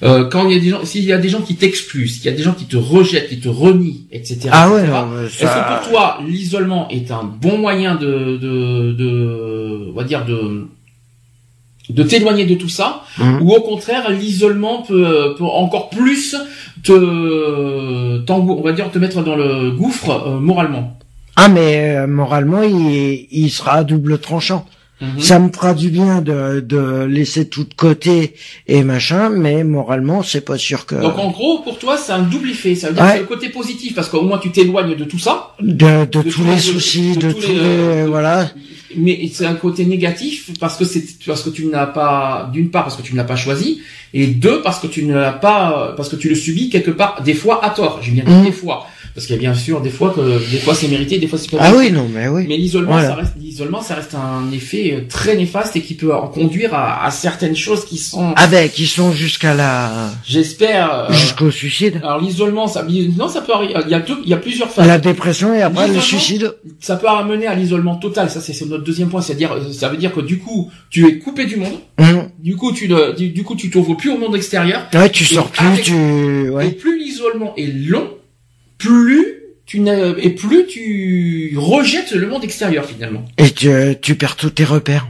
[0.04, 2.26] Euh, quand il y a des gens, s'il y a des gens qui t'excluent, s'il
[2.26, 4.50] y a des gens qui te rejettent, qui te renient, etc.
[4.52, 5.80] Ah ouais, etc., mais Est-ce que ça.
[5.82, 10.68] pour toi, l'isolement est un bon moyen de, de, de, on va dire de,
[11.89, 13.41] de t'éloigner de tout ça, Mhm.
[13.41, 16.36] ou au contraire, l'isolement peut, peut encore plus
[16.84, 20.98] te, on va dire, te mettre dans le gouffre euh, moralement?
[21.36, 24.66] Ah, mais euh, moralement, il, il sera à double tranchant.
[25.00, 25.20] Mhm.
[25.20, 28.34] Ça me fera du bien de, de laisser tout de côté
[28.68, 32.24] et machin, mais moralement, c'est pas sûr que Donc en gros, pour toi, c'est un
[32.24, 32.74] double effet.
[32.74, 33.10] Ça veut dire Ouais.
[33.10, 35.66] que c'est le côté positif parce qu'au moins tu t'éloignes de tout ça, de,
[36.06, 38.50] de, de tous tous les soucis, de tous les, voilà.
[38.95, 42.84] mais c'est un côté négatif parce que c'est parce que tu n'as pas d'une part
[42.86, 43.82] parce que tu ne l'as pas choisi
[44.16, 47.22] et deux parce que tu ne l'as pas parce que tu le subis quelque part
[47.24, 48.00] des fois à tort.
[48.02, 48.45] J'ai bien dit Mhm.
[48.45, 48.88] des fois
[49.18, 51.39] parce qu'il y a bien sûr des fois que des fois c'est mérité, des fois
[51.39, 51.91] c'est pas Ah mérité.
[51.91, 52.45] oui, non, mais oui.
[52.47, 53.07] Mais l'isolement, Voilà.
[53.07, 56.76] ça reste l'isolement, ça reste un effet euh, très néfaste et qui peut en conduire
[56.76, 60.93] à, à certaines choses qui sont, Avec, ils sont jusqu'à la, j'espère.
[61.09, 61.99] euh, jusqu'au suicide.
[62.03, 62.86] alors l'isolement, ça,
[63.18, 63.74] non, ça peut arriver.
[63.86, 64.86] Il y a deux, il y a plusieurs phases.
[64.88, 66.53] La dépression et après le suicide.
[66.80, 68.30] Ça peut amener à l'isolement total.
[68.30, 69.22] Ça, c'est notre deuxième point.
[69.22, 71.74] C'est-à-dire, euh, ça veut dire que du coup, tu es coupé du monde.
[71.99, 72.30] Hum.
[72.38, 72.88] Du coup, tu
[73.18, 74.84] du, du coup, tu t'ouvres plus au monde extérieur.
[74.93, 76.70] Ouais, tu Et sors plus, avec- tu, Et ouais.
[76.72, 78.09] plus l'isolement est long,
[78.78, 79.25] plus
[79.66, 83.25] tu n'as, et plus tu rejettes le monde extérieur finalement.
[83.37, 83.70] Et tu,
[84.01, 85.08] tu perds tous tes repères.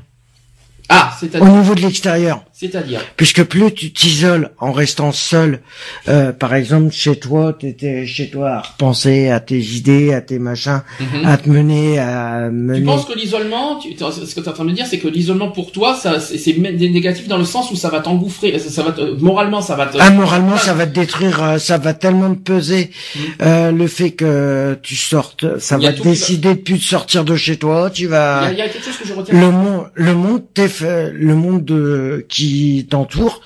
[0.89, 1.48] Ah, Au c'est-à-dire.
[1.53, 2.44] niveau de l'extérieur.
[2.60, 5.60] C'est-à-dire Puisque plus tu t'isoles en restant seul,
[6.08, 10.40] euh, par exemple chez toi, t'étais chez toi à repenser à tes idées, à tes
[10.40, 11.26] machins, Mhm.
[11.28, 12.80] à te mener, à mener.
[12.80, 14.98] Tu penses que l'isolement, tu, ce que tu es en train de me dire, c'est
[14.98, 18.72] que l'isolement pour toi, ça, c'est négatif dans le sens où ça va t'engouffrer, ça,
[18.72, 19.98] ça va te, moralement, ça va te.
[20.00, 22.90] Ah, moralement, ça va te détruire, euh, ça va tellement te peser.
[23.16, 23.22] Mhm.
[23.44, 27.24] Euh, le fait que tu sortes, ça va te va- décider de plus de sortir
[27.24, 27.92] de chez toi.
[27.92, 28.40] Tu Il y, vas.
[28.40, 29.40] a, il y a quelque chose que je retiens.
[29.40, 30.44] Le monde, le monde
[31.14, 32.47] le monde de, qui
[32.90, 33.41] t'entoure,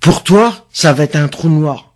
[0.00, 1.86] pour toi, ça va être un trou noir.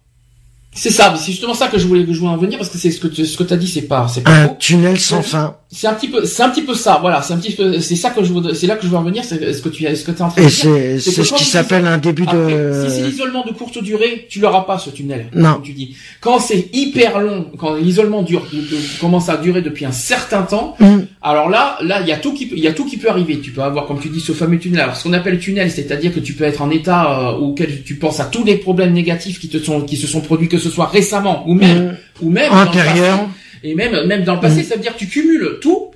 [0.77, 2.79] C'est ça, c'est justement ça que je voulais que je voulais en venir parce que
[2.79, 4.57] c'est ce que tu, ce que t'as dit, c'est pas, c'est pas Un faux.
[4.59, 5.57] tunnel sans fin.
[5.77, 7.97] C'est un petit peu, c'est un petit peu ça, voilà, c'est un petit peu, c'est
[7.97, 9.85] ça que je voudrais, c'est là que je veux en venir, c'est ce que tu,
[9.85, 11.01] ce que t'es en train de Et dire.
[11.01, 12.87] c'est, ce qui s'appelle un début Après, de.
[12.89, 15.27] si c'est l'isolement de courte durée, tu l'auras pas ce tunnel.
[15.35, 15.55] Non.
[15.55, 15.97] Comme tu dis.
[16.21, 20.43] Quand c'est hyper long, quand l'isolement dure, de- de- commence à durer depuis un certain
[20.43, 22.85] temps, Hum, alors là, là, il y a tout qui, peut- il y a tout
[22.85, 23.41] qui peut arriver.
[23.41, 24.81] Tu peux avoir, comme tu dis, ce fameux tunnel.
[24.83, 27.97] Alors, ce qu'on appelle tunnel, c'est-à-dire que tu peux être en état euh, auquel tu
[27.97, 30.71] penses à tous les problèmes négatifs qui te sont, qui se sont produits, que ce
[30.71, 33.17] soit récemment ou même, hum, ou même dans le antérieur.
[33.19, 33.29] passé.
[33.65, 34.65] Et même, même dans le passé, Mm.
[34.65, 35.91] ça veut dire que tu cumules tout.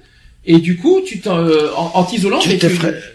[0.46, 2.52] Et du coup, tu t'en, euh, en, en t'isolant, il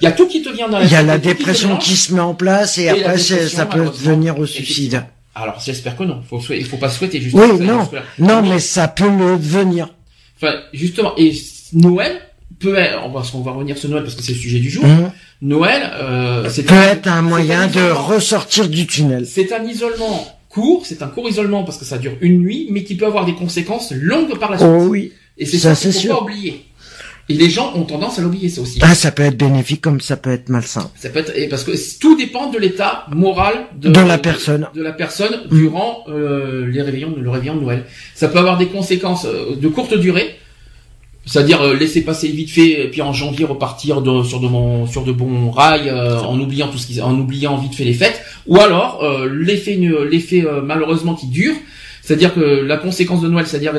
[0.01, 1.77] y a tout qui te vient dans la Il y a tête, la qui dépression
[1.77, 5.03] qui se met en place et, après ça peut malheureusement, venir au suicide.
[5.33, 6.21] Alors, j'espère que non.
[6.29, 7.43] Faut, il faut pas souhaiter justement.
[7.43, 7.89] Oui, non,
[8.19, 9.89] non, mais ça peut le devenir.
[10.37, 11.33] Enfin, justement, et
[11.73, 12.21] Noël
[12.59, 14.69] peut être, on va, on va revenir sur Noël parce que c'est le sujet du
[14.69, 14.83] jour.
[14.83, 15.11] Hum.
[15.41, 19.25] Noël, euh, c'est Peut être un moyen de ressortir du tunnel.
[19.25, 22.83] C'est un isolement court, c'est un court isolement parce que ça dure une nuit, mais
[22.83, 24.69] qui peut avoir des conséquences longues par la suite.
[24.71, 25.11] Oh oui.
[25.37, 26.15] et c'est ça, ça, qu'il faut sûr.
[26.17, 26.65] pas oublier.
[27.29, 28.79] Et les gens ont tendance à l'oublier, ça aussi.
[28.81, 30.91] Ah, ça peut être bénéfique comme ça peut être malsain.
[30.95, 34.67] Ça peut être, et parce que tout dépend de l'état moral de, De la personne.
[34.75, 37.85] de la personne durant euh, les réveillons, le réveillon de Noël.
[38.13, 40.35] Ça peut avoir des conséquences euh, de courte durée,
[41.25, 44.85] c'est-à-dire euh, laisser passer vite fait, et puis en janvier repartir de, sur de bon,
[44.87, 47.93] sur de bons rails, euh, en oubliant tout ce qui, en oubliant vite fait les
[47.93, 49.79] fêtes, ou alors euh, l'effet,
[50.09, 51.55] l'effet euh, malheureusement qui dure,
[52.01, 53.73] c'est-à-dire que la conséquence de Noël, c'est-à-dire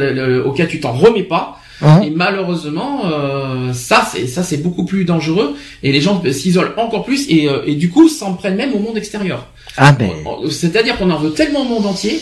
[0.47, 1.59] auquel tu t'en remets pas,
[2.03, 7.05] et malheureusement, euh, ça c'est ça c'est beaucoup plus dangereux et les gens s'isolent encore
[7.05, 9.49] plus et, euh, et du coup s'en prennent même au monde extérieur.
[9.77, 10.09] Ah ben.
[10.45, 12.19] Euh, C'est-à-dire qu'on en veut tellement au monde entier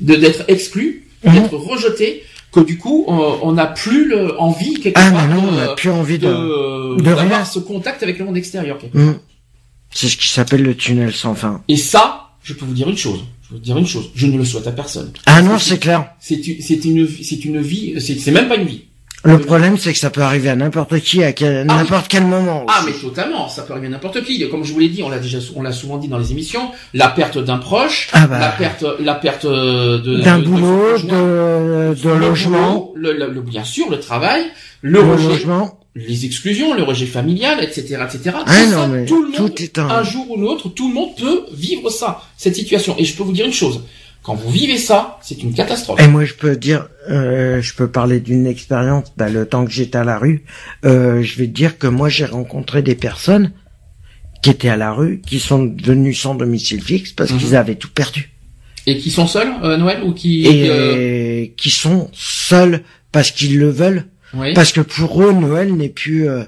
[0.00, 1.34] de d'être exclu, Mhm.
[1.34, 2.22] d'être rejeté
[2.52, 5.52] que du coup euh, on n'a plus le, envie quelque Ah part non, de- on
[5.52, 6.26] n'a plus envie de.
[6.26, 7.44] de- de d'avoir rien.
[7.44, 8.78] ce contact avec le monde extérieur.
[8.94, 9.18] Hum.
[9.90, 11.62] C'est ce qui s'appelle le tunnel sans fin.
[11.68, 13.20] Et ça, je peux vous dire une chose.
[13.42, 14.10] Je peux vous dire une chose.
[14.14, 15.12] Je ne le souhaite à personne.
[15.26, 16.06] Ah non, c'est clair.
[16.20, 17.94] C'est une, c'est une, c'est une vie.
[18.00, 18.84] C'est c'est même pas une vie.
[19.24, 21.78] Le problème, c'est que ça peut arriver à n'importe qui, à quel- Ah oui.
[21.78, 22.66] n'importe quel moment.
[22.68, 24.48] Ah, mais totalement, ça peut arriver à n'importe qui.
[24.50, 26.70] Comme je vous l'ai dit, on l'a déjà, on l'a souvent dit dans les émissions,
[26.92, 28.38] la perte d'un proche, Ah bah.
[28.40, 32.92] la perte, la perte euh, de D'un de- de boulot, de, de le logement, boulot,
[32.96, 34.42] le, le- le- bien sûr, le travail,
[34.80, 35.78] le, le rejet, logement.
[35.94, 38.34] les exclusions, le rejet familial, etc., etc.
[38.44, 39.88] Ah Tout non, ça, mais tout le monde, tout est un.
[39.88, 42.96] un jour ou l'autre, tout le monde peut vivre ça, cette situation.
[42.98, 43.82] Et je peux vous dire une chose.
[44.22, 46.00] Quand vous vivez ça, c'est une catastrophe.
[46.00, 49.12] Et moi, je peux dire, euh, je peux parler d'une expérience.
[49.16, 50.44] Bah, le temps que j'étais à la rue,
[50.84, 53.50] euh, je vais te dire que moi, j'ai rencontré des personnes
[54.42, 57.38] qui étaient à la rue, qui sont devenues sans domicile fixe parce Mhm.
[57.38, 58.30] qu'ils avaient tout perdu
[58.86, 62.82] Et qui sont seuls, euh, Noël, ou qui, et euh, qui sont seuls
[63.12, 64.52] parce qu'ils le veulent, oui.
[64.54, 66.42] parce que pour eux, Noël n'est plus euh,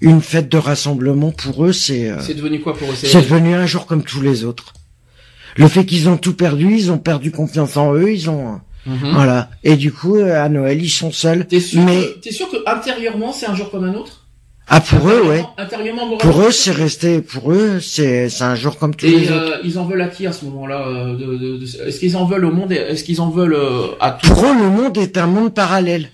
[0.00, 1.30] une fête de rassemblement.
[1.32, 2.94] Pour eux, c'est euh, c'est devenu quoi pour eux?
[2.94, 4.72] C'est devenu un jour comme tous les autres.
[5.56, 9.12] Le fait qu'ils ont tout perdu, ils ont perdu confiance en eux, ils ont Mhm.
[9.14, 9.48] voilà.
[9.62, 11.46] Et du coup, euh, à Noël, ils sont seuls.
[11.46, 14.20] T'es sûr, Mais que, t'es sûr que intérieurement c'est un jour comme un autre?
[14.68, 15.44] Ah pour eux, ouais.
[15.58, 17.20] Intérieurement- Pour eux, c'est resté.
[17.20, 19.32] Pour eux, c'est c'est un jour comme tous les Et autres.
[19.32, 22.16] euh, ils en veulent à qui à ce moment-là euh, de, de- de- Est-ce qu'ils
[22.16, 24.96] en veulent au monde Est-ce qu'ils en veulent euh, à tout Pour eux, le monde
[24.98, 26.08] est un monde parallèle.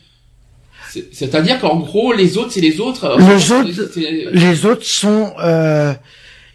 [0.90, 3.16] C'est- C'est-à-dire qu'en gros, les autres, c'est les autres.
[3.20, 5.32] Les autres- c'est- Les autres sont.
[5.40, 5.92] euh,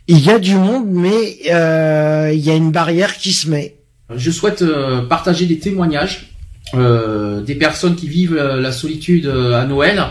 [0.07, 3.75] il y a du monde, mais euh, il y a une barrière qui se met.
[4.15, 6.29] Je souhaite euh, partager des témoignages
[6.73, 10.03] euh, des personnes qui vivent euh, la solitude euh, à Noël,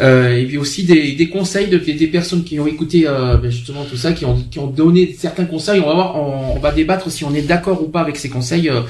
[0.00, 3.50] euh, et puis aussi des, des conseils de, des, personnes qui ont écouté euh, ben,
[3.50, 5.80] justement tout ça, qui ont, qui ont donné certains conseils.
[5.80, 8.28] On va voir, on, on va débattre si on est d'accord ou pas avec ces
[8.28, 8.82] conseils euh,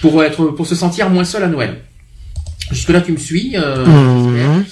[0.00, 1.76] pour être, pour se sentir moins seul à Noël.
[2.70, 3.52] Jusque là, tu me suis.
[3.56, 3.86] euh.
[3.86, 4.64] Mhm.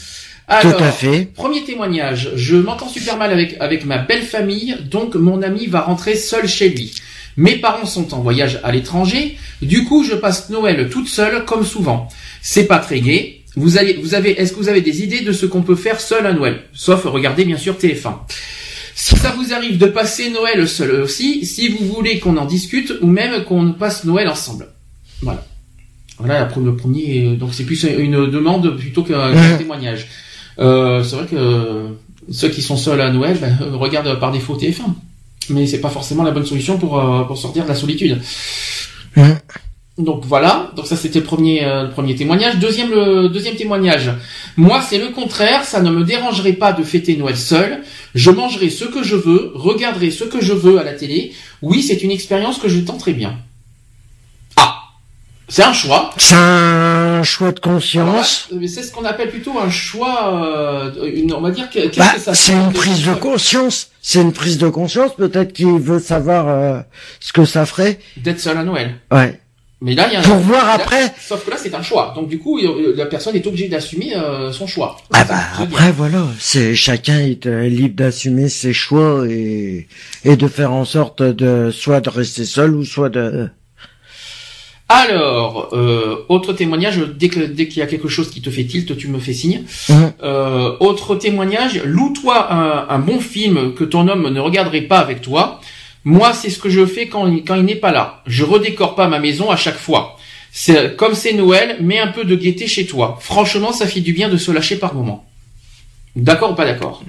[0.48, 1.28] Alors, Tout à fait.
[1.34, 2.30] Premier témoignage.
[2.36, 6.46] Je m'entends super mal avec, avec ma belle famille, donc mon ami va rentrer seul
[6.46, 6.94] chez lui.
[7.36, 11.64] Mes parents sont en voyage à l'étranger, du coup je passe Noël toute seule comme
[11.66, 12.08] souvent.
[12.40, 13.42] C'est pas très gai.
[13.56, 16.00] Vous allez, vous avez, est-ce que vous avez des idées de ce qu'on peut faire
[16.00, 16.60] seul à Noël?
[16.72, 18.14] Sauf regarder bien sûr TF1.
[18.94, 22.94] Si ça vous arrive de passer Noël seul aussi, si vous voulez qu'on en discute
[23.02, 24.68] ou même qu'on passe Noël ensemble.
[25.20, 25.44] Voilà.
[26.18, 27.26] Voilà le premier.
[27.26, 29.32] euh, Donc c'est plus une demande plutôt qu'un
[30.56, 31.94] qu'un
[33.26, 33.44] Ouais.
[35.50, 38.20] mais c'est pas forcément la bonne solution pour euh, pour sortir de la solitude.
[39.16, 39.22] Mmh.
[39.98, 42.58] Donc voilà, donc ça c'était le premier euh, le premier témoignage.
[42.58, 44.10] Deuxième le deuxième témoignage.
[44.56, 47.82] Moi c'est le contraire, ça ne me dérangerait pas de fêter Noël seul.
[48.14, 51.32] Je mangerai ce que je veux, regarderai ce que je veux à la télé.
[51.62, 53.38] Oui, c'est une expérience que je tenterai bien.
[55.48, 56.10] Ah, c'est un choix.
[56.16, 58.46] C'est un choix de conscience.
[58.50, 60.34] Alors, mais c'est ce qu'on appelle plutôt un choix.
[60.44, 63.90] euh, une, on va dire que qu'est-ce Bah, que ça c'est une prise de conscience.
[64.02, 65.14] C'est une prise de conscience.
[65.16, 66.80] Peut-être qu'il veut savoir euh,
[67.20, 67.98] ce que ça ferait.
[68.16, 68.96] d'être seul à Noël.
[69.12, 69.40] Ouais.
[69.82, 71.12] Mais là il y a un Pour voir là- après.
[71.20, 72.12] Sauf que là c'est un choix.
[72.16, 74.96] Donc du coup euh, la personne est obligée d'assumer euh, son choix.
[75.12, 79.86] Ah bah après voilà, c'est chacun est euh, libre d'assumer ses choix et
[80.24, 83.50] et de faire en sorte de soit de rester seul ou soit de
[84.88, 88.64] Alors, euh, autre témoignage, dès que dès qu'il y a quelque chose qui te fait
[88.64, 89.64] tilt, tu me fais signe.
[89.88, 90.12] Mhm.
[90.22, 95.22] Euh, autre témoignage, loue-toi un, un bon film que ton homme ne regarderait pas avec
[95.22, 95.60] toi.
[96.04, 98.22] Moi, c'est ce que je fais quand, il- quand il n'est pas là.
[98.26, 100.16] Je redécore pas ma maison à chaque fois.
[100.52, 103.18] C'est comme c'est Noël, mets un peu de gaieté chez toi.
[103.20, 105.24] Franchement, ça fait du bien de se lâcher par moment.
[106.16, 107.02] D'accord ou pas d'accord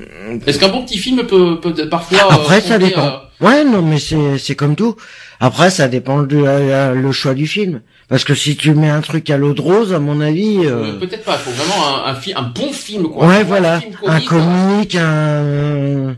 [0.45, 3.05] Est-ce qu'un bon petit film peut, peut parfois euh, Après ça dépend.
[3.05, 4.95] euh, Ouais non mais c'est c'est comme tout.
[5.39, 7.81] Après ça dépend de euh, le choix du film.
[8.09, 10.59] Parce que si tu mets un truc à l'eau de rose, à mon avis.
[10.65, 11.35] euh, euh, Peut-être pas.
[11.39, 13.27] Il faut vraiment un, un, fi- un bon film, quoi.
[13.27, 13.75] Ouais Un voilà,
[14.07, 16.15] un comique, comique, un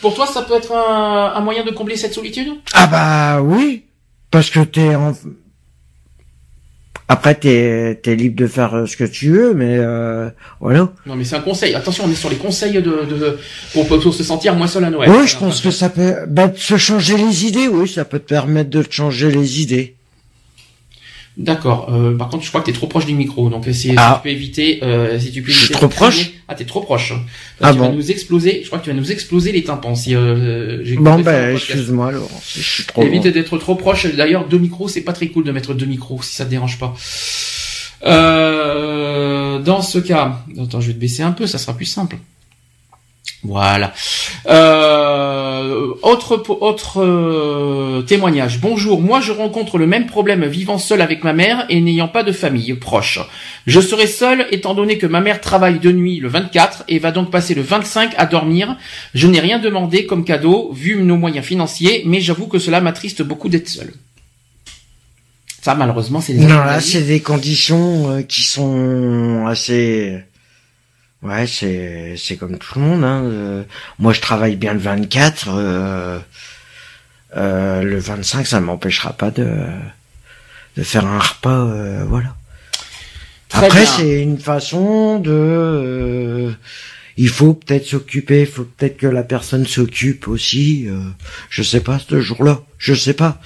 [0.00, 2.48] Pour toi, ça peut être un, un moyen de combler cette solitude?
[2.74, 3.84] Ah bah oui
[4.30, 5.12] parce que t'es en
[7.12, 10.28] après t'es t'es libre de faire euh, ce que tu veux mais euh,
[10.60, 10.88] voilà.
[11.06, 11.74] Non, mais c'est un conseil.
[11.74, 13.38] Attention, on est sur les conseils de, de
[13.72, 15.10] pour, pour se sentir moins seul à Noël.
[15.10, 18.18] Oui, je pense que ça peut, bah, de se changer les idées, oui, ça peut
[18.18, 19.94] te permettre de te changer les idées.
[21.36, 21.88] D'accord.
[21.92, 24.16] Euh, par contre, je crois que t'es trop proche du micro, donc si, si Ah.
[24.16, 27.12] tu peux éviter, euh, si tu peux Je suis trop proche Ah, t'es trop proche.
[27.60, 28.60] Ah tu vas nous exploser.
[28.62, 32.40] Je crois que tu vas nous exploser les tympans si euh, Bon, ben, excuse-moi, Laurent,
[32.42, 34.06] si je suis trop Évite d'être trop proche.
[34.14, 36.78] D'ailleurs, deux micros, c'est pas très cool de mettre deux micros si ça te dérange
[36.78, 36.94] pas.
[38.04, 42.16] Euh, dans ce cas, attends, je vais te baisser un peu, ça sera plus simple.
[43.44, 43.92] Voilà.
[44.46, 48.60] Euh, autre autre euh, témoignage.
[48.60, 52.22] Bonjour, moi je rencontre le même problème vivant seul avec ma mère et n'ayant pas
[52.22, 53.18] de famille proche.
[53.66, 57.10] Je serai seul étant donné que ma mère travaille de nuit le 24 et va
[57.10, 58.76] donc passer le 25 à dormir.
[59.12, 63.22] Je n'ai rien demandé comme cadeau vu nos moyens financiers, mais j'avoue que cela m'attriste
[63.22, 63.92] beaucoup d'être seul.
[65.62, 70.22] Ça malheureusement des Non, là, c'est des conditions euh, qui sont assez...
[71.22, 73.04] Ouais, c'est c'est comme tout le monde.
[73.04, 73.22] Hein.
[73.24, 73.62] euh,
[73.98, 75.48] moi, je travaille bien le 24.
[75.50, 76.18] Euh,
[77.36, 79.48] euh, le 25, ça m'empêchera pas de
[80.76, 81.66] de faire un repas.
[81.66, 82.34] euh, voilà.
[83.48, 85.30] Très Après, c'est une façon de.
[85.30, 86.52] euh,
[87.18, 88.40] il faut peut-être s'occuper.
[88.40, 90.86] Il faut peut-être que la personne s'occupe aussi.
[90.88, 90.98] euh,
[91.50, 92.62] je sais pas ce jour-là.
[92.78, 93.40] Je sais pas.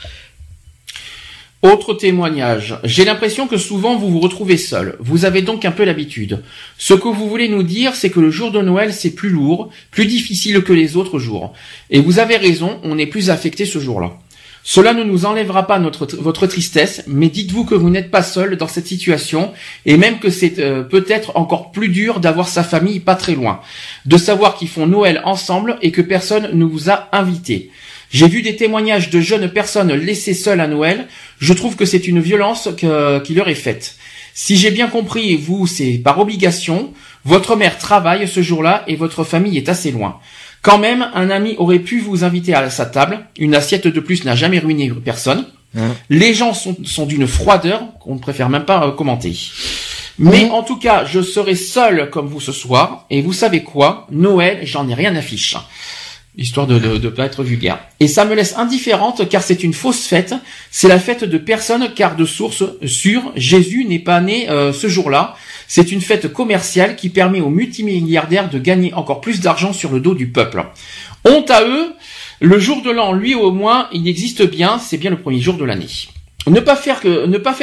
[1.66, 2.78] Autre témoignage.
[2.84, 4.94] J'ai l'impression que souvent vous vous retrouvez seul.
[5.00, 6.44] Vous avez donc un peu l'habitude.
[6.78, 9.70] Ce que vous voulez nous dire, c'est que le jour de Noël, c'est plus lourd,
[9.90, 11.54] plus difficile que les autres jours.
[11.90, 14.12] Et vous avez raison, on est plus affecté ce jour-là.
[14.62, 18.68] Cela ne nous enlèvera pas votre tristesse, mais dites-vous que vous n'êtes pas seul dans
[18.68, 19.52] cette situation,
[19.86, 23.60] et même que c'est euh, peut-être encore plus dur d'avoir sa famille pas très loin,
[24.06, 27.70] de savoir qu'ils font Noël ensemble et que personne ne vous a invité.
[28.10, 31.06] J'ai vu des témoignages de jeunes personnes laissées seules à Noël.
[31.38, 33.96] Je trouve que c'est une violence que- qui leur est faite.
[34.34, 36.92] Si j'ai bien compris, vous, c'est par obligation.
[37.24, 40.18] Votre mère travaille ce jour-là et votre famille est assez loin.
[40.62, 43.20] Quand même, un ami aurait pu vous inviter à sa table.
[43.38, 45.46] Une assiette de plus n'a jamais ruiné personne.
[45.76, 45.94] Hein.
[46.10, 49.36] Les gens sont, sont d'une froideur qu'on ne préfère même pas euh, commenter.
[50.18, 53.04] Mais en tout cas, je serai seul comme vous ce soir.
[53.10, 54.06] Et vous savez quoi?
[54.10, 55.56] Noël, j'en ai rien à fiche
[56.38, 57.78] histoire de ne pas être vulgaire.
[58.00, 60.34] Et ça me laisse indifférente car c'est une fausse fête.
[60.70, 64.88] C'est la fête de personne car de source sûre, Jésus n'est pas né euh, ce
[64.88, 65.34] jour-là.
[65.66, 70.00] C'est une fête commerciale qui permet aux multimilliardaires de gagner encore plus d'argent sur le
[70.00, 70.64] dos du peuple.
[71.24, 71.94] Honte à eux,
[72.40, 75.56] le jour de l'an, lui au moins, il existe bien, c'est bien le premier jour
[75.56, 76.08] de l'année.
[76.48, 77.00] Ne pas faire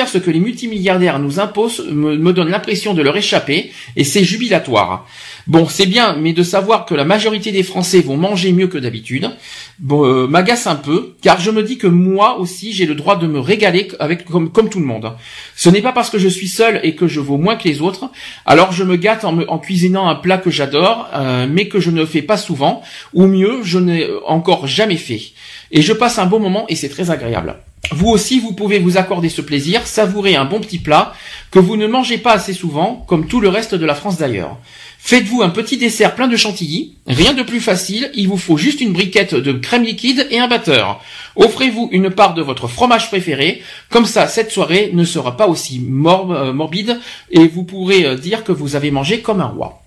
[0.10, 5.08] ce que les multimilliardaires nous imposent me donne l'impression de leur échapper et c'est jubilatoire.
[5.46, 8.78] Bon, c'est bien, mais de savoir que la majorité des Français vont manger mieux que
[8.78, 9.30] d'habitude,
[9.78, 13.18] bon, euh, m'agace un peu, car je me dis que moi aussi j'ai le droit
[13.18, 15.12] de me régaler avec comme, tout le monde.
[15.58, 17.82] Ce n'est pas parce que je suis seul et que je vaux moins que les
[17.82, 18.10] autres,
[18.46, 22.06] alors je me gâte en, cuisinant un plat que j'adore, euh, mais que je ne
[22.06, 22.82] fais pas souvent,
[23.14, 25.34] ou mieux, je n'ai encore jamais fait.
[25.72, 27.58] Et je passe un bon moment et c'est très agréable.
[27.92, 31.14] Vous aussi, vous pouvez vous accorder ce plaisir, savourer un bon petit plat
[31.52, 34.58] que vous ne mangez pas assez souvent, comme tout le reste de la France d'ailleurs.
[35.06, 38.80] Faites-vous un petit dessert plein de chantilly, rien de plus facile, il vous faut juste
[38.80, 41.02] une briquette de crème liquide et un batteur.
[41.36, 45.80] Offrez-vous une part de votre fromage préféré, comme ça cette soirée ne sera pas aussi
[45.82, 47.02] mor- euh, morbide
[47.32, 49.82] et vous pourrez euh, dire que vous avez mangé comme un roi.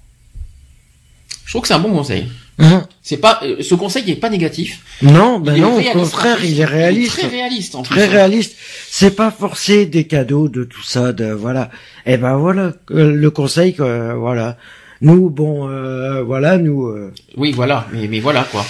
[1.46, 2.26] Je trouve que c'est un bon conseil.
[2.58, 2.86] Hein?
[3.02, 4.80] C'est pas euh, ce conseil n'est pas négatif.
[5.00, 7.12] Non, ben non, au contraire, il est réaliste.
[7.20, 8.16] Très réaliste en Très plus.
[8.16, 8.54] réaliste.
[8.90, 11.70] C'est pas forcé des cadeaux, de tout ça, de voilà.
[12.04, 14.58] Et ben voilà, le conseil que voilà.
[15.00, 16.86] Nous, bon, euh, voilà, nous.
[16.86, 18.64] euh, Oui, voilà, mais, mais voilà quoi.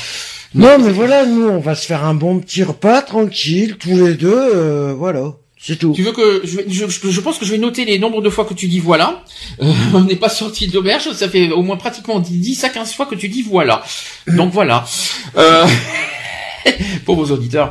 [0.54, 4.14] Non, mais voilà, nous, on va se faire un bon petit repas tranquille, tous les
[4.14, 5.92] deux, euh, voilà, c'est tout.
[5.94, 8.30] Tu veux que je, je, je- je pense que je vais noter les nombres de
[8.30, 9.22] fois que tu dis voilà.
[9.60, 13.06] Euh, on n'est pas sorti d'auberge, ça fait au moins pratiquement 10 à 15 fois
[13.06, 13.82] que tu dis voilà.
[14.28, 14.84] Donc voilà.
[15.36, 15.66] Euh,
[17.04, 17.70] pour vos auditeurs.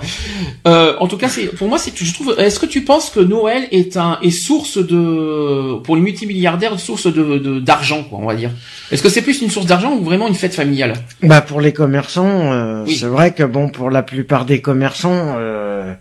[0.67, 2.35] Euh, en tout cas, c'est pour moi, c'est je trouve.
[2.37, 7.07] Est-ce que tu penses que Noël est un est source de pour les multimilliardaires source
[7.07, 8.51] de d'argent quoi, on va dire?
[8.91, 10.93] Est-ce que c'est plus une source d'argent ou vraiment une fête familiale?
[11.23, 12.95] Bah pour les commerçants, euh, Oui.
[12.95, 15.93] c'est vrai que bon, pour la plupart des commerçants, euh,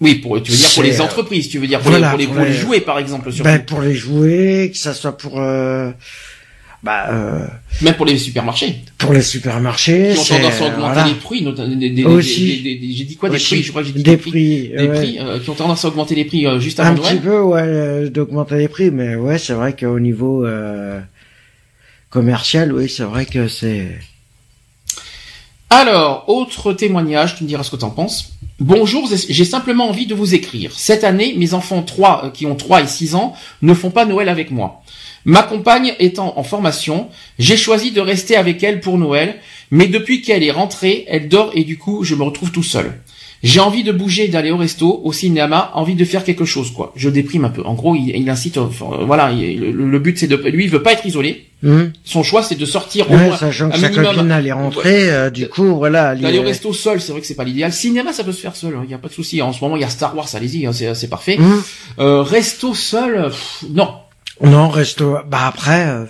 [0.00, 2.26] Oui, pour tu veux dire pour les euh, entreprises, tu veux dire pour voilà, les
[2.26, 3.44] pour les, pour jouets par exemple surtout.
[3.50, 5.90] ben, pour les jouets, que ça soit pour, euh,
[6.82, 7.46] bah, euh,
[7.80, 8.80] même pour les supermarchés.
[8.98, 11.06] pour les supermarchés, qui ont tendance à augmenter voilà.
[11.08, 12.60] les prix, notamment des, des- Aussi.
[12.62, 13.54] des- j'ai dit quoi des Aussi.
[13.54, 14.96] prix, je crois que j'ai dit des des prix, prix, des ouais.
[14.98, 17.16] prix euh, qui ont tendance à augmenter les prix euh, juste avant un Noël.
[17.16, 21.00] petit peu, ouais, euh, d'augmenter les prix, mais ouais, c'est vrai qu'au niveau euh,
[22.10, 23.88] commercial, oui, c'est vrai que c'est.
[25.70, 28.32] Alors, autre témoignage, tu me diras ce que tu en penses.
[28.60, 30.70] Bonjour, j'ai simplement envie de vous écrire.
[30.76, 34.04] Cette année, mes enfants 3, euh, qui ont 3 et 6 ans ne font pas
[34.04, 34.81] Noël avec moi.
[35.24, 37.08] Ma compagne étant en formation,
[37.38, 39.36] j'ai choisi de rester avec elle pour Noël,
[39.70, 42.92] mais depuis qu'elle est rentrée, elle dort et du coup, je me retrouve tout seul.
[43.44, 46.92] J'ai envie de bouger, d'aller au resto, au cinéma, envie de faire quelque chose, quoi.
[46.94, 47.62] Je déprime un peu.
[47.64, 50.64] En gros, il, il incite, euh, enfin, voilà, il- le, le but c'est de, lui,
[50.66, 51.46] il veut pas être isolé.
[51.60, 51.86] Hmm.
[52.04, 54.14] Son choix, c'est de sortir au moins sachant que un sa minimum.
[54.14, 56.14] copine allait rentrer, euh, du coup, voilà.
[56.14, 57.72] D'aller au est- resto seul, c'est vrai que c'est pas l'idéal.
[57.72, 59.42] Cinéma, ça peut se faire seul, il y a pas de souci.
[59.42, 61.36] En ce moment, il y a Star Wars, allez-y, hein, c'est parfait.
[61.36, 61.62] Hmm.
[61.98, 63.88] Euh, resto seul, pff, non.
[64.42, 65.16] Non, resto.
[65.28, 66.04] Bah après, euh,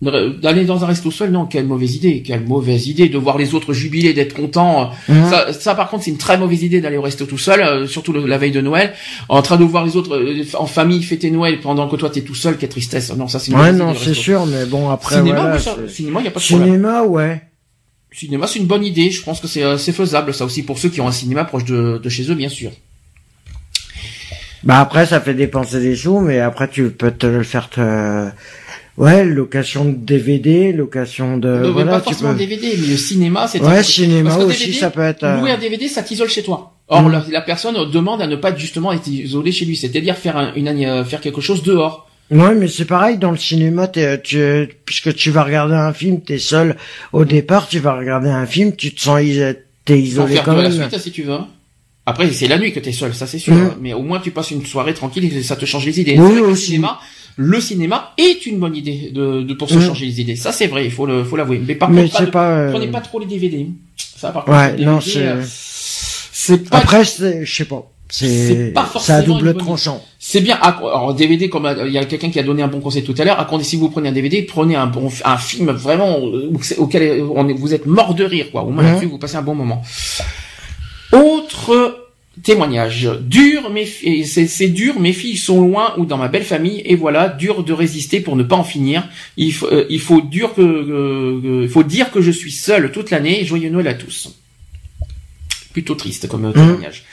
[0.00, 3.54] D'aller dans un resto seul, non, quelle mauvaise idée, quelle mauvaise idée de voir les
[3.54, 4.92] autres jubiler, d'être contents.
[5.08, 5.28] hmm.
[5.28, 7.86] Ça, ça, par contre, c'est une très mauvaise idée d'aller au resto tout seul, euh,
[7.88, 8.92] surtout le- la veille de Noël,
[9.28, 12.20] en train de voir les autres euh, en famille fêter Noël pendant que toi t'es
[12.20, 13.12] tout seul, quelle tristesse.
[13.16, 15.58] Non, ça c'est une ouais, mauvaise idée, non, c'est sûr, mais bon après, Cinéma, voilà.
[15.58, 16.68] ça- cinéma, y a pas de problème.
[16.68, 17.42] Cinéma, ouais.
[18.12, 19.10] Cinéma, c'est une bonne idée.
[19.10, 21.44] Je pense que c'est euh, c'est faisable, ça aussi pour ceux qui ont un cinéma
[21.44, 22.70] proche de, de chez eux, bien sûr.
[24.64, 28.28] Bah après, ça fait dépenser des sous, mais après tu peux te le faire te...
[28.96, 31.48] Ouais, location de DVD, location de...
[31.48, 32.38] Euh, mais pas tu forcément peux...
[32.38, 35.22] DVD, mais le cinéma, c'est Ouais, un- cinéma parce que aussi, DVD, ça peut être...
[35.22, 36.74] euh, Louer un DVD, ça t'isole chez toi.
[36.88, 37.12] Or, Mm.
[37.12, 40.52] la, la personne demande à ne pas justement être isolée chez lui, c'est-à-dire faire un-
[40.56, 42.08] une euh, faire quelque chose dehors.
[42.32, 44.40] Ouais, mais c'est pareil, dans le cinéma, t'es, tu,
[44.84, 46.76] puisque tu vas regarder un film, t'es seul.
[47.12, 49.20] Au départ, tu vas regarder un film, tu te sens,
[49.84, 50.72] t'es isolé faire quand de la même.
[50.80, 51.38] suite, hein, si tu veux.
[52.08, 53.52] Après, c'est la nuit que t'es seul, ça c'est sûr.
[53.54, 53.76] Hein.
[53.80, 56.16] Mais au moins, tu passes une soirée tranquille et ça te change les idées.
[56.18, 56.98] Oui, C'est le cinéma,
[57.36, 60.36] le cinéma est une bonne idée de, de pour se changer les idées.
[60.36, 61.60] Ça c'est vrai, il faut le, faut l'avouer.
[61.64, 62.48] Mais par Mais contre, pas c'est de- pas...
[62.50, 63.66] euh, prenez pas trop les DVD.
[64.16, 67.90] Ça, par contre, Ouais, non, c'est- euh, c'est pas Après, c'est, je sais pas.
[68.10, 70.02] C'est C'est, pas c'est à forcément double une bonne tranchant.
[70.18, 70.56] C'est bien.
[70.62, 73.04] à- Alors DVD, comme euh, il y a quelqu'un qui a donné un bon conseil
[73.04, 75.70] tout à l'heure, à condition- si vous prenez un DVD, prenez un bon un film
[75.72, 78.62] vraiment euh, c'est- auquel on est- vous êtes mort de rire, quoi.
[78.64, 79.82] Au moins là-dessus, vous passez un bon moment.
[81.12, 82.04] Autre
[82.42, 83.10] témoignage.
[83.22, 85.00] Dur, mais fi- c'est dur.
[85.00, 88.36] Mes filles sont loin ou dans ma belle famille, et voilà, dur de résister pour
[88.36, 89.08] ne pas en finir.
[89.36, 93.10] Il faut, euh, il faut dur que, il faut dire que je suis seul toute
[93.10, 93.44] l'année.
[93.44, 94.34] Joyeux Noël à tous.
[95.72, 97.04] Plutôt triste comme euh, témoignage.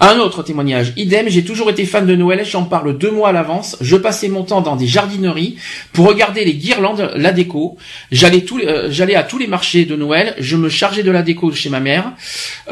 [0.00, 3.32] Un autre témoignage, idem, j'ai toujours été fan de Noël, j'en parle deux mois à
[3.32, 5.56] l'avance, je passais mon temps dans des jardineries
[5.92, 7.76] pour regarder les guirlandes, la déco,
[8.10, 11.70] j'allais euh, à tous les marchés de Noël, je me chargeais de la déco chez
[11.70, 12.12] ma mère,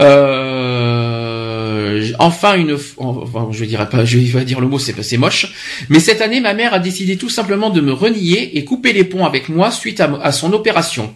[0.00, 1.41] euh,
[2.18, 5.52] enfin une, enfin, je dirais pas, je vais dire le mot, c'est c'est moche,
[5.88, 9.04] mais cette année ma mère a décidé tout simplement de me renier et couper les
[9.04, 11.14] ponts avec moi suite à, à son opération.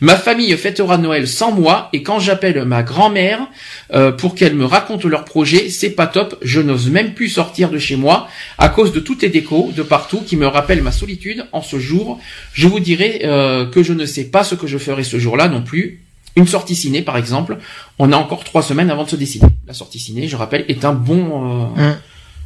[0.00, 3.46] Ma famille fêtera Noël sans moi et quand j'appelle ma grand-mère
[3.94, 7.70] euh, pour qu'elle me raconte leur projet, c'est pas top, je n'ose même plus sortir
[7.70, 8.28] de chez moi
[8.58, 11.78] à cause de toutes les décos de partout qui me rappellent ma solitude en ce
[11.78, 12.20] jour.
[12.52, 15.48] Je vous dirai euh, que je ne sais pas ce que je ferai ce jour-là
[15.48, 16.05] non plus.
[16.36, 17.56] Une sortie ciné, par exemple,
[17.98, 19.46] on a encore trois semaines avant de se décider.
[19.66, 21.96] La sortie ciné, je rappelle, est un bon, euh, Hum.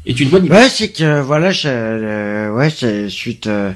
[0.07, 0.55] est une bonne idée.
[0.55, 3.49] Ouais, c'est que voilà, je- euh, ouais, c'est suite.
[3.49, 3.73] euh,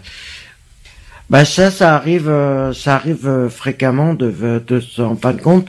[1.30, 2.32] bah ça, ça arrive,
[2.74, 4.30] ça arrive fréquemment de,
[4.64, 5.66] de, en fin de compte.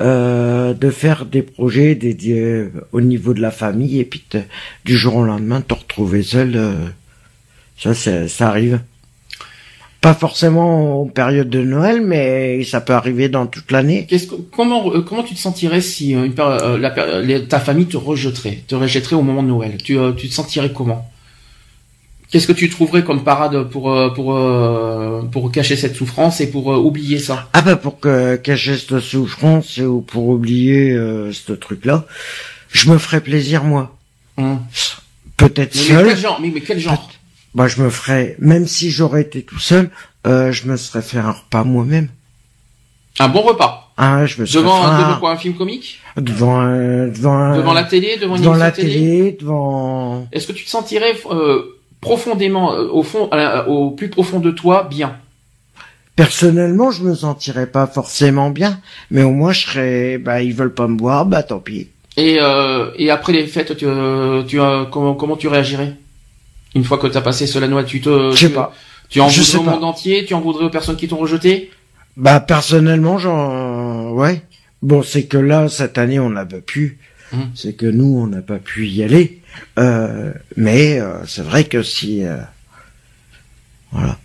[0.00, 4.24] de faire des projets dédiés au niveau de la famille et puis
[4.84, 6.58] du jour au lendemain te retrouver seul.
[7.78, 8.80] Ça, ça arrive.
[10.04, 14.06] Pas forcément en période de Noël, mais ça peut arriver dans toute l'année.
[14.54, 19.42] comment comment tu te sentirais si une, ta famille te rejetterait, te rejetterait au moment
[19.42, 19.78] de Noël?
[19.82, 21.10] Tu tu te sentirais comment?
[22.30, 26.50] Qu'est-ce que tu trouverais comme parade pour euh, pour euh, pour cacher cette souffrance et
[26.50, 27.48] pour euh, oublier ça?
[27.54, 30.92] Ah bah pour que, cacher cette souffrance ou pour oublier
[31.32, 32.04] ce truc-là,
[32.70, 33.96] je me ferais plaisir moi.
[34.36, 34.58] Hum.
[35.38, 36.04] Peut-être seul.
[36.04, 37.10] Mais quel genre mais, quel genre?
[37.54, 39.90] Bah je me ferais même si j'aurais été tout seul,
[40.24, 42.08] je me serais fait un repas moi-même.
[43.20, 43.92] Un bon repas.
[43.96, 44.98] Ah, je me devant, un...
[44.98, 46.00] devant quoi un film comique?
[46.16, 50.26] Devant devant devant la télé, devant une devant la télé, devant.
[50.32, 51.14] Est-ce que tu te sentirais
[52.00, 53.30] profondément, euh, au fond,
[53.68, 55.16] au plus profond de toi, bien?
[56.16, 58.80] Personnellement, je me sentirais pas forcément bien,
[59.12, 61.88] mais au moins je serais, bah ils veulent pas me voir, bah tant pis.
[62.16, 63.86] Et euh, et après les fêtes, tu,
[64.48, 64.58] tu
[64.90, 65.94] comment comment tu réagirais?
[66.74, 68.74] Une fois que tu as passé cela Noël, tu te, je sais pas.
[69.08, 71.70] Tu en voudrais au monde entier, tu en voudrais aux personnes qui t'ont rejeté?
[72.16, 74.42] Bah personnellement, j'en, ouais.
[74.82, 76.98] Bon, c'est que là cette année on n'a pas pu.
[77.54, 79.40] C'est que nous on n'a pas pu y aller.
[79.78, 82.36] Euh, mais euh, c'est vrai que si euh,
[83.90, 84.18] voilà.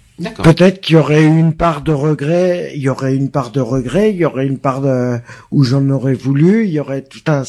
[0.43, 4.11] Peut-être qu'il y aurait une part de regret, il y aurait une part de regret,
[4.11, 5.17] il y aurait une part de
[5.49, 7.43] où j'en aurais voulu, il y aurait tout un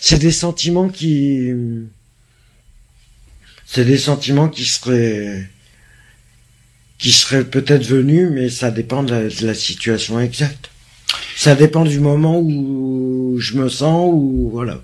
[0.00, 1.50] c'est des sentiments qui
[3.72, 5.48] c'est des sentiments qui seraient
[6.98, 10.70] qui seraient peut-être venus mais ça dépend de la, situation exacte.
[11.36, 14.80] Ça dépend du moment où je me sens ou voilà.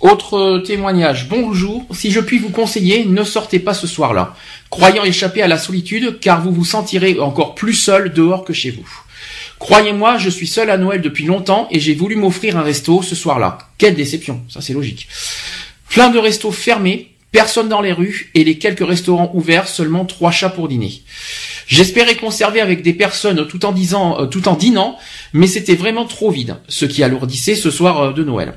[0.00, 1.28] Autre témoignage.
[1.28, 1.84] Bonjour.
[1.90, 4.36] Si je puis vous conseiller, ne sortez pas ce soir-là,
[4.70, 8.70] croyant échapper à la solitude, car vous vous sentirez encore plus seul dehors que chez
[8.70, 8.88] vous.
[9.58, 13.16] Croyez-moi, je suis seul à Noël depuis longtemps et j'ai voulu m'offrir un resto ce
[13.16, 13.58] soir-là.
[13.76, 15.08] Quelle déception, ça c'est logique.
[15.88, 20.30] Plein de restos fermés, personne dans les rues et les quelques restaurants ouverts, seulement trois
[20.30, 21.02] chats pour dîner.
[21.66, 24.96] J'espérais conserver avec des personnes tout en disant, euh, tout en dînant,
[25.32, 28.54] mais c'était vraiment trop vide, ce qui alourdissait ce soir euh, de Noël.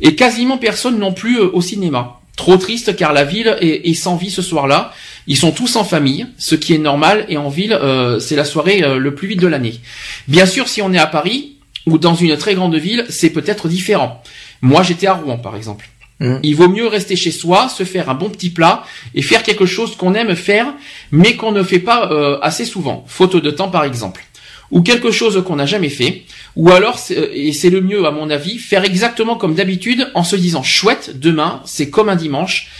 [0.00, 2.20] Et quasiment personne non plus euh, au cinéma.
[2.36, 4.92] Trop triste car la ville est, sans vie ce soir-là.
[5.26, 7.78] Ils sont tous en famille, ce qui est normal, et en ville,
[8.20, 9.80] c'est la soirée euh, le plus vite de l'année.
[10.28, 13.68] Bien sûr, si on est à Paris ou dans une très grande ville, c'est peut-être
[13.68, 14.22] différent.
[14.62, 15.91] Moi, j'étais à Rouen, par exemple.
[16.22, 16.36] Mmh.
[16.42, 18.84] Il vaut mieux rester chez soi, se faire un bon petit plat
[19.14, 20.72] et faire quelque chose qu'on aime faire,
[21.10, 22.08] mais qu'on ne fait pas
[22.40, 23.04] assez souvent.
[23.06, 24.24] Faute de temps, par exemple
[24.72, 26.22] ou quelque chose qu'on n'a jamais fait,
[26.56, 30.34] ou alors, et c'est le mieux à mon avis, faire exactement comme d'habitude en se
[30.34, 32.70] disant chouette, demain, c'est comme un dimanche,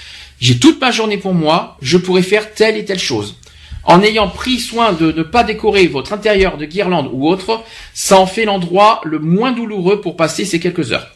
[0.40, 3.36] j'ai toute ma journée pour moi, je pourrais faire telle et telle chose.
[3.84, 7.62] En ayant pris soin de ne pas décorer votre intérieur de guirlande ou autre,
[7.92, 11.12] ça en fait l'endroit le moins douloureux pour passer ces quelques heures.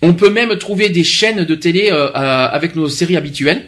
[0.00, 3.66] On peut même trouver des chaînes de télé euh, avec nos séries habituelles,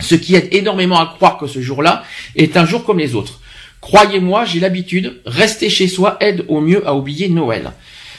[0.00, 2.04] ce qui aide énormément à croire que ce jour-là
[2.36, 3.40] est un jour comme les autres.
[3.80, 7.72] Croyez-moi, j'ai l'habitude, rester chez soi aide au mieux à oublier Noël.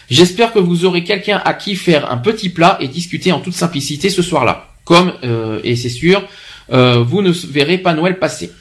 [0.09, 3.55] J'espère que vous aurez quelqu'un à qui faire un petit plat et discuter en toute
[3.55, 4.69] simplicité ce soir-là.
[4.83, 6.23] Comme, euh, et c'est sûr,
[6.71, 8.51] euh, vous ne verrez pas Noël passer.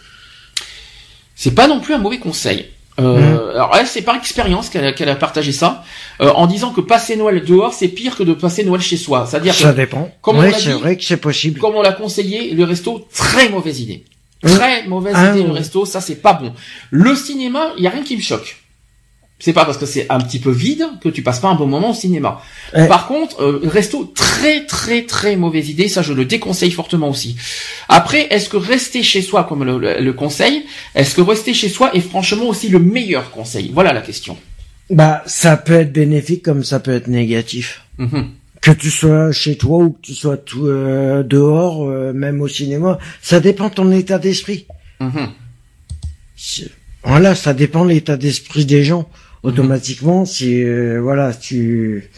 [1.34, 2.66] C'est pas non plus un mauvais conseil.
[3.00, 3.50] Euh, mmh.
[3.50, 5.84] Alors elle, c'est par expérience qu'elle a partagé ça,
[6.20, 9.26] en disant que passer Noël dehors, c'est pire que de passer Noël chez soi.
[9.28, 10.10] C'est-à-dire ça dépend.
[10.20, 11.60] Comme c'est vrai que c'est possible.
[11.60, 14.04] Comme on l'a conseillé, le resto, très mauvaise idée.
[14.42, 16.52] Très mauvaise ah idée le resto, ça c'est pas bon.
[16.90, 18.63] Le cinéma, il y a rien qui me choque.
[19.44, 21.66] C'est pas parce que c'est un petit peu vide que tu passes pas un bon
[21.66, 22.40] moment au cinéma.
[22.72, 27.36] Par contre, euh, resto très très très mauvaise idée, ça je le déconseille fortement aussi.
[27.90, 30.64] Après, est-ce que rester chez soi comme le, conseil,
[30.94, 33.70] est-ce que rester chez soi est franchement aussi le meilleur conseil?
[33.74, 34.38] Voilà la question.
[34.88, 37.82] Bah, ça peut être bénéfique comme ça peut être négatif.
[37.98, 38.30] Mhm
[38.62, 42.48] que tu sois chez toi ou que tu sois tout, euh, dehors, euh, même au
[42.48, 44.66] cinéma, ça dépend de ton état d'esprit.
[45.00, 45.28] Mhm.
[47.02, 49.06] Voilà, ça dépend de l'état d'esprit des gens.
[49.44, 52.10] Automatiquement, si euh, voilà, tu.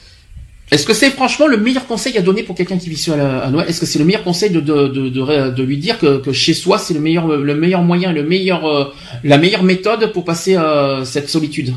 [0.71, 3.51] Est-ce que c'est franchement le meilleur conseil à donner pour quelqu'un qui vit seul à,
[3.51, 3.69] Noël?
[3.69, 6.55] Est-ce que c'est le meilleur conseil de, de, de, de, lui dire que, que chez
[6.55, 8.93] soi c'est le meilleur le meilleur moyen, le meilleur
[9.23, 10.57] la meilleure méthode pour passer
[11.05, 11.73] cette solitude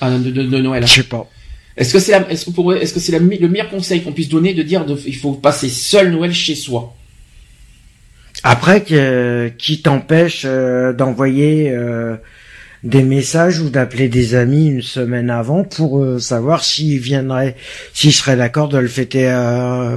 [0.00, 0.86] de, de, Noël?
[0.86, 1.28] Je sais pas.
[1.76, 4.54] Est-ce que c'est est-ce que pour est-ce que c'est le meilleur conseil qu'on puisse donner
[4.54, 6.94] de dire il faut passer seul Noël chez soi?
[8.42, 8.84] Après,
[9.58, 12.16] qui t'empêche euh, d'envoyer euh,
[12.82, 17.56] des messages ou d'appeler des amis une semaine avant pour euh, savoir s'ils viendraient,
[17.92, 19.24] s'ils seraient d'accord de le fêter,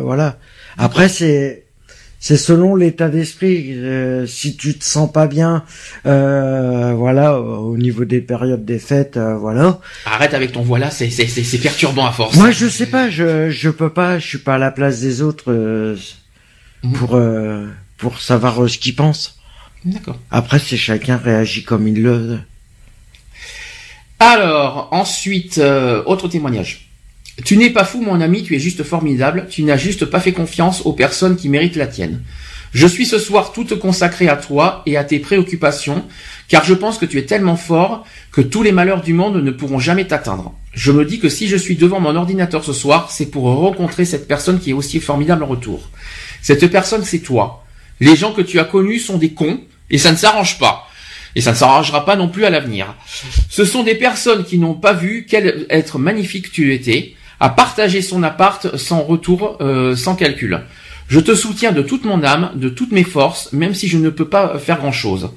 [0.03, 0.38] voilà.
[0.77, 1.64] Après, c'est
[2.19, 3.73] c'est selon l'état d'esprit.
[3.76, 5.65] Euh, si tu te sens pas bien,
[6.05, 9.81] euh, voilà, au niveau des périodes des fêtes, euh, voilà.
[10.05, 12.38] Arrête avec ton voilà, c'est c'est c'est perturbant à force.
[12.38, 15.22] Moi, je sais pas, je je peux pas, je suis pas à la place des
[15.22, 15.97] autres euh,
[16.84, 16.93] Mhm.
[16.93, 19.38] pour euh, pour savoir euh, ce qu'ils pensent.
[19.85, 20.18] D'accord.
[20.31, 22.39] Après, c'est chacun réagit comme il le.
[24.25, 26.87] Alors, ensuite, euh, autre témoignage.
[27.43, 30.31] Tu n'es pas fou, mon ami, tu es juste formidable, tu n'as juste pas fait
[30.31, 32.21] confiance aux personnes qui méritent la tienne.
[32.73, 36.05] Je suis ce soir toute consacrée à toi et à tes préoccupations,
[36.47, 39.51] car je pense que tu es tellement fort que tous les malheurs du monde ne
[39.51, 40.53] pourront jamais t'atteindre.
[40.71, 44.05] Je me dis que si je suis devant mon ordinateur ce soir, c'est pour rencontrer
[44.05, 45.89] cette personne qui est aussi formidable en retour.
[46.41, 47.65] Cette personne, c'est toi.
[47.99, 49.59] Les gens que tu as connus sont des cons,
[49.89, 50.87] et ça ne s'arrange pas.
[51.35, 52.95] Et ça ne s'arrangera pas non plus à l'avenir.
[53.49, 58.01] Ce sont des personnes qui n'ont pas vu quel être magnifique tu étais, à partager
[58.01, 60.61] son appart sans retour, euh, sans calcul.
[61.10, 64.10] Je te soutiens de toute mon âme, de toutes mes forces, même si je ne
[64.10, 65.31] peux pas faire grand-chose.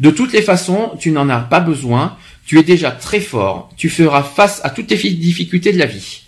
[0.00, 3.88] De toutes les façons, tu n'en as pas besoin, tu es déjà très fort, tu
[3.88, 6.22] feras face à toutes les fi- difficultés de la vie.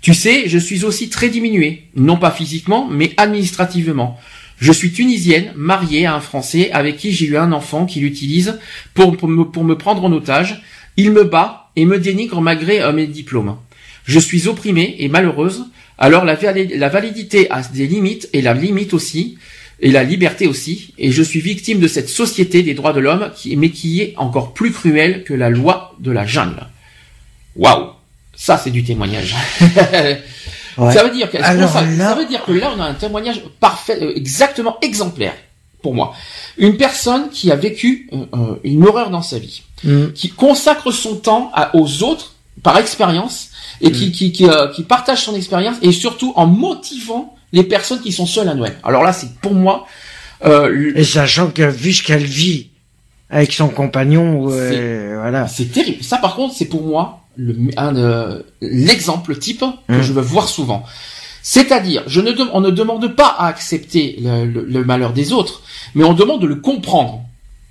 [0.00, 4.18] Tu sais, je suis aussi très diminué, non pas physiquement, mais administrativement.
[4.60, 8.58] Je suis tunisienne, mariée à un Français avec qui j'ai eu un enfant qui l'utilise
[8.94, 10.62] pour, me, prendre en otage.
[10.96, 13.56] Il me bat et me dénigre malgré euh, mes diplômes.
[14.04, 15.64] Je suis opprimée et malheureuse,
[15.96, 19.38] alors la, vali- la validité a des limites et la limite aussi,
[19.80, 23.30] et la liberté aussi, et je suis victime de cette société des droits de l'homme,
[23.56, 26.66] mais qui est encore plus cruelle que la loi de la jungle.
[27.56, 27.86] Waouh
[28.36, 29.34] Ça c'est du témoignage.
[30.80, 30.92] Ouais.
[30.94, 32.94] Ça veut dire que Alors ça, là- ça veut dire que là on a un
[32.94, 35.34] témoignage parfait, euh, exactement exemplaire
[35.82, 36.12] pour moi.
[36.58, 40.08] Une personne qui a vécu euh, euh, une horreur dans sa vie, Mm.
[40.14, 43.48] qui consacre son temps à- aux autres par expérience
[43.80, 48.00] et qui qui qui, euh, qui partage son expérience et surtout en motivant les personnes
[48.00, 48.76] qui sont seules à Noël.
[48.82, 49.86] Alors là c'est pour moi
[50.44, 52.68] euh, le- Et sachant que vu ce qu'elle vit
[53.28, 55.46] avec son compagnon, voilà.
[55.48, 56.02] C'est terrible.
[56.02, 60.02] Ça, par contre, c'est pour moi le, euh, l'exemple type que Mm.
[60.02, 60.84] je veux voir souvent.
[61.42, 65.62] C'est-à-dire, je ne, on ne demande pas à accepter le, le- le malheur des autres,
[65.94, 67.20] mais on demande de le comprendre.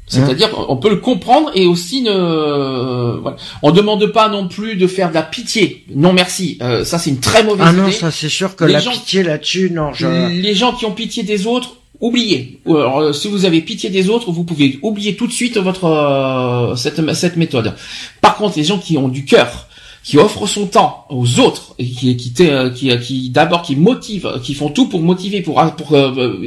[0.07, 3.37] C'est-à-dire, on peut le comprendre et aussi ne, voilà.
[3.61, 5.85] on demande pas non plus de faire de la pitié.
[5.93, 6.57] Non, merci.
[6.63, 7.91] Euh, ça, c'est une très mauvaise Ah non, idée.
[7.95, 10.07] ça c'est sûr que Les la gens- pitié là-dessus, non, je.
[10.29, 12.59] Les gens qui ont pitié des autres, oubliez.
[12.65, 15.57] Ou alors, euh, si vous avez pitié des autres, vous pouvez oublier tout de suite
[15.57, 17.73] votre euh, cette cette méthode.
[18.21, 19.67] Par contre, les gens qui ont du cœur,
[20.03, 24.39] qui offrent son temps aux autres, et qui qui t'est- qui, qui d'abord qui motivent,
[24.43, 26.39] qui font tout pour motiver, pour pour euh,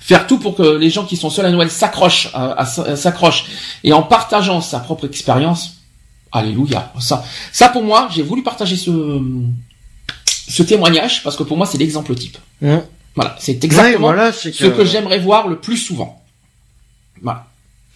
[0.00, 2.30] faire tout pour que les gens qui sont seuls à Noël s'accrochent,
[2.96, 3.44] s'accrochent,
[3.84, 5.74] et en partageant sa propre expérience.
[6.32, 6.92] Alléluia.
[7.00, 8.90] Ça, ça pour moi, j'ai voulu partager ce
[10.26, 12.36] ce témoignage parce que pour moi c'est l'exemple type.
[12.60, 12.78] Mm.
[13.18, 16.22] Voilà, c'est Ouais, exactement voilà, ce que j'aimerais voir le plus souvent.
[17.20, 17.48] Voilà,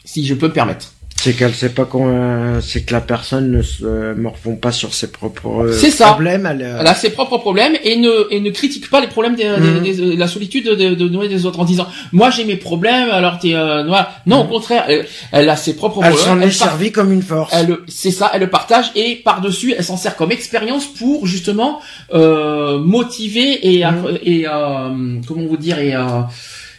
[0.04, 0.92] si je peux me permettre.
[1.22, 4.72] C'est qu'elle sait pas qu'on, euh, c'est que la personne ne se euh, morfond pas
[4.72, 6.08] sur ses propres euh, C'est ça.
[6.08, 6.46] problèmes.
[6.46, 9.36] Elle, euh, Elle a ses propres problèmes et ne et ne critique pas les problèmes
[9.36, 9.48] des,
[9.84, 12.56] des- des- la solitude de, de, de Noé des autres en disant moi j'ai mes
[12.56, 14.10] problèmes alors t'es euh, noir.
[14.26, 16.06] Non, au contraire, elle, elle a ses propres Mhm.
[16.06, 16.40] elle problèmes.
[16.40, 17.52] s'en est par- servie comme une force.
[17.54, 21.26] elle c'est ça, elle le partage et par dessus elle s'en sert comme expérience pour
[21.26, 21.80] justement
[22.12, 24.18] euh, motiver et Mhm.
[24.22, 26.02] et euh, comment vous dire et euh,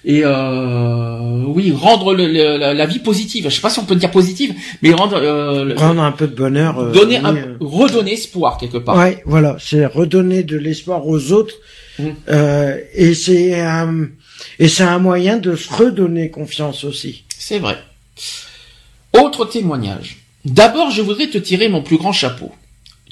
[0.05, 3.45] et euh, oui rendre le- le- la, la vie positive.
[3.49, 6.35] Je sais pas si on peut dire positive, mais rendre euh, Prendre un peu de
[6.35, 6.77] bonheur.
[6.79, 7.55] euh, donner oui, un, euh.
[7.59, 8.97] redonner espoir quelque part.
[8.97, 11.55] Ouais, voilà, c'est redonner de l'espoir aux autres,
[11.99, 12.15] Mhm.
[12.29, 14.07] euh, et c'est un
[14.59, 17.23] et c'est un moyen de se redonner confiance aussi.
[17.37, 17.77] C'est vrai.
[19.13, 20.17] Autre témoignage.
[20.43, 22.51] D'abord, je voudrais te tirer mon plus grand chapeau.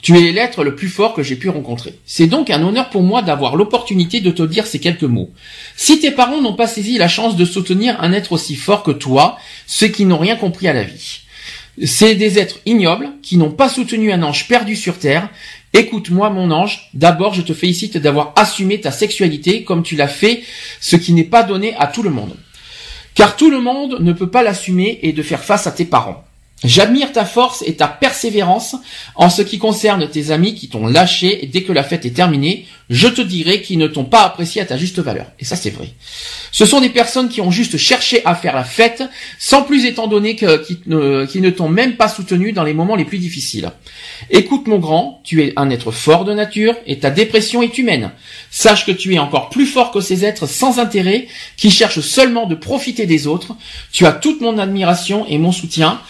[0.02, 1.94] Tu es l'être le plus fort que j'ai pu rencontrer.
[2.06, 5.30] C'est donc un honneur pour moi d'avoir l'opportunité de te dire ces quelques mots.
[5.76, 8.92] Si tes parents n'ont pas saisi la chance de soutenir un être aussi fort que
[8.92, 9.38] toi,
[9.68, 11.22] ceux qui n'ont rien compris à la vie.
[11.84, 15.30] C'est des êtres ignobles qui n'ont pas soutenu un ange perdu sur terre.
[15.74, 20.44] Écoute-moi mon ange, d'abord je te félicite d'avoir assumé ta sexualité comme tu l'as fait,
[20.82, 22.36] ce qui n'est pas donné à tout le monde.
[23.14, 26.26] Car tout le monde ne peut pas l'assumer et de faire face à tes parents.
[26.64, 28.76] J'admire ta force et ta persévérance
[29.16, 32.12] en ce qui concerne tes amis qui t'ont lâché et dès que la fête est
[32.12, 35.28] terminée, je te dirai qu'ils ne t'ont pas apprécié à ta juste valeur.
[35.40, 35.94] Et ça c'est vrai.
[36.52, 39.02] Ce sont des personnes qui ont juste cherché à faire la fête,
[39.40, 43.06] sans plus étant donné que, qui, ne, t'ont même pas soutenu dans les moments les
[43.06, 43.72] plus difficiles.
[44.30, 48.12] Écoute mon grand, tu es un être fort de nature et ta dépression est humaine.
[48.52, 51.28] Sache que tu es encore plus fort que ces êtres sans intérêt
[51.58, 53.56] qui cherchent seulement de profiter des autres.
[53.92, 56.02] Tu as toute mon admiration et mon soutien,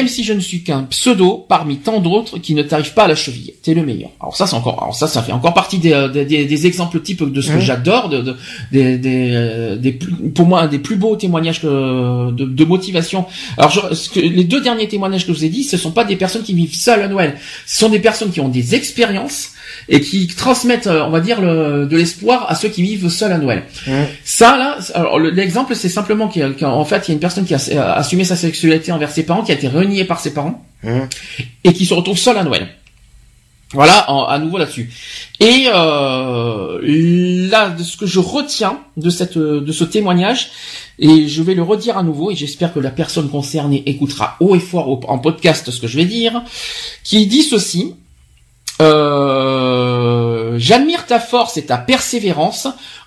[0.00, 3.08] Même si je ne suis qu'un pseudo parmi tant d'autres qui ne t'arrivent pas à
[3.08, 4.08] la cheville, t'es le meilleur.
[4.18, 6.66] Alors ça, c'est encore, alors ça, ça fait encore partie des, euh, des, des- des
[6.66, 8.36] exemples types de ce que j'adore, de, de-
[8.72, 9.92] des, des, euh, des
[10.34, 13.26] pour moi, un des plus beaux témoignages que, de, de motivation.
[13.58, 15.90] Alors, je- ce que, les deux derniers témoignages que je vous ai dit, ce sont
[15.90, 17.36] pas des personnes qui vivent seules à Noël.
[17.66, 19.50] Ce sont des personnes qui ont des expériences
[19.88, 23.32] et qui transmettent, euh, on va dire, le- de l'espoir à ceux qui vivent seuls
[23.32, 23.64] à Noël.
[24.24, 24.78] Ça là,
[25.32, 28.36] l'exemple c'est simplement qu'en fait il y a une personne qui a a assumé sa
[28.36, 30.64] sexualité envers ses parents, qui a été reniée par ses parents
[31.64, 32.68] et qui se retrouve seule à Noël.
[33.72, 34.90] Voilà, en- à nouveau là-dessus.
[35.38, 36.78] Et euh,
[37.48, 40.50] là, de ce que je retiens de cette de ce témoignage,
[40.98, 44.56] et je vais le redire à nouveau, et j'espère que la personne concernée écoutera haut
[44.56, 46.42] et fort en podcast ce que je vais dire,
[47.04, 47.94] qui dit ceci.
[48.80, 52.66] Euh, J'admire ta force et ta persévérance.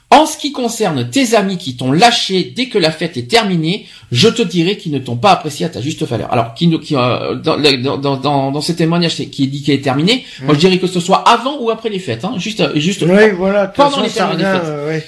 [0.09, 3.87] En ce qui concerne tes amis qui t'ont lâché dès que la fête est terminée,
[4.11, 6.31] je te dirai qu'ils ne t'ont pas apprécié à ta juste valeur.
[6.31, 7.57] Alors, qui, qui euh, dans,
[7.97, 10.99] dans, dans, dans, ce témoignage qui dit qu'il est terminé, moi je dirais que ce
[10.99, 13.01] soit avant ou après les fêtes, hein, juste, juste.
[13.07, 13.65] Oui, voilà.
[13.65, 15.03] Pendant façon, les euh, ouais.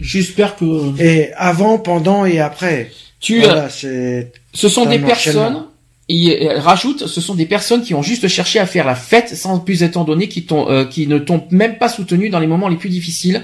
[0.00, 2.90] J'espère que Et avant, pendant et après.
[3.20, 3.42] tu.
[3.42, 4.32] euh, Voilà, c'est.
[4.52, 5.64] ce sont des personnes.
[6.14, 9.30] Il elle rajoute, ce sont des personnes qui ont juste cherché à faire la fête
[9.34, 12.68] sans plus étant donné qui euh, qui ne t'ont même pas soutenu dans les moments
[12.68, 13.42] les plus difficiles.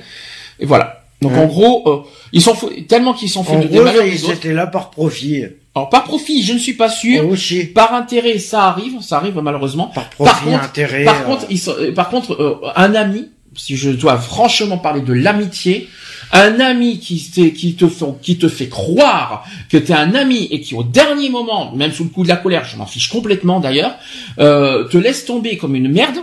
[0.61, 0.87] Et voilà.
[1.23, 1.39] Donc Ouais.
[1.39, 1.97] en gros, euh,
[2.33, 5.45] ils sont fous- tellement qu'ils En foutent de gros, des étaient là par profit.
[5.75, 7.29] Alors par profit, je ne suis pas sûr.
[7.29, 7.65] Aussi.
[7.65, 9.87] Par intérêt, ça arrive, ça arrive malheureusement.
[9.95, 11.05] Par profit, contre- intérêt.
[11.05, 14.79] Par euh, contre, ils sont, euh, par contre, euh, un ami, si je dois franchement
[14.79, 15.89] parler de l'amitié,
[16.33, 20.83] un ami qui, te qui te fait croire que t'es un ami et qui au
[20.83, 23.97] dernier moment, même sous le coup de la colère, je m'en fiche complètement d'ailleurs,
[24.39, 26.19] euh, te laisse tomber comme une merde,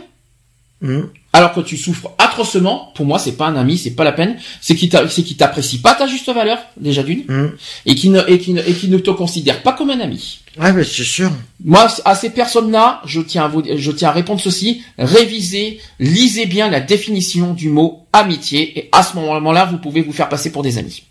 [0.86, 2.92] hum, alors que tu souffres atrocement.
[2.96, 4.38] Pour moi, c'est pas un ami, c'est pas la peine.
[4.62, 7.52] C'est qu'il t'apprécie pas ta juste valeur déjà d'une, hum.
[7.86, 10.40] et qui ne et qui ne et qui ne te considère pas comme un ami.
[10.58, 11.32] Ouais, mais c'est sûr.
[11.64, 14.84] Moi, à ces personnes-là, je tiens à vous, je tiens à répondre ceci.
[14.98, 20.14] Révisez, lisez bien la définition du mot amitié, et à ce moment-là, vous pouvez vous
[20.14, 21.04] faire passer pour des amis.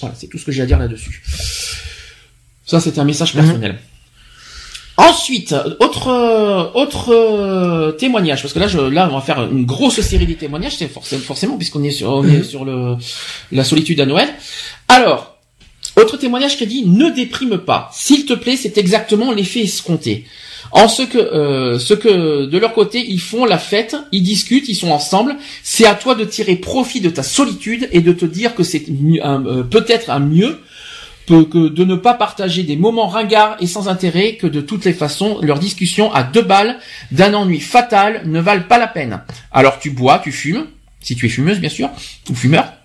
[0.00, 1.22] Voilà, c'est tout ce que j'ai à dire là-dessus.
[2.64, 3.78] Ça, c'était un message personnel.
[4.98, 10.00] Ensuite, autre autre euh, témoignage, parce que là, je, là, on va faire une grosse
[10.00, 12.96] série de témoignages, c'est forcément, forcément puisqu'on est sur, on est sur le
[13.52, 14.28] la solitude à Noël.
[14.88, 15.38] Alors,
[15.94, 17.90] autre témoignage qui dit ne déprime pas.
[17.92, 20.24] S'il te plaît, c'est exactement l'effet escompté.
[20.72, 24.68] En ce que, euh, ce que de leur côté, ils font la fête, ils discutent,
[24.68, 25.36] ils sont ensemble.
[25.62, 28.84] C'est à toi de tirer profit de ta solitude et de te dire que c'est
[29.24, 30.58] euh, peut-être un mieux
[31.28, 34.84] que, que de ne pas partager des moments ringards et sans intérêt que de toutes
[34.84, 36.78] les façons leurs discussions à deux balles
[37.12, 39.20] d'un ennui fatal ne valent pas la peine.
[39.52, 40.66] Alors tu bois, tu fumes,
[41.00, 41.90] si tu es fumeuse bien sûr,
[42.30, 42.77] ou fumeur.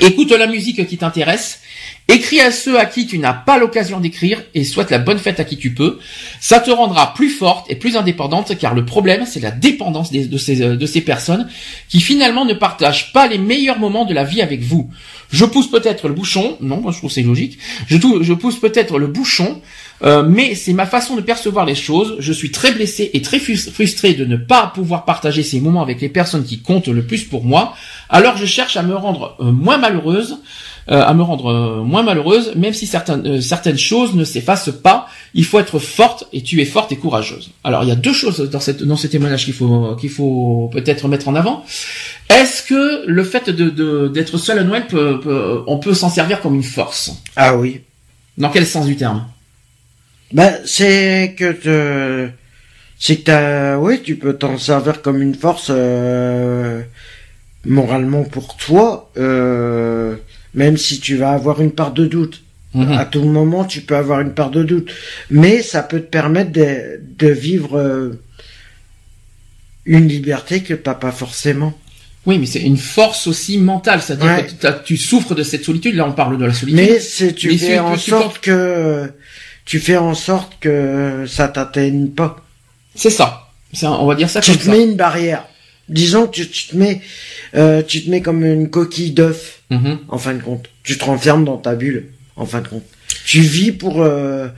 [0.00, 1.60] Écoute la musique qui t'intéresse.
[2.08, 5.38] Écris à ceux à qui tu n'as pas l'occasion d'écrire et souhaite la bonne fête
[5.38, 5.98] à qui tu peux.
[6.40, 10.26] Ça te rendra plus forte et plus indépendante car le problème c'est la dépendance des-
[10.26, 11.48] de, ces, euh, de ces personnes
[11.88, 14.90] qui finalement ne partagent pas les meilleurs moments de la vie avec vous.
[15.30, 17.58] Je pousse peut-être le bouchon, non, je trouve c'est logique.
[17.88, 19.60] Je pousse peut-être le bouchon,
[20.04, 22.16] euh, mais c'est ma façon de percevoir les choses.
[22.18, 25.82] Je suis très blessé et très frus- frustré de ne pas pouvoir partager ces moments
[25.82, 27.74] avec les personnes qui comptent le plus pour moi.
[28.08, 30.38] Alors je cherche à me rendre euh, moins malheureuse,
[30.90, 34.70] euh, à me rendre euh, moins malheureuse, même si certaines euh, certaines choses ne s'effacent
[34.82, 35.06] pas.
[35.34, 37.50] Il faut être forte et tu es forte et courageuse.
[37.62, 40.68] Alors il y a deux choses dans cette dans ce témoignage qu'il faut qu'il faut
[40.72, 41.64] peut-être mettre en avant.
[42.28, 46.10] Est-ce que le fait de de- d'être seul à Noël peut, peut- on peut s'en
[46.10, 47.12] servir comme une force?
[47.36, 47.80] Ah oui.
[48.38, 49.24] Dans quel sens du terme?
[50.32, 52.28] Ben, c'est que te...
[52.98, 56.82] c'est que t'as, oui, tu peux t'en servir comme une force euh,
[57.66, 60.16] moralement pour toi, euh,
[60.54, 62.42] même si tu vas avoir une part de doute.
[62.74, 62.92] Mhm.
[62.92, 64.90] À tout moment, tu peux avoir une part de doute,
[65.30, 68.18] mais ça peut te permettre de, de vivre euh,
[69.84, 71.76] une liberté que t'as pas forcément.
[72.24, 74.46] Oui, mais c'est une force aussi mentale, c'est-à-dire Ouais.
[74.46, 75.96] que tu- souffres de cette solitude.
[75.96, 76.80] Là, on parle de la solitude.
[76.80, 79.10] Mais c'est tu Mais fais en sorte que
[79.64, 82.44] tu fais en sorte que ça t'atteigne pas.
[82.94, 83.48] C'est ça.
[83.82, 84.70] On va dire ça tu comme te ça.
[84.70, 85.46] mets une barrière.
[85.88, 87.00] Disons que tu, tu te mets,
[87.54, 89.98] euh, tu te mets comme une coquille d'œuf, Mhm.
[90.08, 90.68] en fin de compte.
[90.82, 92.84] Tu te renfermes dans ta bulle, en fin de compte.
[93.24, 94.48] Tu vis pour, euh,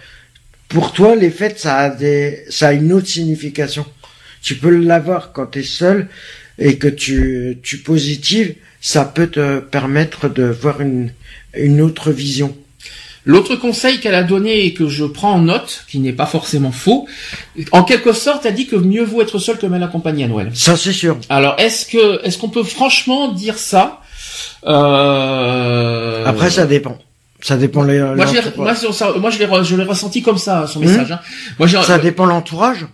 [0.69, 3.87] pour toi, les fêtes, ça a des, ça a une autre signification.
[4.43, 6.09] Tu peux l'avoir quand t'es seul
[6.59, 11.13] et que tu, tu positives, ça peut te permettre de voir une,
[11.57, 12.57] une autre vision.
[13.27, 16.73] L'autre conseil qu'elle a donné et que je prends en note, qui n'est pas forcément
[16.73, 17.07] faux,
[17.73, 20.51] en quelque sorte, elle dit que mieux vaut être seul que mal accompagné à Noël.
[20.55, 21.17] Ça, c'est sûr.
[21.31, 24.01] Alors, est-ce que, est-ce qu'on peut franchement dire ça
[24.67, 26.25] euh...
[26.27, 26.99] Après, ça dépend.
[27.41, 28.01] Ça dépend les.
[28.01, 28.57] Moi, je l'ai- l'entourage.
[28.57, 30.87] moi, sur ça- moi, je l'ai, je l'ai ressenti comme ça, son Mhm.
[30.89, 31.13] message.
[31.13, 31.21] Hein.
[31.59, 32.87] Moi, Ça dépend l'entourage.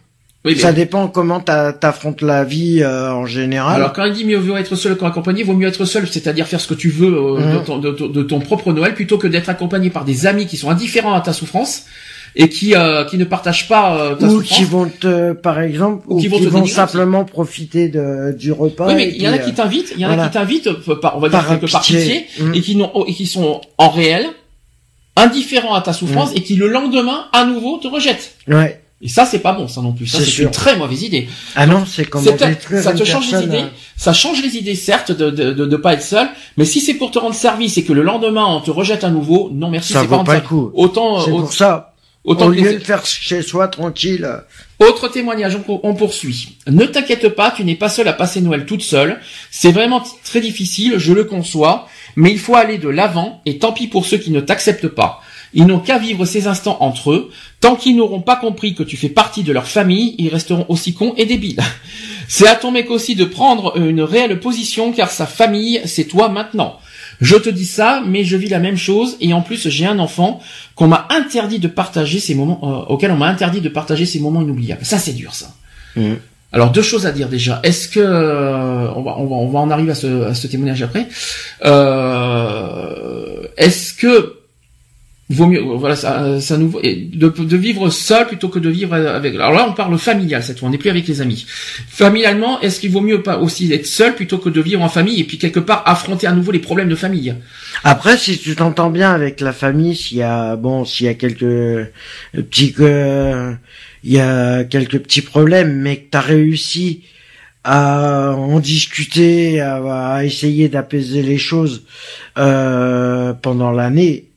[0.45, 3.77] Oui, Ça dépend comment t'a- t'affrontes la vie euh, en général.
[3.77, 6.61] Alors quand il dit mieux vaut être seul qu'accompagné, vaut mieux être seul, c'est-à-dire faire
[6.61, 7.65] ce que tu veux euh, de, Mhm.
[7.65, 10.71] ton, de, de ton propre Noël, plutôt que d'être accompagné par des amis qui sont
[10.71, 11.85] indifférents à ta souffrance
[12.37, 14.57] et qui euh, qui ne partagent pas euh, ta ou souffrance.
[14.59, 18.87] qui vont te, par exemple, Ou ou qui vont simplement profiter de, du repas.
[18.87, 20.69] Oui, mais il y en a qui euh, t'invitent, il y en a qui t'invitent
[20.69, 21.99] euh, par, on va dire Par quelque pitié.
[21.99, 22.55] pitié, Mhm.
[22.55, 24.25] et qui n'ont et qui sont en réel
[25.17, 28.37] indifférents à ta souffrance et qui le lendemain à nouveau te rejettent.
[28.49, 28.80] Ouais.
[29.03, 30.07] Et ça c'est pas bon ça non plus.
[30.07, 31.29] Ça C'est c'est une très mauvaise idée.
[31.57, 34.75] Ah non, c'est C'est détruire ça te change les idées, euh, ça change les idées
[34.75, 36.29] certes de de, de, de pas être seul,
[36.59, 39.09] mais si c'est pour te rendre service et que le lendemain on te rejette à
[39.11, 40.71] nouveau, non merci, Ça c'est vaut pas pas le coup.
[40.75, 41.95] Autant C'est au- pour ça.
[42.25, 44.25] autant Au lieu les- de faire chez soi tranquille.
[44.27, 46.59] euh, Autre témoignage, on, on poursuit.
[46.67, 49.19] Ne t'inquiète pas, tu n'es pas seul à passer Noël toute seule.
[49.51, 51.87] C'est vraiment très difficile, je le conçois,
[52.17, 55.21] mais il faut aller de l'avant, et tant pis pour ceux qui ne t'acceptent pas.
[55.53, 57.31] Ils n'ont qu'à vivre ces instants entre eux.
[57.61, 60.95] Tant qu'ils n'auront pas compris que tu fais partie de leur famille, ils resteront aussi
[60.95, 61.61] cons et débiles.
[62.29, 66.29] C'est à ton mec aussi de prendre une réelle position, car sa famille, c'est toi
[66.29, 66.79] maintenant.
[67.21, 69.99] Je te dis ça, mais je vis la même chose, et en plus j'ai un
[69.99, 70.41] enfant
[70.77, 74.21] qu'on m'a interdit de partager ces moments, euh, auquel on m'a interdit de partager ces
[74.21, 74.85] moments inoubliables.
[74.85, 75.53] Ça c'est dur, ça.
[75.97, 76.19] Mhm.
[76.53, 77.61] Alors deux choses à dire déjà.
[77.65, 80.47] Est-ce que euh, on va on va on va en arriver à ce à ce
[80.47, 81.09] témoignage après.
[81.65, 84.40] Euh, Est-ce que
[85.31, 89.35] vaut mieux voilà ça, ça nous et de, vivre seul plutôt que de vivre avec
[89.35, 91.47] alors là on parle familial cette fois on n'est plus avec les amis.
[91.89, 95.21] Familialement est-ce qu'il vaut mieux pas aussi être seul plutôt que de vivre en famille
[95.21, 97.35] et puis quelque part affronter à nouveau les problèmes de famille?
[97.85, 101.15] Après, si tu t'entends bien avec la famille, s'il y a bon, s'il y a
[101.15, 101.87] quelques euh,
[102.33, 103.55] petits que
[104.03, 107.03] il y a quelques petits problèmes, mais que t'as réussi
[107.63, 111.85] à en discuter, à, à essayer d'apaiser les choses
[112.39, 114.30] euh, pendant l'année,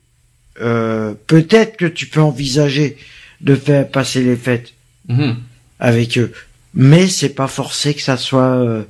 [0.61, 2.97] euh, peut-être que tu peux envisager
[3.41, 4.73] de faire passer les fêtes
[5.09, 5.35] Mhm.
[5.79, 6.31] avec eux.
[6.73, 8.83] Mais c'est pas forcé que ça soit euh,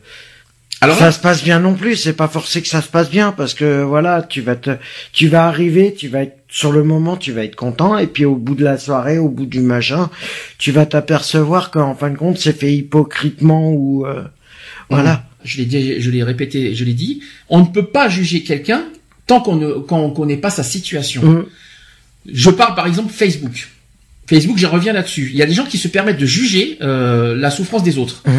[0.82, 3.32] alors ça se passe bien non plus, c'est pas forcé que ça se passe bien
[3.32, 4.72] parce que voilà, tu vas te
[5.14, 8.26] tu vas arriver, tu vas être sur le moment, tu vas être content et puis
[8.26, 10.10] au bout de la soirée, au bout du machin,
[10.58, 14.24] tu vas t'apercevoir qu'en fin de compte, c'est fait hypocritement ou euh,
[14.90, 15.24] voilà.
[15.46, 18.84] je l'ai dit, je l'ai répété, je l'ai dit, on ne peut pas juger quelqu'un
[19.28, 21.24] tant qu'on ne qu'on qu'on connaît pas sa situation.
[21.24, 21.46] Mm.
[22.32, 23.68] Je parle par exemple Facebook.
[24.28, 25.30] Facebook, je reviens là-dessus.
[25.32, 28.24] Il y a des gens qui se permettent de juger euh, la souffrance des autres.
[28.26, 28.34] Mhm.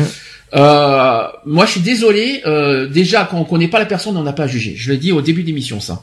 [0.54, 2.42] Euh, moi, je suis désolé.
[2.46, 4.74] euh, déjà, quand on connaît pas la personne, on n'a pas à juger.
[4.76, 6.02] Je l'ai dit au début d'émission, ça.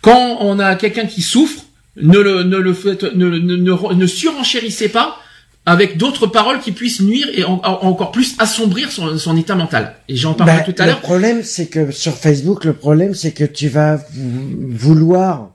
[0.00, 1.62] Quand on a quelqu'un qui souffre,
[1.96, 5.18] ne le ne le faites, ne, ne, ne, ne surenchérissez pas
[5.64, 9.54] avec d'autres paroles qui puissent nuire et en- en- encore plus assombrir son, son état
[9.54, 9.94] mental.
[10.08, 11.00] Et j'en parlerai Bah, tout à le l'heure.
[11.00, 15.52] problème, c'est que sur Facebook, le problème, c'est que tu vas vou- vouloir,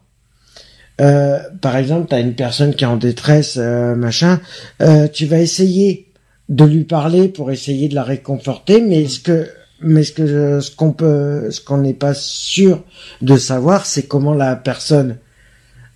[1.02, 4.40] euh, par exemple, tu as une personne qui est en détresse, euh, machin,
[4.82, 6.08] euh, tu vas essayer
[6.50, 9.50] de lui parler pour essayer de la réconforter, mais ce que,
[9.82, 12.82] mais ce que, ce qu'on peut, ce qu'on n'est pas sûr
[13.22, 15.18] de savoir, c'est comment la personne,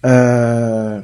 [0.05, 0.99] euh,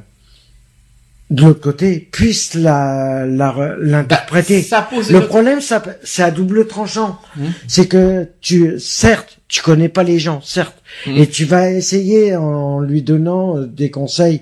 [1.30, 4.66] de l'autre côté, puisse la, l'interpréter.
[4.90, 7.20] Pose Le problème, ça, c'est à double tranchant.
[7.36, 7.52] Mhm.
[7.68, 11.18] C'est que tu, certes, tu connais pas les gens, certes, Mhm.
[11.18, 14.42] et tu vas essayer en lui donnant euh, des conseils,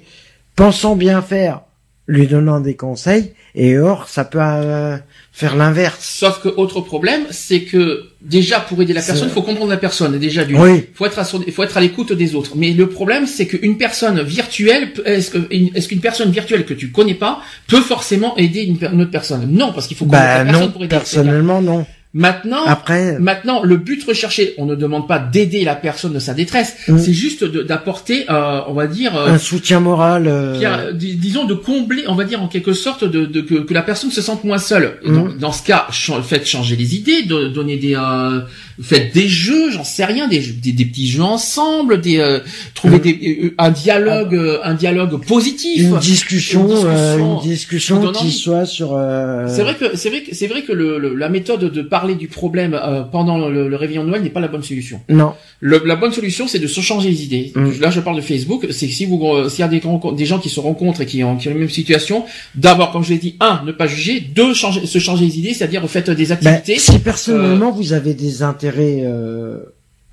[0.56, 1.62] pensant bien faire,
[2.08, 4.98] lui donnant des conseils, et or, ça peut euh,
[5.38, 5.98] faire l'inverse.
[6.02, 9.76] Sauf que autre problème, c'est que déjà pour aider la personne, il faut comprendre la
[9.78, 10.18] personne.
[10.18, 10.86] Déjà d'une, Oui.
[10.94, 12.54] faut être à son- faut être à l'écoute des autres.
[12.56, 16.74] Mais le problème, c'est qu'une personne virtuelle, est-ce que une- est-ce qu'une personne virtuelle que
[16.74, 19.46] tu connais pas peut forcément aider une, une autre personne?
[19.52, 20.96] Non, parce qu'il faut connaître Bah la personne non, pour aider.
[20.96, 21.86] personnellement non.
[22.18, 26.34] Maintenant, Après, Maintenant, le but recherché, on ne demande pas d'aider la personne de sa
[26.34, 26.98] détresse, Mm.
[26.98, 30.28] c'est juste d'apporter, euh, on va dire, euh, un soutien moral.
[30.30, 33.74] euh, dis- disons de combler, on va dire en quelque sorte, de, de- que, que
[33.74, 34.94] la personne se sente moins seule.
[35.04, 35.16] Mhm.
[35.16, 38.40] dans, dans ce cas, ch- faites changer les idées, de, donner des, euh,
[38.82, 42.40] faites des jeux, j'en sais rien, des, des, des petits jeux ensemble, des, euh,
[42.76, 43.04] trouver Mhm.
[43.04, 45.82] des, euh, un dialogue, euh, un dialogue positif.
[45.82, 48.94] une discussion, Une discussion euh, une discussion qui soit sur.
[48.94, 51.82] euh, C'est vrai que c'est vrai que c'est vrai que le, le- la méthode de
[51.82, 55.02] parler du problème euh, pendant le, le réveillon de Noël n'est pas la bonne solution.
[55.10, 55.34] Non.
[55.62, 57.52] Le- la bonne solution, c'est de se changer les idées.
[57.56, 57.80] Mm.
[57.82, 58.68] Là, je parle de Facebook.
[58.70, 61.24] C'est que si vous, euh, s'il y a des, gens qui se rencontrent et qui
[61.24, 62.24] ont, qui ont la même situation,
[62.54, 64.20] d'abord, comme je l'ai dit, un, ne pas juger.
[64.20, 66.78] Deux, changer, se changer les idées, c'est-à-dire faites des Ben, activités.
[66.78, 69.58] si personnellement vous avez des intérêts, euh,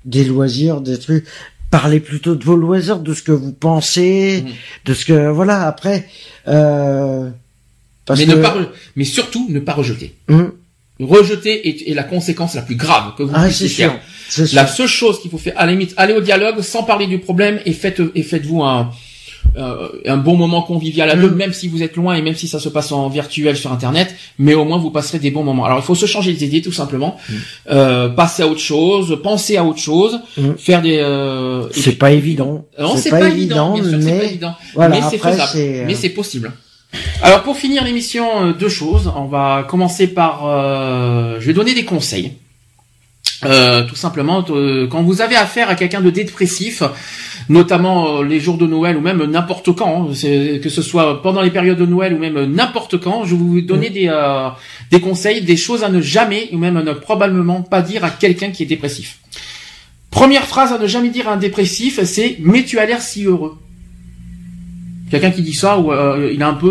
[0.05, 1.25] des loisirs, des trucs,
[1.69, 4.51] parlez plutôt de vos loisirs, de ce que vous pensez, Mhm.
[4.85, 5.67] de ce que voilà.
[5.67, 6.07] Après,
[6.47, 7.29] euh,
[8.05, 10.13] parce mais que ne pas, re- mais surtout, ne pas rejeter.
[10.29, 10.51] Hum,
[11.05, 13.99] Rejeter est, est la conséquence la plus grave que vous ah, puissiez faire.
[14.29, 14.45] sûr.
[14.53, 17.19] La seule chose qu'il faut faire, à la limite, allez au dialogue sans parler du
[17.19, 18.89] problème et faites, et faites-vous un,
[19.57, 22.47] euh, un bon moment convivial à deux, même si vous êtes loin et même si
[22.47, 25.65] ça se passe en virtuel sur Internet, mais au moins vous passerez des bons moments.
[25.65, 27.17] Alors il faut se changer les idées tout simplement,
[27.69, 30.51] euh, passer à autre chose, penser à autre chose, Mm.
[30.57, 30.97] faire des.
[30.99, 32.65] Euh, C'est pas évident.
[32.79, 34.55] non, c'est pas, évident, bien sûr, c'est pas évident.
[34.73, 35.49] voilà, mais c'est faisable.
[35.53, 36.51] c'est, euh, Mais c'est possible.
[37.21, 39.11] Alors pour finir l'émission, euh, deux choses.
[39.15, 42.33] On va commencer par, euh, je vais donner des conseils.
[43.45, 46.83] Euh, tout simplement, euh, quand vous avez affaire à quelqu'un de dépressif,
[47.49, 51.41] notamment euh, les jours de Noël ou même n'importe quand, hein, que ce soit pendant
[51.41, 54.49] les périodes de Noël ou même n'importe quand, je vais vous donner des euh,
[54.91, 58.09] des conseils, des choses à ne jamais ou même à ne probablement pas dire à
[58.09, 59.19] quelqu'un qui est dépressif.
[60.09, 63.25] Première phrase à ne jamais dire à un dépressif, c'est mais tu as l'air si
[63.25, 63.57] heureux.
[65.13, 66.67] Quelqu'un qui dit ça, ou euh, il a un peu,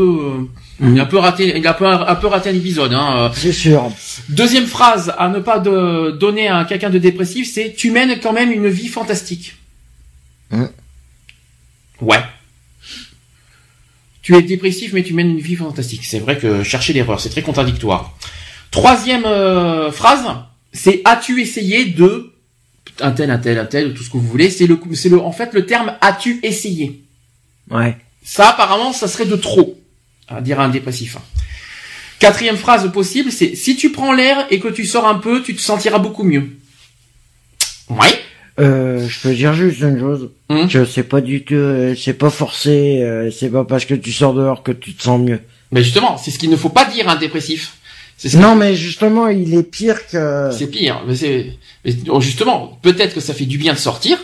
[0.80, 2.92] euh, il a un peu raté, il a un peu, un peu raté un épisode.
[2.92, 3.16] Hein.
[3.16, 3.28] euh.
[3.32, 3.88] c'est sûr.
[4.30, 8.32] Deuxième phrase à ne pas de, donner à quelqu'un de dépressif, c'est tu mènes quand
[8.32, 9.54] même une vie fantastique.
[10.50, 10.70] Hein.
[12.00, 12.18] Ouais.
[14.22, 16.04] Tu es dépressif, mais tu mènes une vie fantastique.
[16.04, 18.18] C'est vrai que chercher l'erreur, c'est très contradictoire.
[18.72, 20.24] Troisième euh, phrase,
[20.72, 22.32] c'est as-tu essayé de
[23.00, 24.50] un tel, un tel, un tel, tout ce que vous voulez?
[24.50, 27.04] C'est le, c'est le, en fait le terme as-tu essayé?
[27.70, 27.96] Ouais.
[28.24, 29.78] Ça, apparemment, ça serait de trop,
[30.28, 31.16] à dire à un dépressif.
[32.18, 35.56] Quatrième phrase possible, c'est si tu prends l'air et que tu sors un peu, tu
[35.56, 36.50] te sentiras beaucoup mieux.
[37.88, 38.18] Ouais.
[38.60, 40.30] Euh, je peux dire juste une chose.
[40.48, 40.68] Hum.
[40.68, 44.12] Que c'est pas du tout, euh, c'est pas forcé, euh, c'est pas parce que tu
[44.12, 45.40] sors dehors que tu te sens mieux.
[45.72, 47.76] Mais justement, c'est ce qu'il ne faut pas dire à un dépressif.
[48.18, 50.50] Ce Non, mais justement, il est pire que.
[50.56, 51.02] C'est pire.
[51.06, 51.58] Mais c'est,
[52.20, 54.18] justement, peut-être que ça fait du bien de sortir,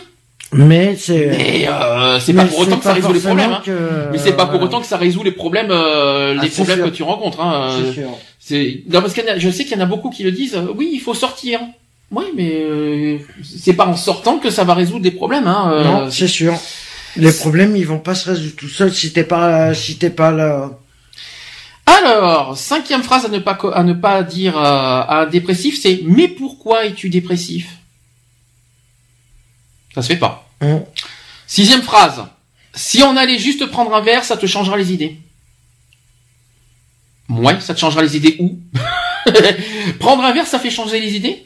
[0.51, 1.27] Mais c'est.
[1.27, 3.51] mais euh, c'est pas pour autant que ça résout les problèmes.
[3.53, 3.61] Hein.
[3.63, 4.65] que- Mais c'est pas pour voilà.
[4.65, 6.85] autant que ça résout les problèmes, euh, Ah, les problèmes sûr.
[6.85, 7.39] que tu rencontres.
[7.41, 7.77] Hein.
[8.39, 10.55] C'est Euh, non parce que je sais qu'il y en a beaucoup qui le disent.
[10.55, 11.59] euh, oui, il faut sortir.
[12.11, 15.45] Oui, mais euh, c'est pas en sortant que ça va résoudre les problèmes.
[15.47, 15.69] Hein.
[15.71, 16.53] euh, non, c'est sûr.
[17.15, 20.31] Les problèmes, ils vont pas se résoudre tout seuls si t'es pas, si t'es pas
[20.31, 20.71] là.
[21.85, 26.01] Alors, cinquième phrase à ne pas à ne pas dire euh, à un dépressif, c'est
[26.05, 27.67] mais pourquoi es-tu dépressif?
[29.99, 30.47] Ça se fait pas.
[30.61, 30.81] Hum.
[31.45, 32.23] Sixième phrase.
[32.73, 35.17] Si on allait juste prendre un verre, ça te changera les idées.
[37.27, 38.57] Ouais, ça te changera les idées où?
[39.99, 41.45] Prendre un verre, ça fait changer les idées?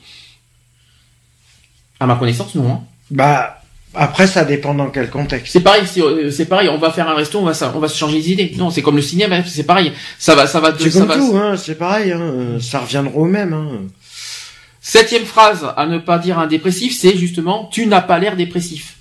[2.00, 2.72] À ma connaissance, non.
[2.72, 2.82] hein.
[3.12, 3.62] Bah,
[3.94, 5.52] après, ça dépend dans quel contexte.
[5.52, 6.70] C'est pareil, c'est euh, pareil.
[6.70, 8.54] On va faire un resto, on va, ça- on va se changer les idées.
[8.58, 9.92] Non, c'est comme le cinéma, c'est pareil.
[10.20, 11.16] Ça va, ça va, C'est comme va.
[11.16, 13.54] tout, hein, c'est pareil, hein, ça reviendra au même.
[13.54, 13.82] Hein.
[14.86, 18.36] Septième phrase à ne pas dire à un dépressif, c'est justement tu n'as pas l'air
[18.36, 18.98] dépressif.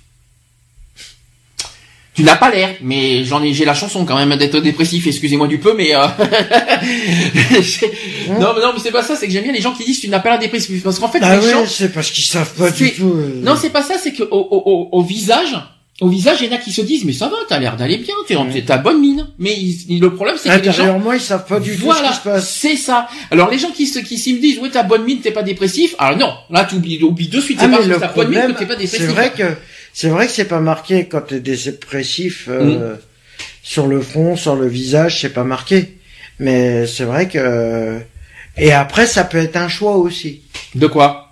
[2.15, 5.07] Tu n'as pas l'air, mais j'en ai, j'ai la chanson quand même d'être dépressif.
[5.07, 6.05] Excusez-moi du peu, mais euh...
[7.61, 7.91] j'ai-
[8.29, 9.15] non, mais non, mais c'est pas ça.
[9.15, 11.09] C'est que j'aime bien les gens qui disent tu n'as pas l'air dépressif, parce qu'en
[11.09, 13.13] fait Ah les gens, ouais, c'est parce qu'ils savent pas du tout.
[13.17, 13.95] euh, non, c'est pas ça.
[14.01, 15.55] C'est que au, au, au, au visage,
[16.01, 17.97] au visage, il y en a qui se disent mais ça va, t'as l'air d'aller
[17.97, 18.63] bien, t'es, Ouais.
[18.65, 19.27] t'as bonne mine.
[19.37, 22.01] Mais ils- le problème c'est que les gens Intérieurement, ils savent pas du tout ce
[22.09, 22.49] qui se passe.
[22.49, 23.07] c'est ça.
[23.31, 25.43] Alors les gens qui se qui s'y me disent ouais t'as bonne mine, t'es pas
[25.43, 25.93] dépressif.
[25.99, 27.59] Alors non, là tu oublies, oublies de suite.
[27.61, 28.99] Ah, C'est pas mais parce que le t'as bonne mine problème, que t'es pas dépressif.
[29.07, 29.55] c'est vrai que
[29.93, 32.95] c'est vrai que c'est pas marqué quand t'es dépressif euh,
[33.61, 35.97] sur le front, sur le visage, c'est pas marqué.
[36.39, 37.99] Mais c'est vrai que
[38.57, 40.41] et après ça peut être un choix aussi
[40.75, 41.22] De quoi?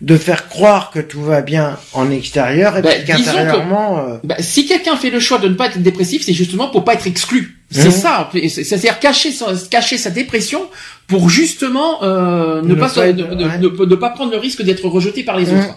[0.00, 4.36] De faire croire que tout va bien en extérieur et puis que- qu'intérieurement euh, bah,
[4.40, 7.06] Si quelqu'un fait le choix de ne pas être dépressif, c'est justement pour pas être
[7.06, 7.58] exclu.
[7.70, 7.90] C'est Mhm.
[7.92, 8.30] ça.
[8.32, 10.62] C'est- C'est-à-dire cacher sa, cacher sa dépression
[11.06, 14.10] pour justement euh, ne, Ne pas, être- ouais.
[14.10, 15.58] prendre le risque d'être rejeté par les Mhm.
[15.60, 15.76] autres.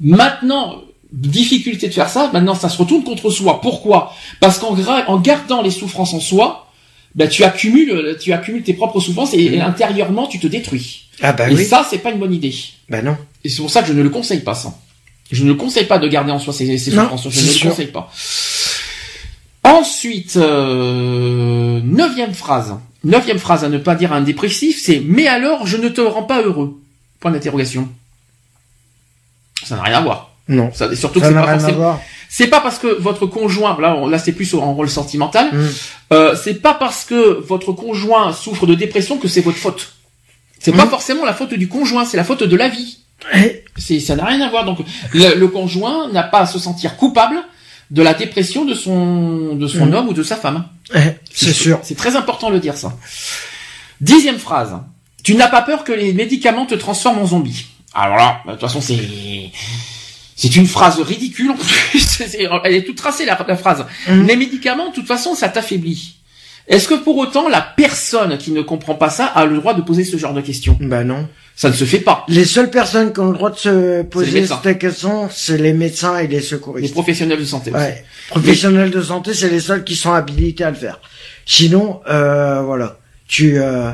[0.00, 0.82] Maintenant,
[1.12, 2.30] difficulté de faire ça.
[2.32, 3.60] Maintenant, ça se retourne contre soi.
[3.60, 4.12] Pourquoi?
[4.40, 6.66] Parce qu'en en gardant les souffrances en soi,
[7.14, 11.04] bah, tu accumules, tu accumules tes propres souffrances et, et intérieurement tu te détruis.
[11.22, 12.54] ah bah et oui ça, c'est pas une bonne idée.
[12.90, 13.16] bah non
[13.46, 14.74] Et c'est pour ça que je ne le conseille pas, ça.
[15.30, 17.08] Je ne le conseille pas de garder en soi ces, ces Non.
[17.16, 18.10] Je c'est ne le conseille pas.
[19.62, 22.74] Ensuite, euh, neuvième phrase.
[23.04, 26.00] Neuvième phrase à ne pas dire à un dépressif, c'est «Mais alors, je ne te
[26.00, 26.80] rends pas heureux?»
[27.20, 27.88] Point d'interrogation.
[29.64, 30.32] Ça n'a rien à voir.
[30.48, 31.78] non Ça, surtout que ça c'est n'a pas rien à forcément...
[31.82, 35.50] voir C'est pas parce que votre conjoint, là, on- là c'est plus en rôle sentimental,
[35.52, 35.66] Mm.
[36.14, 39.92] euh, c'est pas parce que votre conjoint souffre de dépression que c'est votre faute.
[40.58, 40.90] C'est pas Mm.
[40.90, 42.98] forcément la faute du conjoint, c'est la faute de la vie.
[43.76, 44.64] C'est, ça n'a rien à voir.
[44.64, 44.78] Donc,
[45.12, 47.36] le, le conjoint n'a pas à se sentir coupable
[47.90, 49.94] de la dépression de son, de son Mhm.
[49.94, 50.64] homme ou de sa femme.
[50.94, 50.98] eh,
[51.32, 52.92] c'est sûr C'est très important de le dire, ça.
[54.00, 54.74] Dixième phrase.
[55.22, 57.66] Tu n'as pas peur que les médicaments te transforment en zombie.
[57.94, 58.98] Alors là, de toute façon, c'est,
[60.36, 62.22] c'est une phrase ridicule, en plus.
[62.64, 63.86] Elle est toute tracée, la, la phrase.
[64.08, 64.26] Mhm.
[64.26, 66.16] Les médicaments, de toute façon, ça t'affaiblit.
[66.68, 69.82] Est-ce que pour autant la personne qui ne comprend pas ça a le droit de
[69.82, 70.76] poser ce genre de questions?
[70.80, 71.28] Bah non.
[71.58, 72.24] Ça ne se fait pas.
[72.28, 75.72] Les seules personnes qui ont le droit de se les poser cette question, c'est les
[75.72, 76.92] médecins et les Les secouristes.
[76.92, 77.70] professionnels de santé.
[77.70, 77.80] aussi.
[77.80, 78.04] Ouais.
[78.28, 81.00] Professionnels de santé, c'est les seuls qui sont habilités à le faire.
[81.46, 82.98] Sinon, euh, voilà.
[83.26, 83.90] Tu, euh,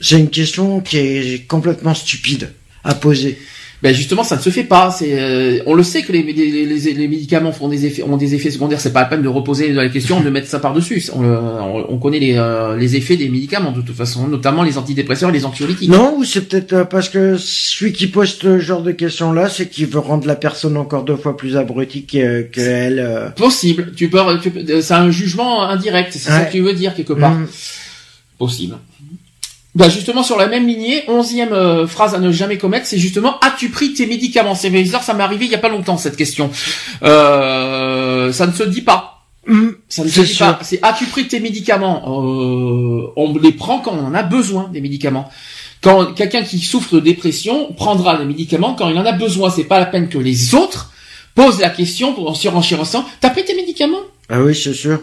[0.00, 2.50] c'est une question qui est complètement stupide
[2.82, 3.38] à poser.
[3.80, 4.90] Ben justement, ça ne se fait pas.
[4.90, 8.16] C'est, euh, on le sait que les, les, les, les médicaments font des effets, ont
[8.16, 8.80] des effets secondaires.
[8.80, 11.00] C'est pas la peine de reposer la question, de mettre ça par dessus.
[11.14, 14.64] On, le- on, on connaît les, euh, les effets des médicaments de toute façon, notamment
[14.64, 15.88] les antidépresseurs et les anxiolytiques.
[15.90, 19.68] Non, ou c'est peut-être euh, parce que celui qui pose ce genre de questions-là, c'est
[19.68, 22.98] qu'il veut rendre la personne encore deux fois plus abrutie que, que elle.
[22.98, 23.30] euh.
[23.30, 23.92] Possible.
[23.94, 26.08] Tu peux, tu peux- euh, c'est un jugement indirect.
[26.12, 27.32] C'est ça que tu veux dire quelque part.
[27.34, 27.46] Mm.
[28.38, 28.76] Possible.
[29.78, 33.38] Bah justement sur la même lignée, onzième euh, phrase à ne jamais commettre, c'est justement
[33.38, 34.56] as-tu pris tes médicaments?
[34.56, 36.50] C'est bizarre, ça m'est arrivé il y a pas longtemps cette question.
[37.04, 39.22] Euh, ça ne se dit pas.
[39.46, 39.68] Mm.
[39.88, 40.46] Ça ne se dit sûr.
[40.46, 40.58] pas.
[40.62, 42.02] C'est as-tu pris tes médicaments?
[42.08, 45.30] Euh, On les prend quand on en a besoin des médicaments.
[45.80, 49.48] Quand quelqu'un qui souffre de dépression prendra les médicaments quand il en a besoin.
[49.48, 50.90] C'est pas la peine que les autres
[51.36, 53.04] posent la question pour en surenchérissant.
[53.20, 54.02] T'as pris tes médicaments?
[54.28, 54.98] Ah oui, c'est sûr.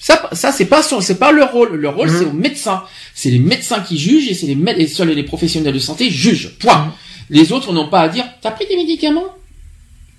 [0.00, 1.76] Ça, ça c'est pas son, c'est pas leur rôle.
[1.76, 2.18] Leur rôle, Mhm.
[2.18, 2.82] c'est aux médecins.
[3.14, 6.56] C'est les médecins qui jugent et c'est les, et seuls les professionnels de santé jugent.
[6.58, 6.92] Point.
[7.28, 8.24] Les autres n'ont pas à dire.
[8.40, 9.26] T'as pris des médicaments?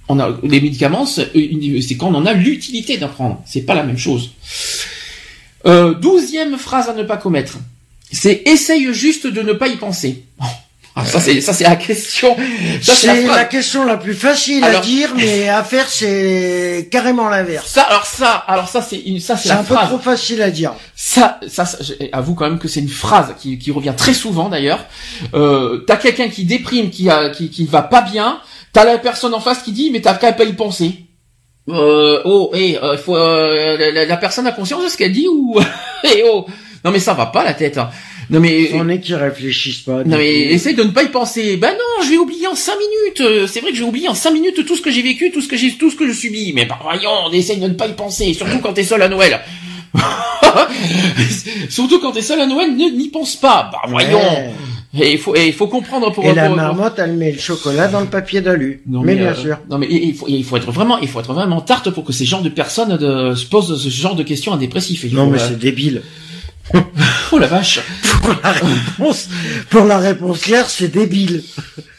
[0.07, 3.41] On a les médicaments, c'est une- c'est quand on en a l'utilité d'en prendre.
[3.45, 4.31] C'est pas la même chose.
[5.65, 7.57] Euh, douzième phrase à ne pas commettre.
[8.11, 10.23] C'est essaye juste de ne pas y penser.
[10.93, 12.35] Ah, ça c'est ça c'est la question.
[12.81, 17.29] C'est la la question la plus facile Alors- à dire, mais à faire, c'est carrément
[17.29, 17.65] l'inverse.
[17.71, 19.87] Ça alors ça alors ça c'est une ça c'est un peu phrase.
[19.87, 20.73] trop facile à dire.
[20.95, 24.13] Ça, ça, ça je- avoue quand même que c'est une phrase qui, qui revient très
[24.13, 24.85] souvent d'ailleurs.
[25.33, 28.39] Euh, t'as quelqu'un qui déprime, qui a, qui, qui va pas bien.
[28.73, 31.05] T'as la personne en face qui dit, mais t'as qu'à pas y penser.
[31.69, 35.11] Euh, oh, et il faut, euh, la, la- la personne a conscience de ce qu'elle
[35.13, 35.57] dit ou,
[36.03, 36.45] eh oh,
[36.83, 37.77] non mais ça va pas la tête.
[37.77, 37.89] hein.
[38.31, 40.03] Non mais, On est qui réfléchissent pas.
[40.05, 41.57] non mais essaye de ne pas y penser.
[41.57, 43.21] Ben non, je vais oublier en cinq minutes.
[43.21, 45.31] Euh, C'est vrai que je vais oublier en cinq minutes tout ce que j'ai vécu,
[45.31, 46.53] tout ce que j'ai, tout ce que je subis.
[46.55, 49.09] Mais bah, voyons, on essaye de ne pas y penser, surtout quand t'es seul à
[49.09, 49.41] Noël.
[51.69, 53.69] surtout quand t'es seul à Noël, ne n'y pense pas.
[53.71, 54.17] Bah voyons.
[54.19, 54.51] Ouais.
[54.99, 56.25] Et il faut, et il faut comprendre pour.
[56.25, 58.81] Et la pour- marmotte, elle met le chocolat dans le papier d'alu.
[58.87, 59.57] Non, mais, mais, bien euh, sûr.
[59.69, 62.11] Non mais il faut, il faut être vraiment, il faut être vraiment tarte pour que
[62.11, 65.03] ces genres de personnes de, se posent ce genre de questions à dépressifs.
[65.11, 66.01] Non, faut, mais euh, c'est débile.
[67.31, 67.79] Oh la vache.
[68.21, 69.27] Pour la réponse,
[69.69, 71.43] pour la réponse claire, c'est débile.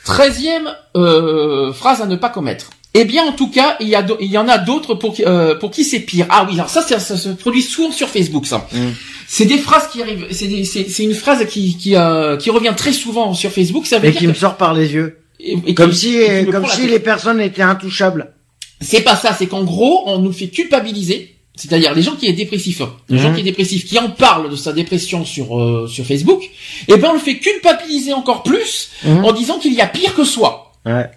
[0.05, 2.71] Treizième euh, phrase à ne pas commettre.
[2.95, 5.25] Eh bien, en tout cas, il y, a il y en a d'autres pour, qui-
[5.25, 6.27] euh, pour qui c'est pire.
[6.29, 8.69] Ah oui, alors ça, ça se produit souvent sur Facebook, ça.
[8.73, 8.79] Mm.
[9.27, 10.27] C'est des phrases qui arrivent.
[10.31, 13.87] C'est des- c'est c'est une phrase qui qui, euh, qui revient très souvent sur Facebook.
[13.87, 15.21] Ça veut Et dire qui me sort par les yeux.
[15.41, 18.35] et- et Comme qui- si, et comme si les personnes étaient intouchables.
[18.83, 19.35] C'est pas ça.
[19.39, 21.32] C'est qu'en gros, on nous fait culpabiliser.
[21.55, 22.81] C'est-à-dire les gens qui est dépressif,
[23.11, 23.35] les gens Mhm.
[23.35, 26.43] qui est dépressif, qui en parlent de sa dépression sur euh, sur Facebook,
[26.89, 29.25] et ben on le fait culpabiliser encore plus Mhm.
[29.25, 30.73] en disant qu'il y a pire que soi.
[30.87, 31.11] Ouais.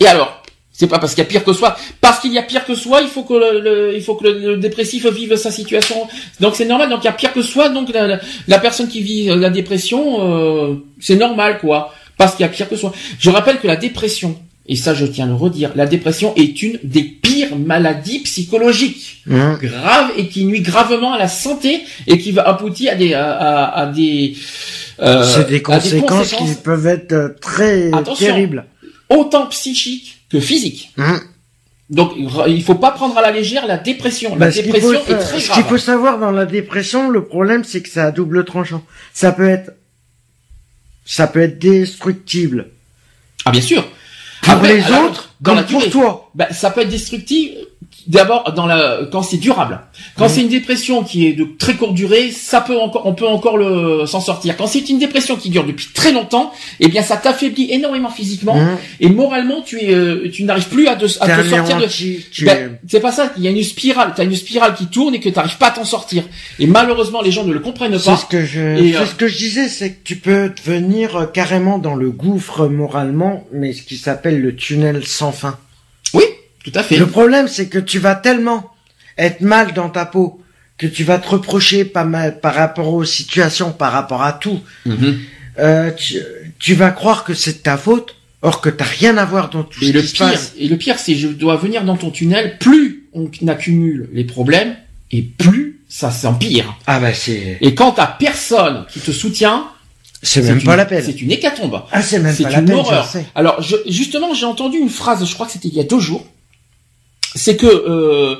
[0.00, 0.40] Et alors
[0.72, 2.74] c'est pas parce qu'il y a pire que soi, parce qu'il y a pire que
[2.74, 6.08] soi, il faut que le, le- il faut que le, le dépressif vive sa situation.
[6.40, 6.88] Donc c'est normal.
[6.90, 7.68] Donc il y a pire que soi.
[7.68, 12.34] Donc la, la, la personne qui vit euh, la dépression, euh, c'est normal quoi, parce
[12.34, 12.92] qu'il y a pire que soi.
[13.20, 16.62] Je rappelle que la dépression, et ça je tiens à le redire, la dépression est
[16.62, 19.56] une des pires maladies psychologiques Hum.
[19.60, 23.30] grave et qui nuit gravement à la santé et qui va aboutir à des à,
[23.32, 24.36] à- à des
[25.00, 28.26] euh, c'est des conséquences qui peuvent être euh, très Attention.
[28.26, 28.64] terribles.
[29.08, 30.92] autant psychiques que physiques.
[30.98, 31.20] Hum.
[31.90, 32.12] Donc
[32.48, 34.30] il faut pas prendre à la légère la dépression.
[34.30, 35.68] La Bah, dépression faut est très Ce qu'il grave.
[35.68, 38.82] faut savoir dans la dépression, le problème, c'est que c'est à double tranchant.
[39.12, 39.72] Ça peut être,
[41.04, 42.70] ça peut être destructible
[43.44, 43.86] Ah bien sûr.
[44.44, 46.30] Pour les autres, dans comme la pour toi.
[46.34, 47.50] Bah, ça peut être destructif
[48.06, 49.80] d'abord dans la quand c'est durable.
[50.16, 53.26] Quand c'est une dépression qui est de très courte durée, ça peut encore on peut
[53.26, 54.56] encore le s'en sortir.
[54.56, 58.54] Quand c'est une dépression qui dure depuis très longtemps, eh bien ça t'affaiblit énormément physiquement
[58.56, 58.76] Hum.
[59.00, 61.86] et moralement tu es euh, tu n'arrives plus à, te- à T'es te sortir de
[62.46, 65.20] Ben, c'est pas ça, il y a une spirale, t'as une spirale qui tourne et
[65.20, 66.24] que t'arrives pas à t'en sortir.
[66.58, 68.16] Et malheureusement les gens ne le comprennent C'est pas.
[68.16, 71.16] ce que je, Et, c'est euh, ce que je disais, c'est que tu peux devenir
[71.16, 75.56] euh, carrément dans le gouffre moralement, mais ce qui s'appelle le tunnel sans fin.
[76.64, 76.96] Tout à fait.
[76.96, 78.70] Le problème, c'est que tu vas tellement
[79.18, 80.40] être mal dans ta peau
[80.78, 84.60] que tu vas te reprocher pas mal par rapport aux situations, par rapport à tout.
[84.86, 85.18] Mhm.
[85.60, 86.16] Euh, tu,
[86.58, 89.62] tu vas croire que c'est de ta faute, or que t'as rien à voir dans
[89.62, 90.52] tout Et ce le qui se pire, passe.
[90.58, 94.74] et le pire, c'est je dois venir dans ton tunnel, plus on accumule les problèmes,
[95.12, 96.76] et plus ça s'empire.
[96.88, 99.68] Ah bah c'est, Et quand t'as personne qui te soutient,
[100.22, 101.04] c'est même une- pas la peine.
[101.06, 101.82] C'est une hécatombe.
[101.92, 103.08] Ah c'est même pas la peine, horreur.
[103.12, 103.20] je.
[103.36, 106.00] Alors, je, justement, j'ai entendu une phrase, je crois que c'était il y a deux
[106.00, 106.26] jours,
[107.34, 108.36] c'est que euh,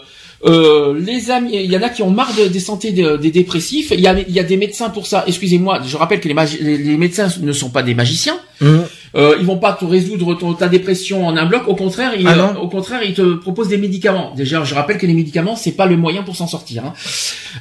[0.47, 3.93] Euh, les amis, il y en a qui ont marre de- des santé des, dépressifs.
[3.93, 5.25] Il y a, des médecins pour ça.
[5.27, 8.39] Excusez-moi, je rappelle que les, les, médecins ne sont pas des magiciens.
[8.61, 8.85] Hum.
[9.17, 11.69] Euh, ils vont pas te résoudre ton, ta dépression en un bloc.
[11.69, 14.33] Au contraire, ils, Ah non au contraire, ils te proposent des médicaments.
[14.37, 16.85] Déjà, je rappelle que les médicaments, c'est pas le moyen pour s'en sortir.
[16.85, 16.93] hein.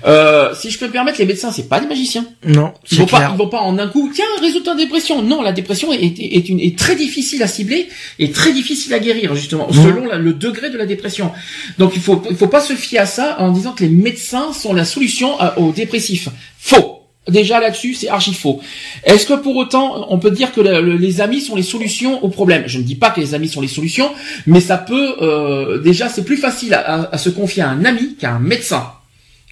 [0.06, 2.26] Euh, si je peux me permettre, les médecins, c'est pas des magiciens.
[2.46, 4.10] Non, Ils vont pas, ils vont pas en un coup.
[4.14, 5.22] Tiens, résoudre ta dépression.
[5.22, 7.88] Non, la dépression est, est, une, est très difficile à cibler
[8.20, 11.32] et très difficile à guérir justement selon la- le degré de la dépression.
[11.78, 14.54] Donc il faut, il faut pas se fier à ça en disant que les médecins
[14.54, 16.30] sont la solution à- aux dépressifs.
[16.58, 17.03] Faux.
[17.30, 18.60] Déjà là-dessus, c'est archi faux.
[19.06, 22.22] Est-ce que pour autant, on peut dire que le- le- les amis sont les solutions
[22.24, 24.12] aux problèmes Je ne dis pas que les amis sont les solutions,
[24.46, 25.16] mais ça peut.
[25.22, 28.40] euh, déjà, c'est plus facile à, à- à se confier à un ami qu'à un
[28.40, 28.88] médecin.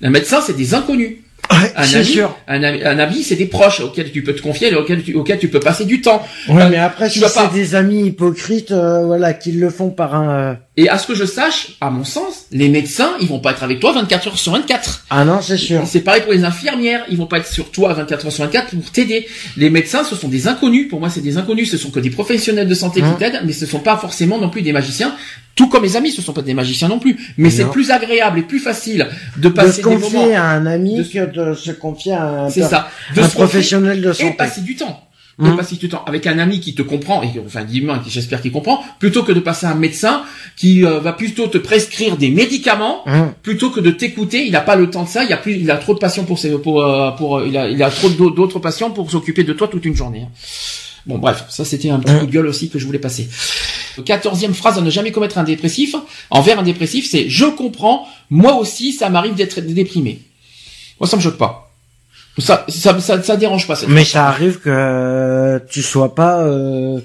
[0.01, 1.17] Un médecin, c'est des inconnus.
[1.51, 2.37] Ouais, Un ami, sûr.
[2.47, 5.39] un ami, un ami, c'est des proches auxquels tu peux te confier, auxquels tu, auxquels
[5.39, 6.21] tu peux passer du temps.
[6.47, 9.69] Ouais, Euh, mais après, tu si c'est pas- des amis hypocrites, euh, voilà, qui le
[9.69, 10.57] font par un.
[10.77, 13.61] Et à ce que je sache, à mon sens, les médecins, ils vont pas être
[13.63, 15.03] avec toi 24 heures sur 24.
[15.09, 15.81] Ah non, c'est sûr.
[15.85, 18.69] C'est pareil pour les infirmières, ils vont pas être sur toi 24 heures sur 24
[18.77, 19.27] pour t'aider.
[19.57, 20.87] Les médecins, ce sont des inconnus.
[20.89, 21.69] Pour moi, c'est des inconnus.
[21.71, 24.49] Ce sont que des professionnels de santé qui t'aident, mais ce sont pas forcément non
[24.49, 25.13] plus des magiciens.
[25.55, 27.19] Tout comme les amis, ce sont pas des magiciens non plus.
[27.37, 30.07] Mais c'est plus agréable et plus facile de De passer se des moments.
[30.21, 32.87] confier à un ami de- que de se confier à un, ça.
[33.13, 34.35] De un professionnel de et santé.
[34.37, 35.03] passer du temps.
[35.39, 35.55] Et Hum.
[35.57, 38.51] passer du temps avec un ami qui te comprend, et enfin dis-moi, qui j'espère qu'il
[38.51, 40.23] comprend, plutôt que de passer à un médecin
[40.57, 43.33] qui euh, va plutôt te prescrire des médicaments, Hum.
[43.41, 44.45] plutôt que de t'écouter.
[44.45, 45.23] Il n'a pas le temps de ça.
[45.23, 47.57] Il a plus, il a trop de patients pour ses, pour, euh, pour, euh, il
[47.57, 50.23] a, il a trop d'au- d'autres patients pour s'occuper de toi toute une journée.
[50.27, 50.29] hein.
[51.07, 53.27] Bon bref, ça c'était un petit coup de gueule aussi que je voulais passer.
[54.05, 55.95] Quatorzième phrase à ne jamais commettre un dépressif
[56.29, 60.19] envers un dépressif, c'est je comprends, moi aussi ça m'arrive d'être déprimé.
[60.99, 61.70] Moi ça me choque pas.
[62.37, 63.75] Ça, ça, ça, ça dérange pas.
[63.75, 66.99] Cette Mais ça arrive que tu sois pas euh,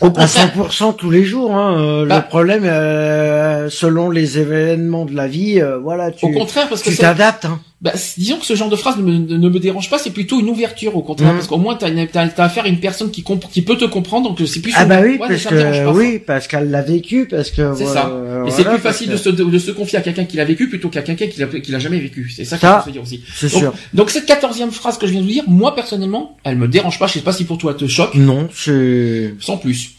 [0.00, 1.54] Au à contraire, 100% tous les jours.
[1.54, 1.80] Hein.
[1.80, 2.16] Euh, Bah.
[2.18, 6.82] le problème, euh, selon les événements de la vie, euh, voilà, tu au contraire parce
[6.82, 7.44] que tu t'adaptes.
[7.44, 7.60] Hein.
[7.80, 10.40] Bah, disons que ce genre de phrase ne me, ne me dérange pas, c'est plutôt
[10.40, 11.36] une ouverture au contraire, Mhm.
[11.36, 13.22] parce qu'au moins t'as, t'as, t'as affaire à une personne qui,
[13.52, 14.72] qui peut te comprendre, donc c'est plus.
[14.74, 17.86] Ah bah oui, Ouais, parce que pas, oui, parce qu'elle l'a vécu, parce que C'est
[17.86, 18.08] ça.
[18.08, 20.44] euh, Et c'est plus facile que- de se, de se confier à quelqu'un qui l'a
[20.44, 22.32] vécu plutôt qu'à quelqu'un qui l'a, qui l'a jamais vécu.
[22.34, 23.22] C'est ça qu'il Ça, faut se dire aussi.
[23.32, 23.72] C'est Donc, sûr.
[23.94, 26.98] donc cette quatorzième phrase que je viens de vous dire, moi personnellement, elle me dérange
[26.98, 27.06] pas.
[27.06, 29.90] Je sais pas si pour toi elle te choque, Non, c'est sans plus.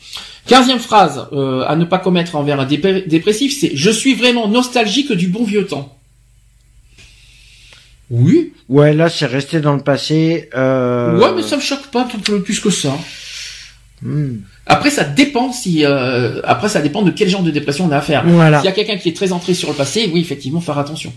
[0.48, 5.14] Quinzième phrase euh, à ne pas commettre envers un dépressif, c'est je suis vraiment nostalgique
[5.14, 5.96] du bon vieux temps.
[8.12, 8.54] Oui.
[8.70, 10.50] ouais, là, c'est resté dans le passé.
[10.56, 11.18] Euh...
[11.20, 12.08] Ouais, mais ça me choque pas
[12.44, 12.98] plus que ça.
[14.02, 14.38] hmm.
[14.66, 15.86] Après, ça dépend si.
[15.86, 18.24] euh, après, ça dépend de quel genre de dépression on a affaire.
[18.26, 18.60] Voilà.
[18.60, 21.14] S'il y a quelqu'un qui est très entré sur le passé, oui, effectivement, faire attention.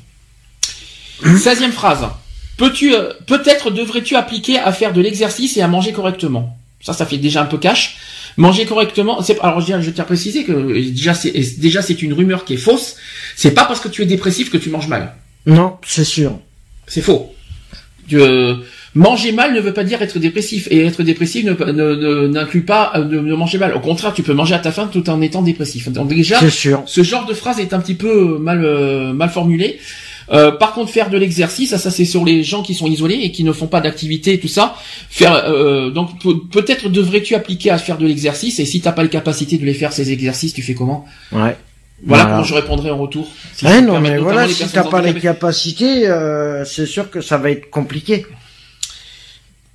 [1.25, 1.39] Hum.
[1.39, 2.07] Seizième phrase.
[2.59, 6.59] Peux-tu, euh, peut-être devrais-tu appliquer à faire de l'exercice et à manger correctement?
[6.81, 7.97] Ça, ça fait déjà un peu cash.
[8.37, 9.23] Manger correctement.
[9.23, 12.13] C'est, alors, je tiens je tiens à préciser que euh, déjà, c'est, déjà, c'est une
[12.13, 12.97] rumeur qui est fausse.
[13.37, 15.15] C'est pas parce que tu es dépressif que tu manges mal.
[15.47, 16.39] Non, c'est sûr.
[16.87, 17.33] C'est faux.
[18.13, 18.57] Euh,
[18.95, 22.63] manger mal ne veut pas dire être dépressif et être dépressif ne, ne- ne- n'inclut
[22.63, 23.75] pas euh, de, de manger mal.
[23.75, 25.89] Au contraire, tu peux manger à ta faim tout en étant dépressif.
[25.89, 26.83] Donc déjà, sûr.
[26.85, 29.79] ce genre de phrase est un petit peu mal euh, mal formulé.
[30.31, 33.21] Euh, par contre, faire de l'exercice, ça, ça c'est sur les gens qui sont isolés
[33.23, 34.75] et qui ne font pas d'activité, tout ça.
[35.11, 39.03] Faire euh, donc pe- peut-être devrais-tu appliquer à faire de l'exercice et si t'as pas
[39.03, 41.07] la capacité de les faire ces exercices, tu fais comment?
[41.33, 41.57] Ouais.
[42.05, 42.37] Voilà, Voilà.
[42.37, 43.29] comment je répondrai en retour.
[43.55, 47.51] Si non, mais voilà, si t'as pas les capacités, euh, c'est sûr que ça va
[47.51, 48.27] être compliqué.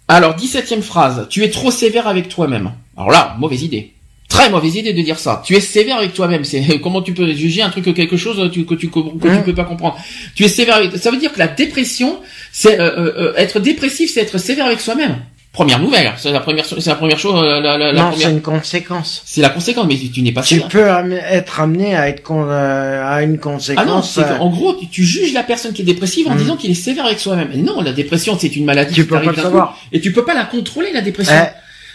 [0.08, 1.28] Alors, 17 phrase.
[1.30, 2.72] Tu es trop sévère avec toi-même.
[2.96, 3.94] Alors là, mauvaise idée.
[4.30, 5.42] Très mauvaise idée de dire ça.
[5.46, 6.44] Tu es sévère avec toi-même.
[6.44, 9.28] C'est comment tu peux juger un truc quelque chose que tu que tu, que tu
[9.28, 9.98] Hein peux pas comprendre.
[10.36, 10.76] Tu es sévère.
[10.76, 10.98] Avec...
[10.98, 12.20] Ça veut dire que la dépression,
[12.52, 15.18] c'est euh, euh, euh, être dépressif, c'est être sévère avec soi-même.
[15.58, 16.12] Première nouvelle.
[16.18, 16.66] C'est la première.
[16.66, 17.34] C'est la première chose.
[17.44, 18.28] euh, La, la, la non, première.
[18.28, 19.24] c'est une conséquence.
[19.26, 19.88] C'est la conséquence.
[19.88, 23.40] Mais tu n'es pas Tu peux am- être amené à être con- euh, à une
[23.42, 24.12] Ah non, conséquence.
[24.14, 26.38] c'est euh, qu'en gros, tu, tu juges la personne qui est dépressive en Mm.
[26.38, 27.50] disant qu'il est sévère avec soi-même.
[27.64, 29.42] Non, la dépression, c'est une maladie tu qui peux pas le coup.
[29.42, 29.78] savoir.
[29.92, 31.34] Et tu peux pas la contrôler, la dépression.
[31.36, 31.48] Eh,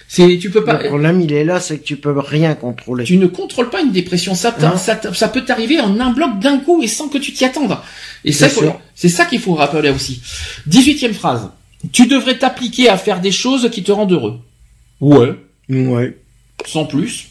[0.09, 0.73] C'est, tu peux pas.
[0.83, 3.05] le problème, il est là, c'est que tu peux rien contrôler.
[3.05, 4.35] Tu ne contrôles pas une dépression.
[4.35, 7.45] Ça, ça, ça peut t'arriver en un bloc d'un coup et sans que tu t'y
[7.45, 7.77] attendes.
[8.25, 8.49] Et ça,
[8.97, 10.21] C'est ça qu'il faut rappeler aussi.
[10.69, 11.49] 18e phrase.
[11.91, 14.41] Tu devrais t'appliquer à faire des choses qui te rendent heureux.
[15.01, 15.35] Ouais.
[15.69, 16.17] Ouais.
[16.67, 17.29] Sans plus.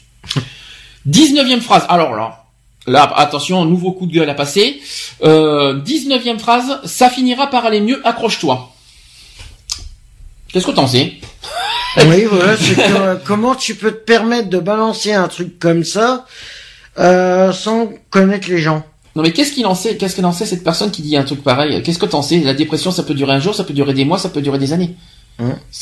[1.08, 1.84] 19e phrase.
[1.88, 2.44] Alors là,
[2.86, 4.80] là, attention, nouveau coup de gueule à passer.
[5.22, 6.80] Euh, 19e phrase.
[6.84, 8.72] Ça finira par aller mieux, accroche-toi.
[10.52, 11.14] Qu'est-ce que t'en sais?
[12.06, 15.84] Oui, voilà, c'est que, euh, comment tu peux te permettre de balancer un truc comme
[15.84, 16.26] ça
[16.98, 18.84] euh, sans connaître les gens?
[19.14, 21.24] Non mais qu'est-ce qu'il en sait Qu'est-ce qu'elle en sait cette personne qui dit un
[21.24, 21.82] truc pareil?
[21.82, 22.38] Qu'est-ce que t'en sais?
[22.40, 24.58] La dépression, ça peut durer un jour, ça peut durer des mois, ça peut durer
[24.58, 24.94] des années.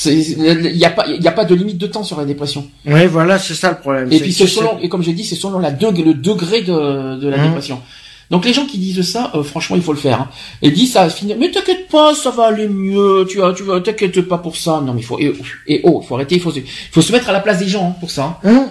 [0.06, 2.66] Il n'y a pas, y a pas de limite de temps sur la dépression.
[2.86, 4.10] Oui, voilà, c'est ça le problème.
[4.12, 7.28] Et puis c'est selon, et comme j'ai dit, c'est selon la le degré de, de
[7.28, 7.46] la Hein?
[7.46, 7.80] dépression.
[8.30, 10.20] Donc les gens qui disent ça, euh, franchement, il faut le faire.
[10.22, 10.28] Hein.
[10.62, 11.36] Et dit ça, finir.
[11.38, 13.26] Mais t'inquiète pas, ça va aller mieux.
[13.28, 14.80] Tu vois, tu vas, t'inquiète pas pour ça.
[14.84, 15.18] Non, mais il faut.
[15.18, 16.36] Et, oh, il faut arrêter.
[16.36, 16.52] Il faut,
[16.92, 18.38] faut se mettre à la place des gens hein, pour ça.
[18.44, 18.70] Hein?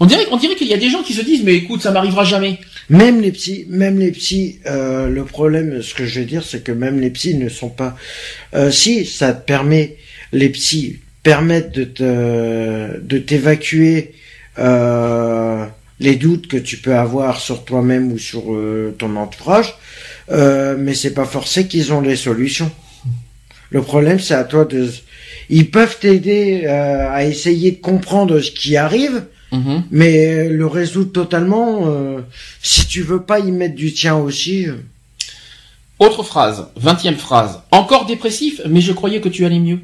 [0.00, 1.90] On dirait, on dirait qu'il y a des gens qui se disent, mais écoute, ça
[1.90, 2.58] m'arrivera jamais.
[2.88, 6.64] Même les petits, même les petits, euh, le problème, ce que je veux dire, c'est
[6.64, 7.94] que même les petits ne sont pas.
[8.54, 9.96] Euh, si ça te permet,
[10.32, 14.14] les petits permettent de te, de t'évacuer
[14.58, 15.66] euh,
[16.00, 18.44] les doutes que tu peux avoir sur toi-même ou sur
[18.96, 19.74] ton entourage,
[20.30, 22.70] mais c'est pas forcé qu'ils ont les solutions.
[23.68, 24.88] Le problème, c'est à toi de.
[25.50, 29.84] Ils peuvent t'aider à essayer de comprendre ce qui arrive Mhm.
[29.90, 32.20] Mais le résoudre totalement, euh,
[32.62, 34.66] si tu veux pas y mettre du tien aussi.
[34.66, 34.76] Euh.
[35.98, 37.60] Autre phrase, vingtième phrase.
[37.70, 39.80] Encore dépressif, mais je croyais que tu allais mieux.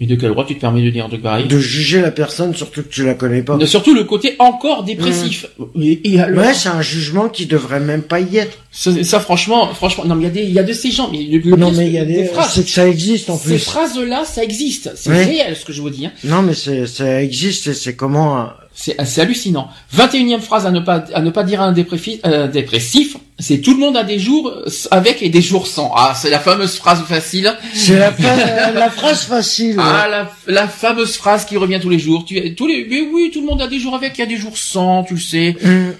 [0.00, 2.52] Et de quel droit tu te permets de dire de pareil De juger la personne,
[2.54, 3.64] surtout que tu la connais pas.
[3.64, 5.46] surtout le côté encore dépressif.
[5.58, 5.82] Mmh.
[5.82, 8.58] Et, Ouais, c'est un jugement qui devrait même pas y être.
[8.72, 11.10] Ça, franchement, franchement, non, mais il y a des, il y a de ces gens,
[11.12, 12.54] mais non, mais il y a des, phrases.
[12.54, 13.52] C'est que ça existe en plus.
[13.52, 14.90] Ces phrases-là, ça existe.
[14.96, 16.06] C'est réel ce que je vous dis.
[16.06, 16.12] Hein.
[16.24, 17.72] Non, mais c'est, ça existe.
[17.72, 19.68] C'est comment c'est hallucinant.
[19.96, 23.60] 21e phrase à ne pas à ne pas dire à un dépressif, euh, dépressif c'est
[23.60, 24.52] tout le monde a des jours
[24.90, 25.92] avec et des jours sans.
[25.96, 27.52] Ah, c'est la fameuse phrase facile.
[27.72, 28.10] C'est la,
[28.72, 29.76] la, phrase facile.
[29.78, 32.24] Ah, la, la, fameuse phrase qui revient tous les jours.
[32.24, 34.26] Tu, tous les, mais oui, tout le monde a des jours avec, il y a
[34.26, 35.56] des jours sans, tu sais.
[35.60, 35.94] Mm.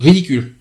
[0.00, 0.54] Ridicule.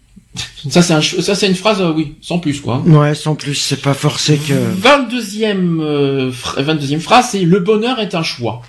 [0.69, 2.79] Ça c'est un, ça c'est une phrase, euh, oui, sans plus quoi.
[2.79, 4.53] Ouais, sans plus, c'est pas forcé que.
[4.53, 8.61] 22e, euh, 22e phrase, c'est le bonheur est un choix.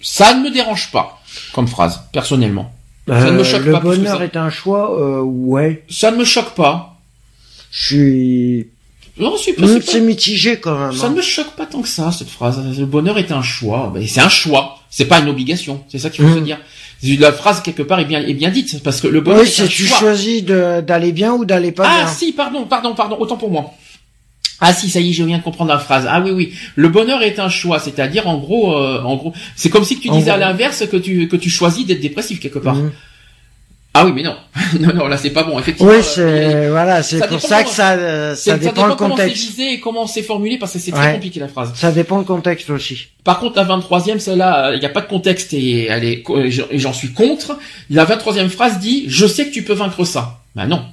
[0.00, 1.18] Ça ne me dérange pas
[1.52, 2.72] comme phrase, personnellement.
[3.06, 3.80] ça ne me euh, choque le pas.
[3.80, 5.84] Le bonheur est un choix, euh, ouais.
[5.88, 6.96] Ça ne me choque pas.
[7.70, 8.66] Je suis.
[9.18, 10.92] Non, c'est mitigé quand même.
[10.92, 11.16] Ça ne hein.
[11.16, 12.60] me choque pas tant que ça cette phrase.
[12.78, 13.90] Le bonheur est un choix.
[13.92, 14.78] Ben, c'est un choix.
[14.90, 15.84] C'est pas une obligation.
[15.88, 16.44] C'est ça qu'il faut se mmh.
[16.44, 16.58] dire.
[17.20, 19.42] La phrase quelque part est bien est bien dite parce que le bonheur.
[19.42, 22.06] Oui, c'est tu choisis d'aller bien ou d'aller pas ah, bien.
[22.06, 23.16] Ah si, pardon, pardon, pardon.
[23.18, 23.74] Autant pour moi.
[24.60, 26.06] Ah si, ça y est, je viens de comprendre la phrase.
[26.08, 26.52] Ah oui, oui.
[26.74, 30.08] Le bonheur est un choix, c'est-à-dire en gros, euh, en gros, c'est comme si tu
[30.08, 32.74] disais à l'inverse que tu que tu choisis d'être dépressif quelque part.
[32.74, 32.90] Mhm.
[33.94, 34.36] Ah oui, mais non,
[34.80, 35.58] non, non, là c'est pas bon.
[35.58, 35.92] Effectivement.
[35.92, 39.46] Oui, c'est voilà, c'est pour ça que ça, euh, ça dépend, le contexte.
[39.46, 41.72] Comment c'est et comment c'est formulé parce que c'est très compliqué la phrase.
[41.74, 43.08] Ça dépend le contexte aussi.
[43.24, 46.22] Par contre, la 23e, celle-là, il n'y a pas de contexte et elle est,
[46.74, 47.58] j'en suis contre.
[47.90, 50.40] La 23e phrase dit, je sais que tu peux vaincre ça.
[50.54, 50.84] Ben non,